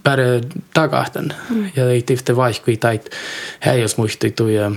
bara 0.02 0.40
tagahtan. 0.74 1.32
Mm. 1.50 1.70
Ja 1.76 1.90
ei 1.90 2.02
tifte 2.02 2.36
vaihkui 2.36 2.76
tait 2.76 3.10
häios 3.60 3.96
muistitu 3.96 4.48
ja 4.48 4.70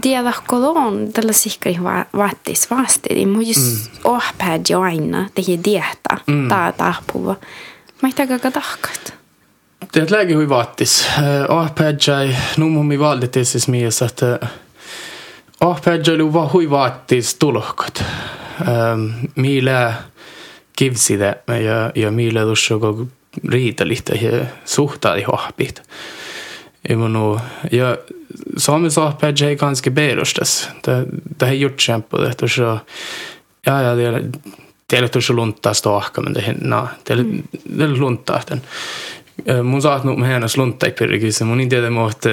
Tiedä 0.00 0.32
kolon 0.46 1.12
tällä 1.12 1.32
sihkari 1.32 1.78
vaatis 2.16 2.70
vaasti, 2.70 3.26
muis 3.26 3.56
mm. 3.56 4.00
ohpää 4.04 4.60
jo 4.68 4.80
aina 4.80 5.28
tehi 5.34 5.60
dietä 5.64 6.16
mm. 6.26 6.48
taa 6.48 6.72
tahpuva. 6.72 7.36
Mä 8.02 8.08
ei 8.08 8.12
takaa 8.12 8.50
tahkat. 8.50 9.14
Det 9.94 10.10
läge 10.10 10.34
hur 10.34 10.48
vaatis. 10.48 11.06
Eh, 11.18 11.50
ohpää 11.50 11.94
jäi, 12.06 12.36
nu 12.56 12.68
mun 12.68 12.86
mi 12.86 12.98
valde 12.98 13.28
tessis 13.28 13.68
mies, 13.68 14.02
että 14.02 14.38
uh, 14.42 14.48
va 16.32 16.48
hui 16.52 16.70
vaattis 16.70 17.34
tulohkot. 17.34 18.02
Ähm, 18.68 19.06
mille 19.34 19.94
kivside 20.76 21.34
ja, 21.64 21.92
ja 21.94 22.10
mille 22.10 22.40
tuossa 22.40 22.74
riitalihta 23.48 24.14
ja 24.14 24.46
suhtaadi 24.64 25.22
hohpit. 25.22 25.82
Imunu, 26.88 27.40
ja 27.72 27.96
Samis 28.56 28.98
ahpäädjä 28.98 29.48
ei 29.48 29.56
ganska 29.56 29.90
berustas. 29.90 30.68
Det 31.40 31.46
har 31.46 31.54
gjort 31.54 31.82
kämpa 31.86 32.18
det 32.18 32.34
tuossa, 32.34 32.78
ja 33.66 33.80
ja 33.82 33.96
det 34.90 35.08
tuossa 35.08 35.32
lunttaa 35.32 35.74
stohka, 35.74 36.20
men 36.20 36.34
det 36.34 36.54
no, 36.60 36.88
det 37.08 37.16
det 37.78 37.88
lunttaa 37.88 38.40
den. 38.48 38.62
Äh, 39.50 39.62
mun 39.62 39.82
saatnu 39.82 40.16
mä 40.16 40.26
hänä 40.26 40.48
sluntai 40.48 40.92
pyrkissä. 40.92 41.44
Mun 41.44 41.60
ei 41.60 41.66
tiedä 41.66 41.90
muhte 41.90 42.30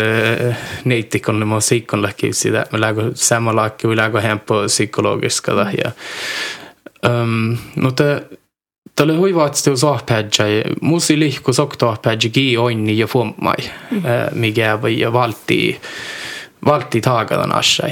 neittikonne 0.86 1.46
mua 1.46 1.60
siikonne 1.60 2.14
sitä. 2.32 2.66
Mä 2.72 2.82
lääkö 2.82 3.12
sama 3.14 3.56
laakki, 3.56 3.88
mä 3.88 3.96
lääkö 3.96 4.22
hempo 4.22 4.64
psykologiska. 4.66 5.52
Ja, 5.52 5.92
um, 7.10 7.58
mutta 7.82 8.04
Tämä 8.96 9.14
oli 9.14 9.30
hyvä, 9.30 9.46
että 9.46 9.58
se 9.58 9.76
saapäädjä. 9.76 10.64
Musi 10.82 11.20
lihku 11.20 11.54
soktoapäädjä 11.54 12.30
kii 12.30 12.58
onni 12.58 12.98
ja 12.98 13.08
fummai, 13.08 13.56
mhm. 13.92 14.06
äh, 14.06 14.28
mikä 14.32 14.80
ja 14.98 15.14
valti, 15.14 15.82
valti 16.66 17.02
taakadan 17.02 17.56
asjai. 17.56 17.90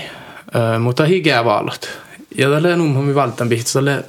Äh, 0.56 0.80
mutta 0.80 1.06
higää 1.06 1.46
valot. 1.46 1.90
Ja 2.38 2.50
tälle 2.50 2.76
numma 2.76 3.02
mi 3.02 3.16
valtan 3.16 3.50
pihti, 3.50 3.74
tälle, 3.74 4.04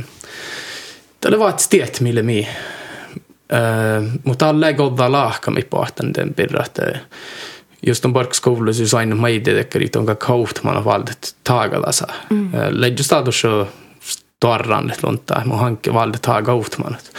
tälle 1.20 1.38
vaatsi 1.38 1.70
tiet 1.70 2.00
mille 2.00 2.22
mii. 2.22 2.48
Uh, 3.52 4.08
mutta 4.22 4.48
alle 4.48 4.72
godda 4.72 5.08
lahkam 5.08 5.58
i 5.58 5.62
parten 5.62 6.12
den 6.12 6.32
birrate. 6.32 7.00
Just 7.80 8.04
om 8.04 8.12
barkskolan 8.12 8.74
så 8.74 8.86
sa 8.88 9.02
inom 9.02 9.20
mig 9.20 9.38
det 9.38 9.54
räcker 9.54 9.80
lite 9.80 9.98
om 9.98 10.06
kakauft 10.06 10.62
man 10.62 10.76
har 10.76 10.82
valt 10.82 11.34
taga 11.42 11.80
dessa. 11.80 12.10
Mm. 12.30 12.54
Eh, 12.54 12.60
uh, 12.60 12.72
Läggestad 12.72 13.28
och 13.28 13.34
så 13.34 13.66
torrannet 14.42 15.02
lunta, 15.02 15.42
mun 15.46 15.58
hankki 15.58 15.90
valde 15.90 16.18
taga 16.18 16.52
uutmanat. 16.52 17.10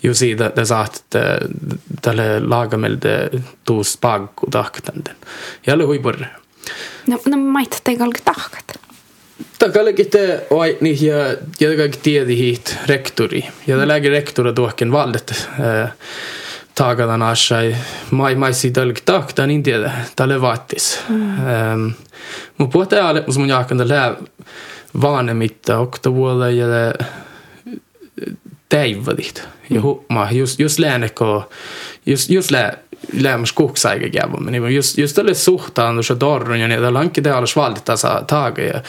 Ju 0.00 0.14
siitä 0.14 0.50
te 0.50 0.64
saatte 0.66 1.22
tälle 2.02 2.40
laagamelta 2.40 3.08
tuus 3.64 3.96
pakku 3.96 4.46
tahtanden. 4.50 5.16
Ja 5.66 5.74
oli 5.74 5.84
huipurre. 5.84 6.28
No, 7.06 7.18
no 7.26 7.36
mait 7.36 7.80
teikalki 7.84 8.22
tahkat. 8.24 8.78
Tahkat. 9.40 9.58
Takalekitte 9.58 10.46
oi 10.50 10.78
niin 10.80 11.06
ja 11.06 11.16
ja 11.60 11.76
kaikki 11.76 11.98
tiedi 12.02 12.36
hit 12.36 12.76
rektori. 12.86 13.44
Ja 13.66 13.78
det 13.78 13.88
läge 13.88 14.08
rektora 14.10 14.52
tuokken 14.52 14.92
valdet. 14.92 15.48
Eh, 15.58 15.88
tagadan 16.74 17.22
asai 17.22 17.76
mai 18.10 18.34
mai 18.34 18.54
siitä 18.54 18.82
oli 18.82 18.94
takta 19.04 19.46
niin 19.46 19.62
tiedä 19.62 19.92
tälle 20.16 20.40
vaattis. 20.40 21.00
Mm. 21.08 21.92
Mun 22.58 22.70
puhuta 22.70 23.08
alle 23.08 23.24
mun 23.36 23.48
jaakan 23.48 23.78
tälle 23.78 23.94
vanemitta 25.02 25.78
oktavuolla 25.78 26.50
ja 26.50 26.66
täivadit. 28.68 29.48
Ja 29.70 29.80
ma 30.08 30.28
just 30.30 30.60
just 30.60 30.78
läänekko 30.78 31.50
just 32.06 32.30
just 32.30 32.50
lää 32.50 32.78
ülemuskuks 33.16 33.86
aega 33.86 34.10
jääma. 34.12 34.42
Nagu 34.50 34.66
just 34.66 34.98
just 34.98 35.16
selles 35.16 35.44
suhtaanduse 35.44 36.16
torn 36.16 36.60
ja 36.60 36.68
nii 36.68 36.78
edasi 36.78 37.02
ongi 37.04 37.22
teha 37.22 37.38
alles 37.38 37.56
valida 37.56 37.96
taga 38.28 38.62
ja 38.62 38.82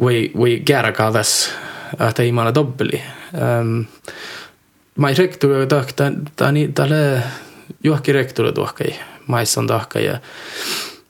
või 0.00 0.30
või 0.36 0.60
käärga 0.66 1.10
tas 1.12 1.50
ah, 1.98 2.14
teemale 2.14 2.54
dobbeli 2.54 3.00
um, 3.32 3.42
ähm, 3.42 3.76
ma 4.96 5.10
ei 5.10 5.18
rektori 5.18 5.66
tahk 5.66 5.92
ta 5.96 6.10
ta 6.36 6.50
nii 6.52 6.72
talle 6.76 7.22
juhki 7.84 8.12
rektori 8.12 8.52
tuhkai 8.52 8.94
maissa 9.26 9.60
on 9.60 9.66
tahka 9.66 10.00
ja 10.00 10.18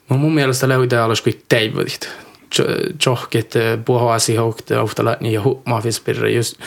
mun 0.09 0.35
mielestä 0.35 0.68
löytää 0.68 1.05
alles 1.05 1.23
kõik 1.27 1.45
teivadit 1.49 2.09
tjohkit 2.99 3.55
puhuasi 3.85 4.37
hoogte 4.37 4.79
ohtala 4.79 5.16
nii 5.21 5.33
ja 5.33 5.43
hukkmaa 5.43 5.83
just 6.35 6.59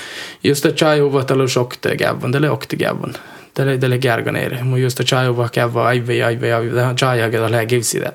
just 0.44 0.66
et 0.66 0.76
chai 0.76 1.00
huvatalo 1.00 1.48
šokte 1.48 1.98
kävon 1.98 2.32
tele 2.32 2.50
okte 2.50 2.76
kävon 2.76 3.14
dele, 3.56 3.78
delegare 3.78 4.24
gënere 4.24 4.64
mu 4.64 4.78
ju 4.78 4.88
të 4.88 5.06
çajo 5.06 5.34
va 5.38 5.50
ka 5.50 5.68
va 5.68 5.88
ai 5.92 6.00
ve 6.00 6.24
ai 6.26 6.36
ve 6.36 6.54
ai 6.54 6.70
da 6.70 6.94
çaja 6.96 7.30
që 7.30 7.50
la 7.50 7.66
givsi 7.66 8.00
da 8.00 8.14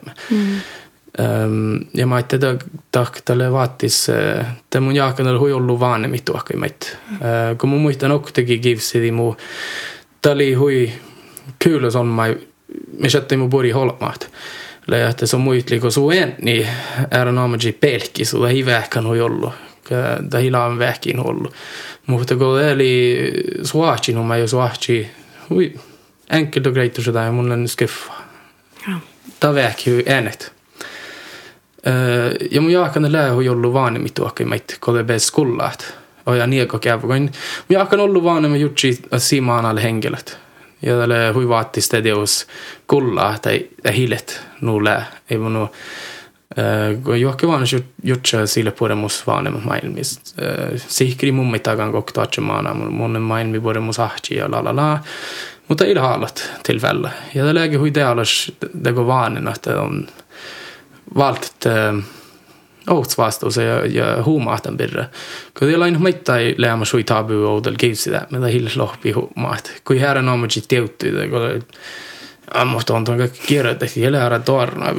Ehm 1.19 1.77
ja 1.95 2.07
mä 2.07 2.19
ette 2.19 2.39
tak 2.39 2.65
tak 2.91 3.21
tälle 3.25 3.53
vaatis 3.53 4.11
te 4.71 4.81
mun 4.81 4.95
jaakan 4.97 5.27
oli 5.27 5.39
hui 5.39 5.53
ollut 5.53 5.81
vaan 5.81 6.11
mittu 6.11 6.35
ehkä 6.37 6.57
meit. 6.57 6.97
Kun 7.59 7.71
mun 7.71 7.81
muistan 7.81 8.13
oktekin 8.13 8.61
givsi 8.63 9.01
di 9.01 9.11
mu 9.11 9.35
tali 10.23 10.55
hui 10.55 10.93
kyllä 11.59 11.89
on 11.99 12.07
mai 12.07 12.37
me 12.99 13.09
sätte 13.09 13.37
mu 13.37 13.49
bori 13.49 13.71
holmaat. 13.71 14.31
Le 14.87 15.09
että 15.09 15.27
se 15.27 15.37
on 15.37 15.43
muitli 15.43 15.81
kun 15.81 15.93
suu 15.93 16.11
en 16.11 16.37
niin 16.43 16.69
är 17.11 17.33
naamaji 17.33 17.73
pelkki 17.73 18.25
så 18.25 18.47
det 18.47 18.53
hiväkan 18.53 19.07
hui 19.07 19.21
ollut. 19.21 19.53
Det 20.33 20.43
hila 20.43 20.65
on 20.65 20.79
vähkin 20.79 21.21
ollut. 21.21 21.55
Mutta 22.07 22.37
kun 22.37 22.63
eli 22.63 23.33
suahtsin, 23.63 24.19
mä 24.19 24.37
jo 24.37 24.47
suahtsin 24.47 25.11
hui 25.49 25.79
enkelt 26.31 26.67
och 26.67 26.75
grejt 26.75 26.99
och 26.99 27.05
sådär, 27.05 27.33
mun 27.33 27.53
on 27.53 27.69
skuffa. 27.69 28.13
Ja. 28.87 29.01
Tämä 29.41 29.55
vähki 29.55 30.05
äänet. 30.07 30.53
Ja 32.51 32.61
mun 32.61 32.73
jaakan 32.73 33.13
lää 33.13 33.33
hui 33.33 33.49
ollut 33.49 33.73
vanhemmin 33.73 34.13
tuokka, 34.13 34.45
kun 34.81 34.95
det 34.95 35.05
bäst 35.05 35.27
skollaat. 35.27 35.95
Och 36.25 36.37
jag 36.37 36.49
nieko 36.49 36.79
käy. 36.79 36.97
Mun 36.97 37.31
jaakan 37.69 38.01
ollut 38.01 38.25
vanhemmin 38.25 38.61
jutsi 38.61 39.03
simaan 39.19 39.67
alle 39.67 39.81
henkilöt 39.81 40.39
ja 40.83 40.99
tälle 40.99 41.33
huivaatti 41.33 41.81
stedios 41.81 42.47
kulla 42.87 43.39
tai 43.43 43.67
hilet 43.95 44.41
nulle 44.61 45.03
ei 45.31 45.39
mun 45.39 45.69
Joakim 47.21 47.51
on 47.51 47.65
gjort 48.03 48.31
sille 48.45 48.71
pore 48.71 48.95
musvane 48.95 49.51
mailmi. 49.51 50.01
Sihkri 50.89 51.33
mummi 51.33 51.59
tagan 51.59 51.93
kok 51.93 52.13
taatse 52.13 52.41
maana 52.41 52.75
monen 52.75 53.23
mailmi 53.23 53.61
pore 53.61 53.81
musahti 53.81 54.35
ja 54.35 54.51
la 54.51 54.65
la 54.65 54.77
la. 54.77 54.99
Mutta 55.69 55.85
ilhaalat 55.85 56.51
tilfälle. 56.63 57.11
Ja 57.35 57.45
det 57.45 57.53
läge 57.55 57.77
hui 57.77 57.95
dealas 57.95 58.51
det 58.85 58.93
går 58.93 59.05
vanen 59.05 59.49
att 59.49 59.67
on 59.67 60.07
valt 61.15 61.67
äh, 61.67 61.95
outsvastaus 62.89 63.57
ja, 63.57 63.87
ja 63.87 64.23
huumaahtan 64.23 64.77
birra. 64.77 65.05
Kun 65.59 65.69
teillä 65.69 65.85
aina 65.85 65.99
maittaa 65.99 66.37
lämmä 66.57 66.85
sui 66.85 67.05
tabu 67.05 67.33
oudel 67.33 67.75
kiusi 67.79 68.11
tää, 68.11 68.27
mitä 68.31 68.47
hillis 68.47 68.77
lohpi 68.77 69.13
huumaat. 69.13 69.73
Kui 69.85 70.01
herra 70.01 70.23
naamutsi 70.23 70.65
teuttyy, 70.69 71.29
kun 71.29 71.63
ammuhtoon 72.55 73.05
tuon 73.05 73.19
kaikki 73.19 73.41
kirjoitettiin, 73.47 74.05
ja 74.05 74.13
läärä 74.13 74.39
tuornaa. 74.39 74.95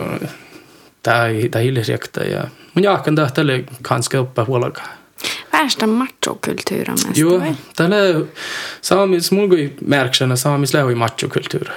Tai 1.52 1.64
hilles 1.64 1.90
jäktä. 1.90 2.24
Ja 2.24 2.44
mun 2.76 2.84
jaakan 2.84 3.16
tälle 3.34 3.64
kanske 3.82 4.20
uppe 4.20 4.42
huolkaa. 4.42 4.88
Värsta 5.54 5.88
machokulturen 5.88 6.98
mest. 7.08 7.18
Jo, 7.18 7.42
tällä 7.76 7.96
saamis, 8.82 9.32
mulla 9.32 9.50
kui 9.50 9.74
märksänä 9.86 10.36
saamis 10.36 10.74
lähui 10.74 10.96
machokulttuur. 10.96 11.68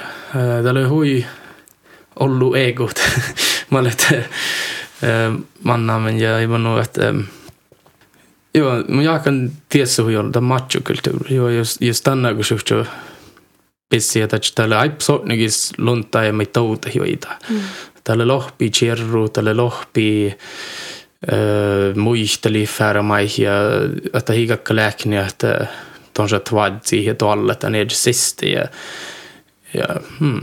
Tällä 0.63 0.89
hui 0.89 1.27
ollut 2.21 2.57
egot. 2.57 3.01
Mä 3.71 3.79
olet 3.79 4.07
mannamen 5.63 6.21
ja 6.21 6.39
ei 6.39 6.49
vaan 6.49 6.81
että 6.83 7.15
Joo, 8.55 8.85
mä 8.89 9.03
jaakan 9.03 9.51
tiessä 9.69 10.03
huijolta 10.03 10.41
machokulttuuri. 10.41 11.35
Joo, 11.35 11.49
jos, 11.49 11.77
jos 11.81 12.03
tänne 12.03 12.35
kun 12.35 12.45
suhtoo 12.45 12.85
pissi, 13.89 14.21
että 14.21 14.39
tällä 14.55 14.79
aipsotnygis 14.79 15.73
lunta 15.79 16.25
ja 16.25 16.33
me 16.33 16.47
touta 16.47 16.89
joita. 16.95 17.29
Mm. 17.49 17.61
Tällä 18.05 18.29
lohpi 18.29 18.71
chirru, 18.71 19.29
tällä 19.29 19.57
lohpi 19.57 20.39
muisteli 21.97 22.67
färmaihia, 22.67 23.53
että 24.15 24.33
higakka 24.33 24.77
lääkni, 24.77 25.17
että 25.17 25.67
tonsa 26.15 26.41
tvadzi 26.41 27.05
ja 27.05 27.15
tolle, 27.15 27.53
että 27.53 27.71
ne 27.71 27.87
sisti 27.89 28.53
ja, 28.53 28.65
ja 29.75 29.87
hmm. 30.21 30.41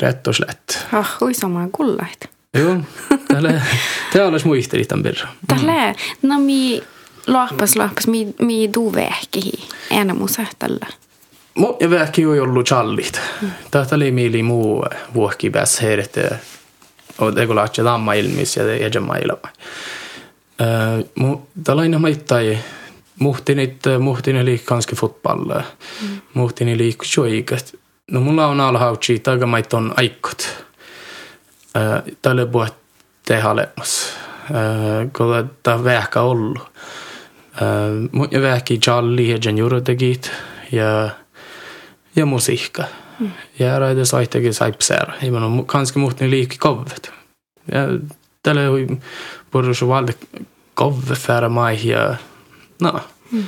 rätt 0.00 0.26
och 0.26 0.36
slätt. 0.36 0.86
Ah, 0.92 1.16
oi 1.20 1.34
sama 1.34 1.68
kullait. 1.72 2.30
Joo, 2.54 2.76
tälle, 3.28 3.62
tämä 4.12 4.26
olisi 4.26 4.46
muisteli 4.46 4.84
tämän 4.84 5.02
verran. 5.02 5.28
Tälle, 5.46 5.94
no 6.22 6.40
mi 6.40 6.82
lohpas 7.26 7.76
lohpas, 7.76 8.06
mi, 8.06 8.34
mi 8.38 8.70
du 8.74 8.92
vähkihi, 8.92 9.68
enää 9.90 10.14
mun 10.14 10.28
sähtällä. 10.28 10.86
Mo, 11.54 11.76
ja 11.80 11.90
vähki 11.90 12.22
ei 12.22 12.40
ollut 12.40 12.66
challit. 12.68 13.20
Tätä 13.70 13.96
oli 13.96 14.10
mieli 14.10 14.42
muu 14.42 14.84
vuokki 15.14 15.50
pääs 15.50 15.80
och 17.18 17.34
det 17.34 17.46
går 17.46 17.58
att 17.58 17.78
jag 17.78 17.84
damma 17.84 18.14
ilmis 18.14 18.56
ja 18.56 18.88
jamma 18.88 19.16
ilma. 19.18 19.48
Mu 21.14 21.38
tällainen 21.64 22.00
maittai 22.00 22.58
muhtinit 23.20 23.84
muhtini 23.98 24.44
liik 24.44 24.64
kanske 24.64 24.96
fotboll. 24.96 25.52
Mm. 26.02 26.20
Muhtini 26.34 26.78
liik 26.78 27.16
joikat. 27.16 27.74
No 28.10 28.20
mulla 28.20 28.46
on 28.46 28.60
alhautsi 28.60 29.18
taga 29.18 29.46
maiton 29.46 29.94
aikot 29.96 30.64
tälle 32.22 32.52
vuotta 32.52 32.76
tehdä 33.24 33.48
olemassa, 33.48 34.12
kun 35.16 35.50
tämä 35.62 35.84
vähkä 35.84 36.20
ollut. 36.20 36.62
Mutta 38.12 38.42
vähki 38.42 38.80
jalli 38.86 39.30
ja 39.30 39.38
juuritekit 39.56 40.30
ja, 40.72 41.10
ja 42.16 42.26
musiikka. 42.26 42.84
Mm. 43.20 43.30
Ja 43.58 43.78
raide 43.78 44.04
saittekin 44.04 44.54
saipsär. 44.54 45.12
Ei 45.22 45.30
man 45.30 45.66
kanske 45.66 45.98
muuten 45.98 46.30
liikki 46.30 46.58
kovvet. 46.58 47.12
Ja 47.72 47.80
tälle 48.42 48.66
hui 48.66 48.86
borde 49.52 49.86
valde 49.88 50.14
kovve 50.74 51.14
färra 51.14 51.48
mai 51.48 51.78
ja 51.84 52.14
no. 52.80 53.00
Mm. 53.32 53.44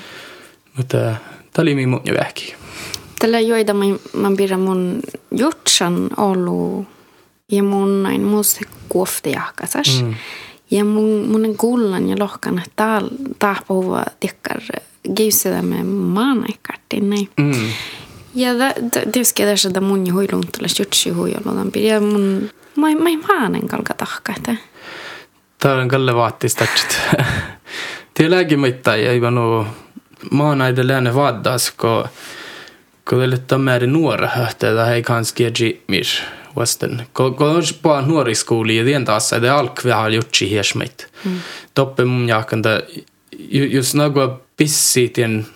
Mutta 0.77 0.99
tämä 1.53 1.63
oli 1.63 1.75
minun 1.75 2.01
vähki. 2.19 2.55
Tällä 3.19 3.41
joita 3.41 3.75
man, 3.75 3.99
man 4.17 4.37
pidä 4.37 4.57
mun 4.57 5.01
jutsan 5.31 6.11
ollut 6.17 6.87
ja 7.53 7.63
mun 7.63 8.03
näin 8.03 8.23
musta 8.23 8.61
kuoftajahkasas. 8.89 10.03
Mm. 10.03 10.15
Ja 10.71 10.85
mun, 10.85 11.29
mun 11.29 11.57
kullan 11.57 12.09
ja 12.09 12.17
lohkan, 12.19 12.59
että 12.59 12.71
täällä 12.77 13.11
tahpuva 13.39 14.05
tikkar 14.21 14.61
giusida 15.17 15.63
me 15.63 15.85
maanaikartin 15.85 17.11
näin. 17.11 17.29
Mm. 17.37 17.53
Ja 18.35 18.51
tietysti 19.13 19.43
tässä 19.43 19.69
että 19.69 19.81
mun 19.81 20.13
huilun 20.13 20.45
tulee 20.59 20.71
jutsi 20.79 21.11
huijolla. 21.11 21.67
Ja 21.75 22.01
mun, 22.01 22.51
mä 22.77 22.87
mä 22.87 23.27
maanen 23.29 23.69
kalka 23.69 23.95
tahka. 23.95 24.35
Tää 25.59 25.75
on 25.75 25.89
kalle 25.89 26.15
vaattistatsit. 26.15 27.01
Tielläkin 28.15 28.61
mitään 28.61 28.99
ei 28.99 29.21
vanu 29.21 29.67
maanaiden 30.31 30.89
lääne 30.89 31.15
vaaddas, 31.15 31.71
kun 31.71 32.05
kun 33.05 33.19
det 33.19 33.25
är 33.25 33.29
lite 33.37 33.59
mer 33.59 33.87
nuora 33.87 34.27
höhtä, 34.27 34.95
ei 34.95 35.03
kanske 35.03 35.51
ge 35.51 35.77
mir 35.89 36.07
Western. 36.57 37.03
Kun 37.13 37.37
on 37.39 37.63
på 37.83 38.01
nuoriskouli 38.01 38.77
ja 38.77 38.85
tien 38.85 39.05
taas, 39.05 39.33
että 39.33 39.55
alk 39.55 39.85
vi 39.85 39.91
har 39.91 40.11
gjort 40.11 40.43
i 40.43 40.51
hersmit. 40.51 41.07
Mm. 41.25 41.41
Toppe 41.75 42.05
mun 42.05 42.29
pissi 44.57 45.09
tien 45.09 45.47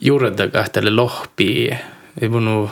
juurdaga, 0.00 0.64
että 0.64 0.80
lohpi, 0.96 1.70
ei 2.20 2.30
vunu, 2.30 2.70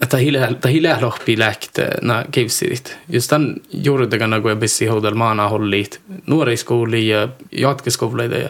että 0.00 0.16
ta 0.60 0.68
hilä 0.68 0.98
lohpi 1.00 1.38
lähte 1.38 1.88
na 2.02 2.24
kivsidit. 2.30 2.98
Just 3.08 3.30
tämän 3.30 3.54
juurdaga 3.72 4.26
nagu 4.26 4.48
pissi 4.60 4.86
houdal 4.86 5.14
maana 5.14 5.48
hollit 5.48 6.00
nuoriskouli 6.26 7.08
ja 7.08 7.28
jatkeskouluita 7.52 8.34
ja 8.34 8.48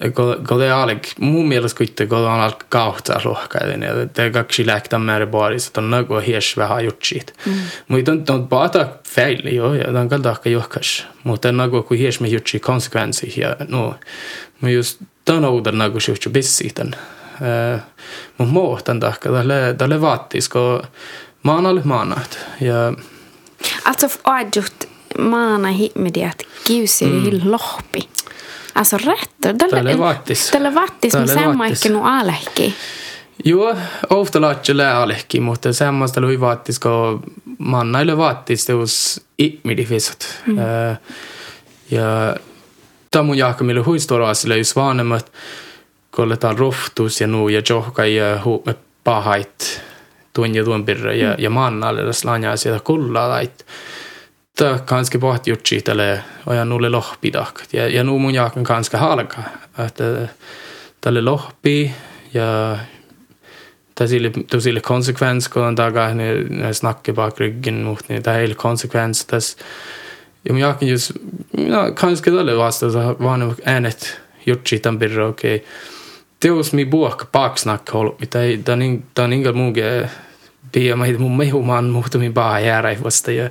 det 0.00 0.66
är 0.66 1.00
mun 1.18 1.48
mielestä 1.48 1.78
kuitenkin 1.78 2.08
kun 2.08 2.18
on 2.18 2.40
alkaa 2.40 2.68
kautta 2.68 3.20
rohkaiden 3.24 3.82
ja 3.82 3.94
det 4.16 4.32
kaksi 4.32 4.66
läktä 4.66 4.98
määrä 4.98 5.26
baarissa 5.26 5.72
on 5.76 5.90
nagu 5.90 6.20
hies 6.20 6.56
vähän 6.56 6.84
jutsit. 6.84 7.32
Mm. 7.46 7.52
Mutta 7.88 8.12
on 8.12 8.24
on 8.28 8.48
paata 8.48 8.88
fel 9.08 9.46
jo 9.46 9.74
ja 9.74 10.00
on 10.00 10.08
kalta 10.08 10.30
ehkä 10.30 10.50
johkas. 10.50 11.06
Mutta 11.24 11.52
nagu 11.52 11.82
kun 11.82 11.96
hies 11.96 12.20
me 12.20 12.28
jutsi 12.28 12.60
konsekvensi 12.60 13.34
ja 13.36 13.56
no. 13.68 13.94
Mutta 14.60 14.70
just 14.70 15.00
tämän 15.24 15.44
uuden 15.44 15.78
nagu 15.78 15.98
jutsi 16.08 16.30
bissi 16.30 16.70
tämän. 16.74 16.96
Mutta 18.38 18.52
muu 18.52 18.78
tämän 18.84 19.00
tahka 19.00 19.28
tälle 19.30 19.74
tälle 19.78 20.00
vaattis 20.00 20.48
kun 20.48 20.82
maanalle 21.42 21.80
maanat 21.84 22.38
ja 22.60 22.92
Alltså 23.84 24.08
adjut 24.24 24.88
maana 25.18 25.68
himmidiat 25.68 26.38
kiusi 26.64 27.04
mm. 27.04 27.40
lohpi. 27.50 28.08
Alltså 28.74 28.96
rätt. 28.96 29.58
Tälle 29.70 29.98
vattis. 29.98 30.50
Tälle 30.50 30.74
vattis, 30.74 31.14
mutta 31.14 31.34
semmoikki 31.34 31.88
nu 31.88 32.00
alehki. 32.04 32.74
Joo, 33.44 33.76
ofta 34.10 34.40
laatjelle 34.40 34.90
alehki, 34.90 35.40
mutta 35.40 35.72
semmoista 35.72 36.20
lui 36.20 36.40
vattis, 36.40 36.78
kun 36.78 37.22
mannaille 37.58 38.16
vattis 38.16 38.66
teus 38.66 39.20
ihmidifisot. 39.38 40.26
Mm. 40.46 40.58
Uh, 40.58 40.96
ja 41.90 42.36
tämä 43.14 43.34
jahkamille 43.34 43.80
huistoroasille 43.80 44.58
just 44.58 44.76
vanhemmat, 44.76 45.32
kun 46.16 46.24
oletaan 46.24 46.58
rohtus 46.58 47.20
ja 47.20 47.26
nuu 47.26 47.48
ja 47.48 47.62
johka 47.68 48.06
ja 48.06 48.40
huume 48.44 48.74
pahait 49.04 49.82
tuon 50.32 50.54
ja 50.54 50.64
tuon 50.64 50.84
pirra 50.84 51.12
ja, 51.12 51.30
mm. 51.30 51.34
ja 51.38 51.50
mannalle, 51.50 52.00
jos 52.00 52.24
lanjaa 52.24 52.56
sieltä 52.56 52.84
kullaa 52.84 53.28
lait. 53.28 53.66
Tämä 54.56 54.78
kanske 54.78 55.18
pohti 55.18 55.50
jutsi 55.50 55.80
tälle 55.82 56.24
ajan 56.46 56.68
nulle 56.68 56.88
lohpidak. 56.88 57.60
Ja, 57.72 57.88
ja 57.88 58.04
nu 58.04 58.18
mun 58.18 58.34
jaakan 58.34 58.64
kanske 58.64 58.96
halka. 58.96 59.42
Että 59.86 60.28
tälle 61.00 61.22
lohpi 61.22 61.92
ja 62.34 62.78
tasille 63.94 64.30
tosille 64.50 64.80
konsekvens 64.80 65.48
kun 65.48 65.74
taga 65.76 66.14
ne 66.14 66.34
ne 66.50 66.72
snakke 66.72 67.12
bak 67.12 67.40
ryggen 67.40 67.74
mot 67.74 68.08
det 68.08 68.56
konsekvens 68.56 69.24
tas 69.24 69.56
ja 70.44 71.90
kanske 71.96 72.30
det 72.30 72.56
vasta 72.56 72.90
så 72.90 73.16
var 73.18 73.38
det 73.38 73.54
en 73.64 73.86
ett 73.86 74.16
gjort 74.44 74.68
sitt 74.68 74.86
birra 74.98 75.28
okej 75.28 75.54
okay. 75.56 75.66
teos 76.38 76.72
mi 76.72 76.84
buok 76.84 77.32
baksnack 77.32 77.90
hol 77.90 78.10
mitä 78.20 78.42
ei 78.42 78.62
dan 78.66 79.02
dan 79.16 79.32
inga 79.32 79.52
muge 79.52 80.10
pia 80.72 80.96
mai 80.96 81.12
mun 81.18 81.36
mai 81.36 81.50
human 81.50 81.90
mutta 81.90 82.18
mi 82.18 82.30
baa 82.30 82.60
jäära 82.60 82.96
vasta 83.02 83.32
ja 83.32 83.50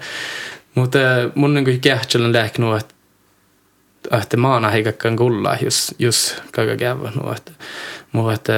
mutta 0.76 1.00
mun 1.36 1.54
niin 1.54 1.66
kuin 1.66 1.82
kähtselen 1.82 2.34
läknu 2.34 2.74
että 2.74 2.94
että 4.12 4.38
maana 4.38 4.70
heikakkaan 4.70 5.16
kulla 5.16 5.58
jos 5.62 5.96
jos 6.00 6.36
kaga 6.52 6.78
kävä 6.78 7.12
no 7.16 7.36
mutta 8.14 8.54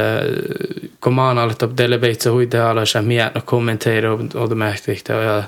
kun 1.02 1.14
maana 1.14 1.44
aloittaa 1.44 1.70
teille 1.76 2.02
veitsa 2.02 2.32
huita 2.32 2.70
alla 2.70 2.86
så 2.86 3.02
mietna 3.02 3.42
kommentera 3.42 4.14
och 4.14 4.50
det 4.50 4.56
märkte 4.56 4.98
jag 5.08 5.24
ja 5.24 5.44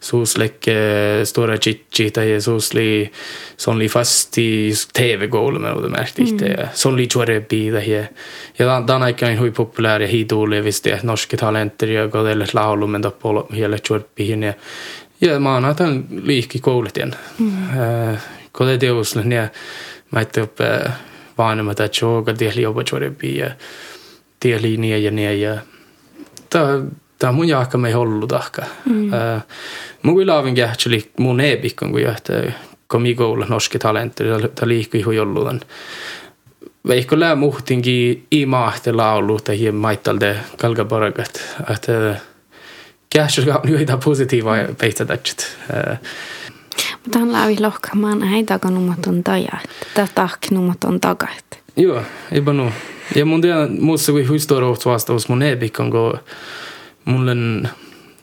suslik 0.00 0.68
stora 1.24 1.56
chichi 1.56 2.10
tai 2.10 2.40
susli 2.40 3.10
sonli 3.56 3.88
fasti 3.88 4.72
TV-goal 4.92 5.58
med 5.58 5.82
det 5.82 5.88
märkte 5.88 6.22
jag 6.22 6.58
ja 6.58 6.68
sonli 6.74 7.08
chore 7.08 7.40
bi 7.40 7.70
det 7.70 7.80
här. 7.80 8.08
Ja 8.58 8.80
dan 8.80 9.02
aikaan 9.02 9.38
hui 9.38 9.50
populär 9.50 10.00
ja 10.00 10.06
hidulle 10.06 10.60
visst 10.60 10.84
det 10.84 11.02
norska 11.02 11.36
talenter 11.36 11.88
ja 11.88 12.06
går 12.06 12.24
det 12.24 12.54
laulu 12.54 12.86
men 12.86 13.02
då 13.02 13.10
på 13.10 13.46
hela 13.50 13.78
chore 13.78 14.02
bi 14.16 14.30
ja 14.30 14.52
ja 15.18 15.40
maana 15.40 15.74
tämän 15.74 16.06
liikki 16.22 16.58
koulutin 16.58 17.14
mm. 17.38 18.16
Kun 18.52 18.66
det 18.66 18.80
deus 18.80 19.14
ne 19.14 19.50
mä 20.10 20.20
upp 20.20 20.60
vanhemmat 21.38 21.80
että 21.80 21.98
joga 22.02 22.34
tehli 22.34 22.62
jopa 22.62 22.84
chorempi 22.84 23.36
ja 23.36 23.50
tehli 24.40 24.76
niin 24.76 25.04
ja 25.04 25.10
niin 25.10 25.40
ja 25.40 25.58
ta 27.18 27.32
mun 27.32 27.48
jaakka 27.48 27.78
me 27.78 27.92
hollu 27.92 28.26
tahka 28.26 28.62
mm. 28.84 29.06
uh, 29.06 29.42
mun 30.02 30.16
kyllä 30.16 30.38
avin 30.38 30.54
kähtseli 30.54 31.10
mun 31.18 31.40
ebikon 31.40 31.92
kun 31.92 32.02
johtaa 32.02 32.42
komikolla 32.86 33.46
norske 33.48 33.78
talenter 33.78 34.48
ta 34.48 34.68
liikkui 34.68 35.02
hujolludan 35.02 35.60
veikko 36.88 37.20
lää 37.20 37.34
muhtinkin 37.34 38.26
i 38.32 38.46
maahte 38.46 38.92
laulu 38.92 39.40
tai 39.40 39.58
hien 39.58 39.74
maittalde 39.74 40.36
kalgaparagat 40.56 41.56
että 41.74 42.16
kähtseli 43.10 43.50
on 43.50 43.60
joita 43.64 43.98
positiivaa 44.04 44.56
peittätätset 44.78 45.56
uh, 45.70 45.98
Mutta 47.06 47.32
läpi 47.32 47.60
lohkamaan 47.60 48.34
ei 48.34 48.44
takanumaton 48.44 49.24
taja. 49.24 49.52
Tämä 49.94 50.06
tahkinumaton 50.14 51.00
taga. 51.00 51.28
Joo, 51.76 52.02
eipä 52.32 52.52
no. 52.52 52.72
Ja 53.14 53.24
mun 53.26 53.40
tiedä, 53.40 53.68
muussa 53.80 54.12
kuin 54.12 54.28
historioht 54.28 54.86
vastaus 54.86 55.28
mun 55.28 55.42
ebikon, 55.42 55.90
kun 55.90 56.18
mulle 57.04 57.32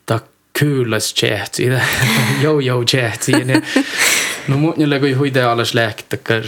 ta 0.05 0.19
kyyläs 0.59 1.15
chat 1.15 1.53
siitä. 1.53 1.81
Joo, 2.43 2.59
joo 2.59 2.83
chat 2.83 3.21
siitä. 3.21 3.61
No 4.47 4.57
mun 4.57 4.73
niille 4.77 4.99
kun 4.99 5.17
huide 5.17 5.43
alas 5.43 5.73
lääktäkär. 5.73 6.43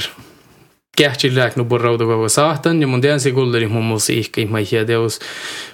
Kähtsi 0.97 1.35
lääk 1.35 1.55
nu 1.55 1.65
borraudu 1.65 2.07
koko 2.07 2.29
saahtan, 2.29 2.81
ja 2.81 2.87
mun 2.87 3.01
tiedän 3.01 3.19
se 3.19 3.31
kulderi 3.31 3.67
mun 3.67 3.83
musiikki, 3.83 4.45
mä 4.45 4.57
hiedäus 4.71 5.19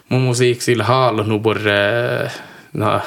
mun 0.09 0.21
musiikki 0.21 0.63
sillä 0.63 0.83
haalla 0.83 1.23
nu 1.23 1.39
borre, 1.39 2.31
no, 2.73 3.01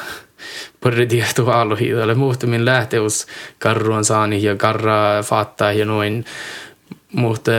porrediehto 0.85 1.51
alohidalle 1.51 2.15
muutamin 2.15 2.65
lähteus 2.65 3.27
karruan 3.59 4.05
saani 4.05 4.43
ja 4.43 4.57
karra 4.57 5.23
faattaa 5.23 5.73
ja 5.73 5.85
noin. 5.85 6.25
Mutta 7.13 7.51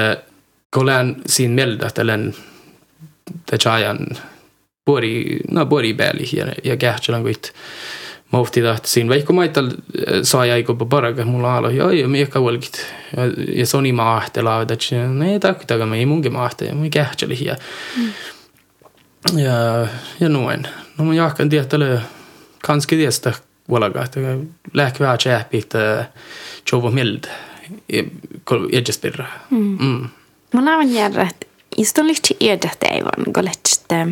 kolan 0.69 1.15
siinä 1.25 1.53
mieltä, 1.53 1.87
että 1.87 2.01
olen 2.01 2.35
tajajan 3.45 4.07
puori, 4.85 5.39
no 5.51 5.65
puori 5.65 5.93
pääli 5.93 6.29
ja, 6.33 6.45
ja 6.63 6.77
kähtsälän 6.77 7.21
kuit 7.21 7.53
mohti 8.31 8.61
tahti 8.61 8.89
siinä. 8.89 9.09
Vaikka 9.09 9.33
maital 9.33 9.69
saa 10.23 10.45
jäi 10.45 10.63
kun 10.63 10.89
paraga 10.89 11.25
mulla 11.25 11.57
alo, 11.57 11.69
ja 11.69 11.93
ja 11.93 12.07
mikä 12.07 12.41
volkit. 12.41 12.85
Ja, 13.17 13.23
ja 13.55 13.65
soni 13.65 13.91
maahtela, 13.91 14.61
että 14.61 14.75
ne 15.13 15.39
takkitaga 15.39 15.85
me 15.85 15.97
ei 15.97 16.05
munkin 16.05 16.33
maahte, 16.33 16.65
ja 16.65 16.75
me 16.75 16.89
kähtseli 16.89 17.37
ja, 17.45 17.55
mm. 17.97 18.13
ja, 19.39 19.87
ja 20.19 20.29
noin. 20.29 20.67
No 20.97 21.05
mun 21.05 21.15
jahkan 21.15 21.49
tietää 21.49 22.01
kanske 22.65 22.97
det 22.97 23.11
stä 23.11 23.33
valaga 23.69 24.03
että 24.03 24.19
lähk 24.73 24.99
vähän 24.99 25.17
chäpi 25.17 25.57
että 25.57 26.05
chovo 26.69 26.91
mild 26.91 27.23
edjespirra 28.71 29.25
mm. 29.49 29.77
mm. 29.79 30.09
Mä 30.53 30.61
näen 30.61 30.93
järjä 30.93 31.27
että 31.29 31.45
istun 31.77 32.07
lihtsi 32.07 32.37
edjä 32.41 32.71
teivon 32.79 33.33
goletste 33.33 34.07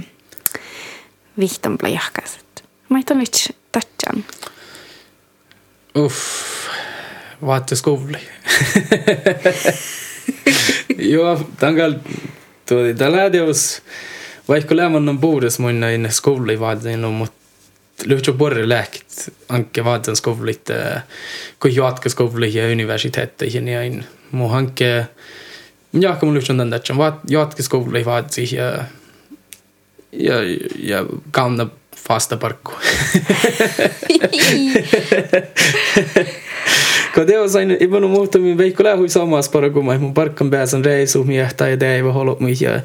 vihtan 1.40 1.78
plajahkaset 1.78 2.64
Mä 2.90 3.00
itan 3.00 3.20
lihtsi 3.20 3.56
tatjan 3.72 4.26
Uff. 5.98 6.18
Vaatteskouli 7.46 8.18
Joo, 11.14 11.50
tankal 11.60 11.94
tuo 12.70 12.80
tällä 12.98 13.30
teos 13.30 13.82
vaikka 14.48 14.76
lämmön 14.76 15.10
on 15.10 15.20
puhdas 15.20 15.60
mun 15.60 15.80
näin 15.80 16.08
skouli 16.12 16.60
vaatin 16.60 17.00
mutta 17.00 17.43
lyhtsä 18.06 18.32
borre 18.32 18.70
lääkit 18.70 19.34
anke 19.50 19.84
vaatan 19.84 20.16
skovlit 20.16 20.68
kun 21.60 21.76
jatka 21.76 22.10
skovlit 22.10 22.54
ja 22.54 22.68
universiteetteihin 22.68 23.68
ja 23.68 23.84
in. 23.84 24.06
Mu 24.32 24.48
hanke 24.48 25.06
minä 25.92 26.18
mun 26.22 26.34
lyhtsä 26.34 26.54
tämän 26.54 26.74
että 26.74 26.98
vaat 26.98 27.20
jatka 27.30 27.64
skovlit 27.64 28.06
vaatsi 28.06 28.56
ja 28.56 28.84
ja 30.12 30.36
ja 30.78 31.06
kauna 31.32 31.68
fasta 32.08 32.38
parkku 32.38 32.74
Kadeos 37.14 37.56
aina 37.56 37.76
ibanu 37.80 38.08
muhtumi 38.08 38.58
veikku 38.58 38.84
lähui 38.84 39.10
samas 39.10 39.50
paraguma, 39.50 39.98
mun 39.98 40.14
parkkan 40.14 40.50
pääsen 40.50 40.86
reisu 40.86 41.24
miehtä 41.24 41.68
ja 41.68 41.78
teivä 41.78 42.12
holot 42.12 42.40
ja 42.62 42.82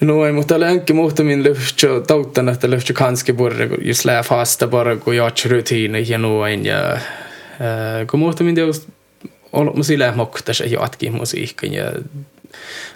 No 0.00 0.26
ei, 0.26 0.32
mutta 0.32 0.60
länki 0.60 0.92
muhtamin 0.92 1.42
lyhtsä 1.42 1.88
tauttan, 2.06 2.48
että 2.48 2.70
lyhtsä 2.70 2.92
kanski 2.92 3.32
burre, 3.32 3.68
jos 3.82 4.04
lää 4.04 4.22
fasta 4.22 4.66
bara, 4.66 4.96
kun 4.96 5.16
jatsi 5.16 5.48
rutiini 5.48 6.04
ja 6.08 6.18
noin. 6.18 6.64
Ja, 6.66 6.92
äh, 6.92 7.00
kun 8.10 8.20
muhtamin 8.20 8.54
teos 8.54 8.88
ollut 9.52 9.76
musi 9.76 9.98
lää 9.98 10.14
mokta, 10.14 10.54
se 10.54 10.64
jatki 10.64 11.10
musiikin 11.10 11.72
ja 11.72 11.92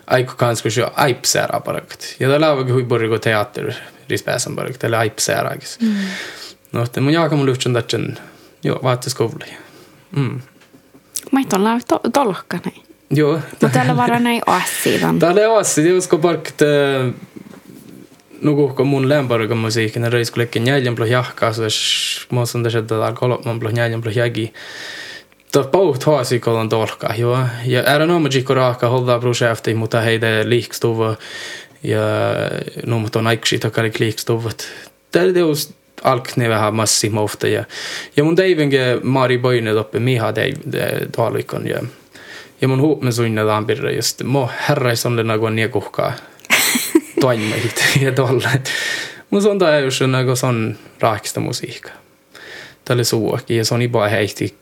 aiku 0.06 0.32
kanski 0.36 0.70
se 0.70 0.86
aipsäärä 0.96 1.60
parakt. 1.60 2.00
Ja 2.20 2.28
täällä 2.28 2.52
on 2.52 2.72
hui 2.72 2.84
burre, 2.84 3.08
kun 3.08 3.20
teatteri 3.20 3.74
rispääsän 4.10 4.56
parakt, 4.56 4.78
täällä 4.78 4.98
aipsäärä. 4.98 5.56
Mm. 5.80 5.94
No, 6.72 6.82
että 6.82 7.00
mun 7.00 7.12
jaaka 7.12 7.36
mun 7.36 7.46
lyhtsän 7.46 7.72
tätsen, 7.72 8.18
joo, 8.62 8.80
vaatte 8.82 9.10
skovulle. 9.10 9.46
Mm. 10.16 10.40
Et 11.40 11.52
ole 11.52 11.80
tolkkana. 12.12 12.70
Joo. 13.10 13.40
Mutta 13.50 13.68
täällä 13.68 13.96
varana 13.96 14.30
ei 14.30 14.40
ole 14.46 14.62
siitä. 14.82 15.14
Täällä 15.18 15.40
ei 15.40 15.46
ole 15.46 15.64
siitä, 15.64 15.94
koska 15.94 16.18
parkit 16.18 16.58
nukuhko 18.40 18.84
mun 18.84 19.08
lämpörukan 19.08 19.58
musiikin, 19.58 20.12
reis 20.12 20.30
kun 20.30 20.40
lekkin 20.40 20.66
jäljän 20.66 20.94
plo 20.94 21.04
jahkaa, 21.04 21.52
så 21.52 21.62
mä 22.32 22.40
oon 22.40 22.62
tässä, 22.62 22.78
että 22.78 22.88
täällä 22.88 23.12
kolman 23.12 23.60
plo 23.60 23.70
jäljän 23.70 24.00
plo 24.00 24.10
jägi. 24.10 24.52
Tuo 25.52 25.64
pauht 25.64 26.04
haasi 26.04 26.40
kolon 26.40 26.68
tolka, 26.68 27.14
joo. 27.14 27.38
Ja 27.64 27.82
är 27.82 28.06
no 28.06 28.18
magico 28.18 28.54
raaka 28.54 28.88
hålla 28.88 29.18
projekti, 29.18 29.74
mutta 29.74 30.00
heitä 30.00 30.26
liikstuva 30.44 31.16
ja 31.82 32.00
no 32.86 32.98
mutta 32.98 33.18
on 33.18 33.26
aiksi 33.26 33.58
takari 33.58 33.92
liikstuvat. 33.98 34.68
Täällä 35.12 35.32
teos 35.32 35.74
alkne 36.02 36.48
vähän 36.48 36.74
massima 36.74 37.20
ofta 37.20 37.48
ja 37.48 37.64
ja 38.16 38.24
mun 38.24 38.36
teivenge 38.36 39.00
Mari 39.02 39.38
Boine 39.38 39.74
toppe 39.74 40.00
miha 40.00 40.32
teiv 40.32 40.56
taalikon 41.16 41.68
ja 41.68 41.82
ja 42.60 42.68
mun 42.68 42.80
huumesuinna 42.80 43.46
lampirra 43.46 43.90
just 43.90 44.22
mo 44.22 44.50
herrais 44.68 45.06
on 45.06 45.16
nagu 45.16 45.48
nii 45.48 45.68
kuhkaa 45.68 46.12
toimit 47.20 47.84
ja 48.00 48.12
tolle. 48.12 48.48
Mun 49.30 49.46
on 49.46 49.58
tää 49.58 49.78
just 49.78 50.00
nagu 50.06 50.36
son 50.36 50.76
raakista 51.00 51.40
musiikka. 51.40 51.90
Tälle 52.84 53.04
suokin 53.04 53.56
ja 53.56 53.64
se 53.64 53.74
on 53.74 53.82
iba 53.82 54.08
heihti 54.08 54.54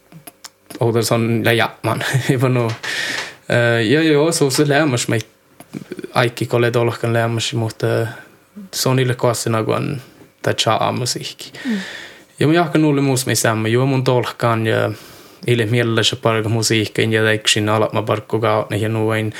oder 0.81 1.03
son 1.03 1.45
läjämän. 1.45 2.05
Ivano. 2.31 2.71
Ja 3.89 4.03
joo, 4.03 4.33
så 4.33 4.51
så 4.51 4.69
lämmas 4.69 5.09
mig 5.09 5.23
aikki 6.15 6.47
kolle 6.47 6.71
tolkan 6.71 7.13
lämmas, 7.13 7.55
mutta 7.55 7.87
se 8.75 8.89
on 8.89 8.99
ille 8.99 9.15
koassa 9.15 9.51
nagu 9.51 9.73
on 9.73 10.01
tää 10.43 10.55
chaa 10.55 10.93
musiikki. 10.93 11.53
Mm. 11.65 11.79
Ja 12.41 12.47
mun 12.47 12.55
jahkan 12.55 12.83
nulle 12.83 13.01
muus 13.01 13.27
me 13.27 13.35
sämmä, 13.35 13.69
joo 13.69 13.87
mun 13.87 14.05
tolkan 14.05 14.67
ja 14.67 14.91
ile 15.47 15.67
mielessä 15.67 16.17
parka 16.17 16.49
musiikkiin 16.49 17.13
ja 17.13 17.23
teiksin 17.23 17.69
alama 17.69 18.03
parkku 18.03 18.41
kautta 18.41 18.77
ja 18.77 18.89
nuin. 18.89 19.33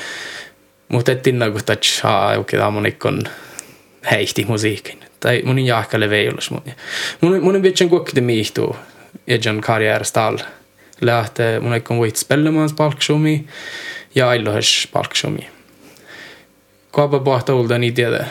Mutta 0.87 1.11
et 1.11 1.21
tinna 1.21 1.51
kun 1.51 1.61
tatsaa 1.65 2.33
jokin 2.33 2.61
ammonikon 2.61 3.21
heihti 4.11 4.45
musiikin. 4.45 4.99
Tai 5.19 5.41
mun 5.45 5.59
jahkalle 5.59 6.09
veilus 6.09 6.51
mun. 6.51 6.61
Mun 7.21 7.43
mun 7.43 7.63
vitsen 7.63 7.89
kuokki 7.89 8.21
miihtuu. 8.21 8.75
ejan 9.27 9.61
karjäärstall. 9.61 10.37
Lähte 11.01 11.59
mun 11.59 11.71
aikon 11.71 11.97
voit 11.97 12.15
spellemans 12.15 12.73
palksumi 12.73 13.47
ja 14.15 14.29
ailohas 14.29 14.87
palksumi. 14.93 15.49
Kaapa 16.91 17.19
pohta 17.19 17.55
ulda 17.55 17.77
niin 17.77 17.93
tiedä, 17.93 18.25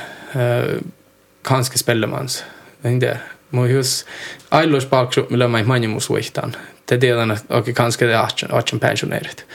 kanske 1.43 1.79
spellemans. 1.79 2.45
En 2.85 2.99
tiedä. 2.99 3.19
Mun 3.51 3.71
just 3.71 4.07
ailohas 4.51 4.87
palksumi 4.87 5.39
lömmä 5.39 5.63
manjumus 5.63 6.11
voihtaan. 6.11 6.57
Te 6.87 6.99
tiedän, 6.99 7.31
että 7.31 7.73
kanske 7.75 8.07
det 8.07 8.15
är 8.15 8.57
atchen 8.57 8.81
pensionerit. 8.81 9.47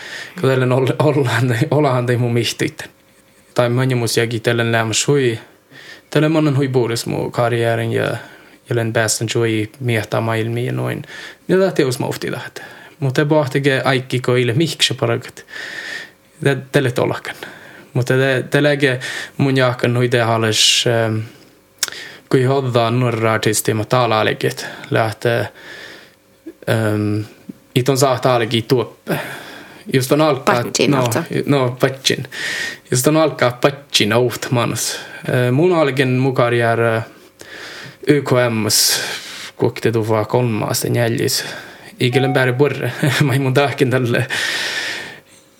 Kun 0.41 0.49
tällä 0.49 0.75
ollaan, 0.99 1.55
ollaan 1.71 2.05
te 2.05 2.17
mun 2.17 2.33
mihtyitten. 2.33 2.89
Tai 3.53 3.69
manjumus 3.69 4.17
jägi 4.17 4.39
tällä 4.39 4.71
lämmäs 4.71 5.07
hui. 5.07 5.39
Tällä 6.09 6.29
monen 6.29 6.57
hui 6.57 6.67
buudes 6.67 7.05
mun 7.05 7.31
karjäärin 7.31 7.91
ja 7.91 8.17
jelen 8.69 8.93
päästän 8.93 9.27
joi 9.35 9.69
miehtaa 9.79 10.21
maailmiin 10.21 10.75
noin. 10.75 11.01
Ja 11.47 11.59
lähti 11.59 11.85
us 11.85 11.99
mofti 11.99 12.31
lähtee. 12.31 12.65
Mutta 12.99 13.25
pohtige 13.25 13.81
aikki 13.85 14.19
koille 14.19 14.53
miksi 14.53 14.93
paragat. 14.93 15.45
Tälle 16.71 16.91
tollakan. 16.91 17.35
Mutta 17.93 18.13
te 18.49 18.63
läge 18.63 18.99
mun 19.37 19.57
jahkan 19.57 19.93
nuite 19.93 20.21
halles 20.21 20.85
kui 22.29 22.47
odda 22.47 22.89
norra 22.91 23.33
artisti 23.33 23.73
mutta 23.73 24.03
alaliikit 24.03 24.65
lähtee 24.89 25.47
um, 26.47 26.53
ähm, 26.69 27.19
iton 27.75 27.97
saattaa 27.97 28.35
alikin 28.35 28.63
tuoppe. 28.63 29.19
Just 29.93 30.11
on 30.11 30.21
alkaa 30.21 30.63
patsin 30.63 30.91
no, 30.91 30.99
alta. 30.99 31.23
no 31.45 31.77
patsin 31.79 32.25
just 32.91 33.07
on 33.07 33.17
alkaa 33.17 33.51
patsin 33.51 34.13
out 34.13 34.47
mans 34.51 34.99
äh, 35.29 35.51
mun 35.51 35.75
algen 35.75 36.09
mukaan 36.09 36.57
jär 36.57 36.81
äh, 36.81 37.03
YKMs 38.07 39.01
kuokte 39.55 39.91
tuvaa 39.91 40.25
kolmaasta 40.25 40.89
neljäs 40.89 41.45
ikelen 41.99 42.33
päälle 42.33 42.53
purre. 42.53 42.91
Mä 43.23 43.33
ei 43.33 43.39
mun 43.39 43.53
tahkin 43.53 43.91
tälle. 43.91 44.27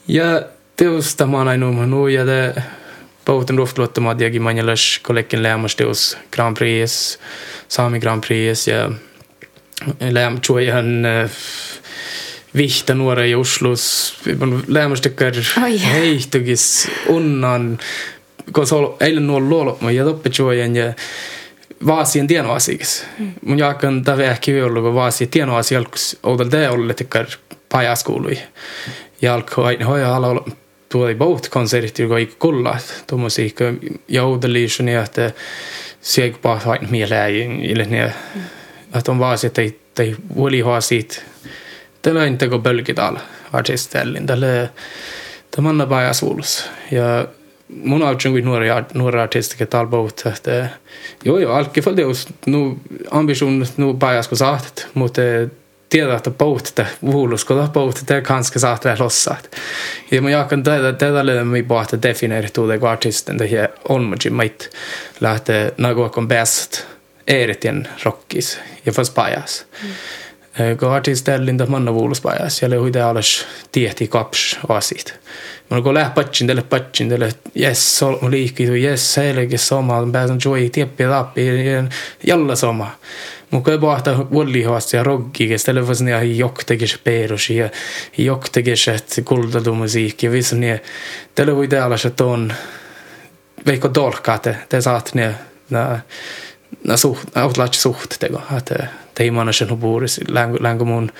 Ja 0.07 0.41
teosta 0.75 1.25
mä 1.25 1.37
oon 1.37 1.47
ainoa 1.47 2.09
ja 2.09 2.25
te 2.25 2.61
Bouten 3.27 3.57
ruftluotta 3.57 4.01
mä 4.01 4.13
diagi 4.19 4.39
manjalas 4.39 4.99
kollekin 5.03 5.43
lämmas 5.43 5.75
teos 5.75 6.17
Grand 6.31 6.57
Prix, 6.57 7.19
Sami 7.67 7.99
Grand 7.99 8.23
Prix 8.23 8.67
ja 8.67 8.91
läm 9.99 10.41
tror 10.41 10.61
jag 10.61 10.75
han 10.75 11.05
vihta 12.55 12.93
nuora 12.93 13.25
i 13.25 13.35
Oslos 13.35 14.13
lämmas 14.67 15.01
tycker 15.01 15.33
Oi. 15.63 15.77
hei 15.77 16.19
tugis 16.31 16.87
unnan 17.07 17.79
koska 18.51 18.75
eilen 18.99 19.27
nuo 19.27 19.39
luolot 19.39 19.81
mä 19.81 19.91
ja 19.91 20.05
toppe 20.05 20.29
tror 20.29 20.53
ja 20.53 20.93
vaasien 21.85 22.27
tienoasiakas. 22.27 23.05
Mun 23.45 23.59
jaakan 23.59 24.03
tällä 24.03 24.23
ehkä 24.23 24.51
ollut, 24.65 24.83
kun 24.83 24.95
vaasien 24.95 25.29
tienoasia 25.29 25.79
alkus 25.79 26.19
oudel 26.23 26.49
te 26.49 26.69
olle 26.69 26.93
tykkär 26.93 27.25
pajaskoului. 27.69 28.37
Ja 29.21 29.33
alkoi 29.33 29.65
aina 29.65 29.85
hoja 29.85 30.15
ala 30.15 30.45
tuoli 30.89 31.15
bout 31.15 31.49
konsertti, 31.49 32.01
joka 32.01 32.17
ei 32.17 32.25
kulla. 32.39 32.77
Tuommoisia 33.07 33.49
ja 34.07 34.23
oudeliisuni, 34.23 34.95
että 34.95 35.31
siellä 36.01 36.37
vaan 36.43 36.61
vain 36.65 36.87
mieleen. 36.91 37.65
Ilne, 37.65 38.13
että 38.97 39.11
on 39.11 39.19
vaasi, 39.19 39.47
että 39.47 39.61
ei, 39.61 39.79
ei 39.99 40.15
vuoli 40.35 40.59
hoa 40.59 40.81
siitä. 40.81 41.21
Tällä 42.01 42.25
ei 42.25 42.37
teko 42.37 42.59
bölkit 42.59 42.99
alla 42.99 43.19
artistellin. 43.53 44.25
Tällä 44.25 44.67
tämä 45.51 45.69
on 45.69 45.85
pajaskoulussa. 45.89 46.65
Ja 46.91 47.27
mun 47.69 48.03
autun 48.03 48.31
kuin 48.31 48.45
nuori, 48.45 48.67
nuori 48.93 49.19
artisti, 49.19 49.55
että 49.59 49.77
talbout, 49.77 50.23
että 50.25 50.69
joo 51.25 51.39
joo, 51.39 51.53
alkki 51.53 51.81
fall 51.81 51.97
deus, 51.97 52.27
nu 52.45 52.79
ambition, 53.11 53.65
nu 53.77 53.93
pajasko 53.93 54.35
saatet, 54.35 54.87
mutta 54.93 55.21
tiedä, 55.21 55.47
vuulusko 57.01 57.55
ta 57.55 57.67
poutte, 57.73 58.01
te 58.05 58.21
kanske 58.21 58.59
saatte 58.59 58.95
lossat. 58.99 59.55
Ja 60.11 60.21
mä 60.21 60.29
jakan 60.29 60.63
tätä, 60.63 60.93
tätä 60.93 61.25
löydän 61.25 61.47
mi 61.47 61.63
pohta 61.63 62.01
defineeri 62.01 62.47
tuude 62.53 62.77
kuin 62.77 62.89
artisten, 62.89 63.39
det 63.39 63.51
här 63.51 63.67
onmaji 63.89 64.29
mait 64.29 64.69
lähtee 65.19 65.73
nagoakon 65.77 66.27
bäst 66.27 66.85
eritien 67.27 67.87
rockis 68.03 68.59
ja 68.85 68.91
fast 68.91 69.13
pajas. 69.13 69.65
Mm. 69.83 69.89
Kun 70.79 70.91
artistellin, 70.91 71.61
että 71.61 71.71
manna 71.71 71.93
vuulus 71.93 72.21
pajas, 72.21 72.61
ja 72.61 72.69
löyhyi 72.69 73.01
alas 73.01 73.45
tiehti 73.71 74.07
kaps 74.07 74.59
asit. 74.69 75.19
Mä 75.69 75.81
kun 75.81 75.93
läht 75.93 76.13
patsin, 76.13 76.47
tälle 76.47 76.61
patsin, 76.61 77.09
tälle 77.09 77.31
mun 78.21 78.31
liikki, 78.31 78.63
yes, 78.63 79.17
heillekin 79.17 79.59
soma, 79.59 80.07
pääsen 80.11 80.37
joy, 80.45 80.69
tieppi, 80.69 81.07
lappi, 81.07 81.45
jalla 82.27 82.55
soma. 83.51 83.51
Mun 83.51 83.63
kun 83.63 83.79
pohta 83.79 84.17
vuolihoasta 84.31 84.97
ja 84.97 85.03
roggi, 85.03 85.57
stelle 85.57 85.83
för 85.83 85.95
såna 85.95 86.23
jokteges 86.23 86.97
perus 87.03 87.49
ja 87.49 87.69
jokteges 88.17 88.87
ett 88.87 89.19
kuldadu 89.25 89.73
musik 89.73 90.23
ja 90.23 90.31
visst 90.31 90.53
ni 90.53 90.79
tälle 91.35 91.55
voi 91.55 91.67
täällä 91.67 91.97
se 91.97 92.09
ton 92.09 92.53
veikko 93.65 93.89
dolkate 93.93 94.55
te 94.69 94.81
saat 94.81 95.13
ne 95.13 95.35
na 95.69 95.99
na 96.83 96.97
suht 96.97 97.37
outlatch 97.37 97.79
suht 97.79 98.19
tego 98.19 98.41
att 98.51 98.65
te 99.13 99.23
ei 99.23 99.31
mana 99.31 99.53
sen 99.53 99.69
huburis 99.69 100.19
längu 100.27 100.57
längu 100.59 100.85
mun 100.85 101.11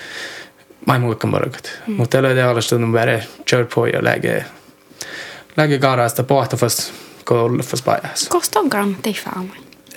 mai 0.86 0.98
muikka 0.98 1.26
morgat 1.26 1.72
mutta 1.86 2.16
tälle 2.16 2.34
täällä 2.34 2.60
se 2.60 2.74
on 2.74 2.92
bare 2.92 3.22
kör 3.50 3.64
på 3.74 3.86
ja 3.86 4.04
läge 4.04 4.44
läge 5.56 5.78
garasta 5.78 6.22
pohta 6.22 6.56
fast 6.56 6.92
kun 7.24 7.60
fast 7.60 7.84
pajas 7.84 8.28
Kosta 8.28 8.60
on 8.60 8.70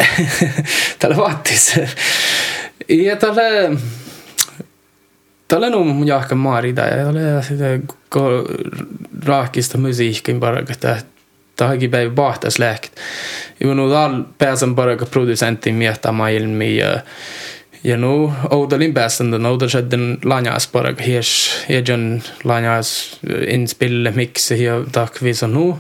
talle 0.99 1.17
vaatis. 1.17 1.79
ja 2.89 3.15
talle, 3.15 3.77
talle 5.47 5.75
on 5.75 5.87
muidugi 5.87 6.35
maarida 6.35 6.81
ja 6.81 7.05
talle 7.05 7.43
sitä 7.43 7.65
raakista 9.25 9.77
musiikin 9.77 10.39
paraga, 10.39 10.73
että 10.73 10.97
tahagi 11.55 11.87
päivä 11.87 12.13
pahtas 12.15 12.59
lähket. 12.59 12.95
Ja 13.59 13.67
minun 13.67 13.91
tal 13.91 14.23
pääsen 14.37 14.75
paraga 14.75 15.05
produsentin 15.05 15.75
miettamään 15.75 16.33
ilmi 16.33 16.77
ja 16.77 16.99
ja 17.83 17.97
nu 17.97 18.33
Oudalin 18.49 18.93
päästäntä, 18.93 19.49
Oudal 19.49 19.69
Shedden 19.69 20.17
lanjas 20.25 20.67
paraga, 20.67 21.03
hies, 21.03 21.63
hies 21.69 21.85
lanjas 22.43 23.19
inspille 23.47 24.11
miksi 24.11 24.63
ja 24.63 24.73
takvis 24.91 25.43
on 25.43 25.53
nu. 25.53 25.67
No. 25.67 25.77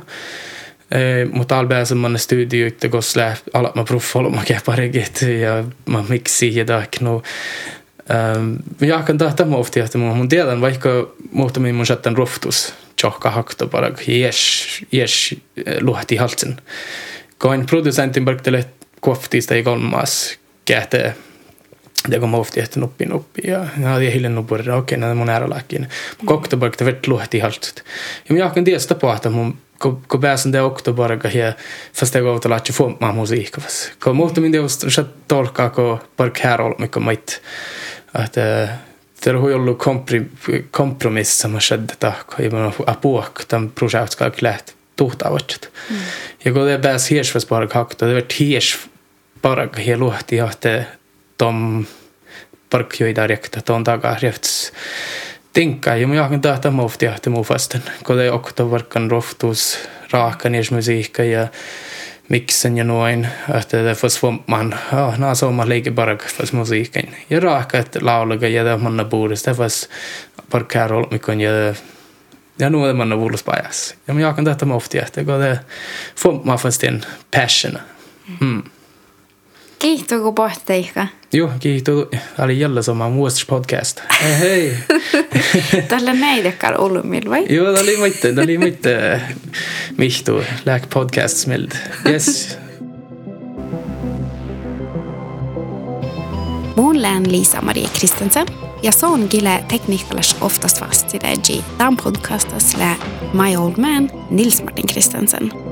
Eh, 0.91 1.29
mutta 1.31 1.59
albääsen 1.59 1.97
man 1.97 2.19
studio 2.19 2.65
ytte 2.67 2.89
gos 2.89 3.15
lä 3.15 3.35
alat 3.53 3.75
ma 3.75 3.83
proffol 3.83 4.29
ma 4.29 4.43
keparegit 4.43 5.21
ja 5.41 5.63
ma 5.85 6.03
miksi 6.09 6.55
ja 6.55 6.65
dak 6.67 6.99
no 7.01 7.21
um, 8.11 8.57
ja 8.81 9.03
kan 9.03 9.17
tahta 9.17 9.45
ma 9.45 9.57
ofti 9.57 9.79
että 9.79 9.97
mun 9.97 10.29
tiedän 10.29 10.61
vaikka 10.61 10.89
muutamin 11.31 11.75
mun 11.75 11.85
sätten 11.85 12.17
roftus 12.17 12.73
tjohka 12.95 13.31
hakto 13.31 13.67
bara 13.67 13.91
yes 14.07 14.67
yes 14.93 15.35
luhti 15.79 16.15
haltsen 16.15 16.57
koin 17.37 17.65
producentin 17.65 18.25
barktele 18.25 18.65
koftista 18.99 19.55
i 19.55 19.63
kolmas 19.63 20.37
käte 20.65 21.15
det 22.11 22.19
kom 22.19 22.33
ofta 22.33 22.59
että 22.59 22.79
nuppi 22.79 23.05
nuppi 23.05 23.41
ja 23.47 23.65
ja 23.81 23.99
det 23.99 24.11
hillen 24.11 24.35
nu 24.35 24.43
borde 24.43 24.73
okej 24.73 24.97
när 24.97 25.13
mun 25.13 25.29
är 25.29 25.47
lakin 25.47 25.87
kokto 26.25 26.57
barkte 26.57 26.85
vet 26.85 27.07
luhti 27.07 27.39
haltset 27.39 27.83
ja 28.29 28.35
jag 28.35 28.53
kan 28.53 28.65
tiesta 28.65 28.95
på 28.95 29.13
että 29.13 29.29
mun 29.29 29.57
kun, 29.81 30.03
kun 30.07 30.21
pääsen 30.21 30.51
det 30.51 30.61
också 30.61 30.93
bara 30.93 31.29
här 31.29 31.53
fast 31.93 32.13
det 32.13 32.21
går 32.21 32.35
att 32.35 32.45
lära 32.45 32.73
få 32.73 32.89
med 32.99 33.15
musik 33.15 33.55
fast 33.61 33.91
kun 33.99 34.17
muuta 34.17 34.41
min 34.41 34.51
deus 34.51 34.93
så 34.95 35.03
tolkaa 35.27 35.69
kun 35.69 35.97
bara 36.15 36.29
kärol 36.29 36.75
mycket 36.79 37.03
mitt 37.03 37.41
att 38.11 38.33
det 39.23 39.31
har 39.33 39.53
ollut 39.53 39.79
kompromiss 40.71 41.33
som 41.37 41.53
har 41.53 41.61
skett 41.61 41.99
där 41.99 42.15
kun 42.27 42.51
man 42.51 42.61
har 42.61 42.89
apok 42.89 43.47
den 43.47 43.69
projekt 43.69 44.11
ska 44.11 44.29
klart 44.29 44.73
tuhta 44.95 45.31
vatchat 45.31 45.69
ja 46.39 46.53
kun 46.53 46.67
det 46.67 46.79
pääs 46.79 47.11
hiers 47.11 47.31
fast 47.31 47.49
bara 47.49 47.67
kakta 47.67 48.05
det 48.05 48.13
vart 48.13 48.33
hiers 48.33 48.77
bara 49.41 49.69
här 49.75 49.97
luhti 49.97 50.39
att 50.39 50.65
de 51.37 51.85
parkjoida 52.69 53.27
rekta 53.27 53.61
ton 53.61 53.83
taga 53.85 54.15
refts 54.15 54.73
tinkka 55.53 55.95
ja 55.95 56.07
mä 56.07 56.15
jakan 56.15 56.41
tahta 56.41 56.71
mofti 56.71 57.07
ahti 57.07 57.29
muu 57.29 57.43
fasten 57.43 57.83
kun 58.03 58.17
det 58.17 58.31
också 58.31 58.71
varkan 58.71 59.11
roftus 59.11 59.79
raakan 60.11 60.55
ja 60.55 60.61
musiikka 60.71 61.23
ja 61.23 61.47
mixen 62.29 62.77
ja 62.77 62.83
noin 62.83 63.27
että 63.57 63.83
det 63.83 63.95
fas 63.95 64.21
man 64.47 64.75
ja 64.91 65.13
na 65.17 65.35
så 65.35 65.51
man 65.51 65.69
lägger 65.69 65.91
bara 65.91 66.17
fas 66.17 66.53
musiken 66.53 67.15
ja 67.29 67.39
raaka 67.39 67.77
että 67.77 67.99
laulaga 68.01 68.47
ja 68.47 68.63
det 68.63 68.77
man 68.77 69.05
borde 69.09 69.35
det 69.45 69.57
fas 69.57 69.89
par 70.49 70.63
carol 70.63 71.05
mikon 71.11 71.41
ja 71.41 71.73
ja 72.59 72.69
nu 72.69 72.89
är 72.89 72.93
man 72.93 73.19
vullus 73.19 73.43
pajas. 73.43 73.95
Ja 74.07 74.13
mä 74.13 74.21
jakan 74.21 74.45
tahta 74.45 74.65
mofti 74.65 74.99
ahti 74.99 75.25
kun 75.25 75.39
det 75.39 75.59
får 76.15 76.41
man 76.43 76.57
fasten 76.57 77.05
passion. 77.31 77.79
Mm. 78.39 78.63
Kiihtyykö 79.81 80.31
pohteikä? 80.31 81.07
Joo, 81.33 81.49
kiihtuu. 81.59 82.07
Oli 82.39 82.59
jälle 82.59 82.83
sama 82.83 83.09
muistus 83.09 83.45
podcast. 83.45 84.01
Hei 84.23 84.39
hei. 84.39 84.77
Tällä 85.87 86.13
näidekään 86.13 86.79
ollut 86.79 87.05
vai? 87.29 87.45
Joo, 87.49 87.71
tämä 87.73 87.83
oli 87.83 87.97
muitte. 87.97 88.33
Tämä 88.33 88.43
oli 88.43 88.57
muitte. 88.57 89.21
Mihtu, 89.97 90.43
lääk 90.65 90.83
podcast 90.93 91.37
smild. 91.37 91.69
Yes. 92.09 92.57
Mun 96.75 97.01
lään 97.01 97.31
Liisa-Marie 97.31 97.89
Kristensen 97.93 98.47
ja 98.83 98.91
se 98.91 99.05
on 99.05 99.27
gille 99.29 99.63
tekniikalas 99.67 100.37
oftast 100.41 100.81
vastidegi. 100.81 101.63
Tämän 101.77 101.97
podcastas 101.97 102.77
lää 102.77 102.95
My 103.33 103.55
Old 103.55 103.73
Man 103.77 104.09
Nils 104.29 104.63
Martin 104.63 104.87
Kristensen. 104.87 105.70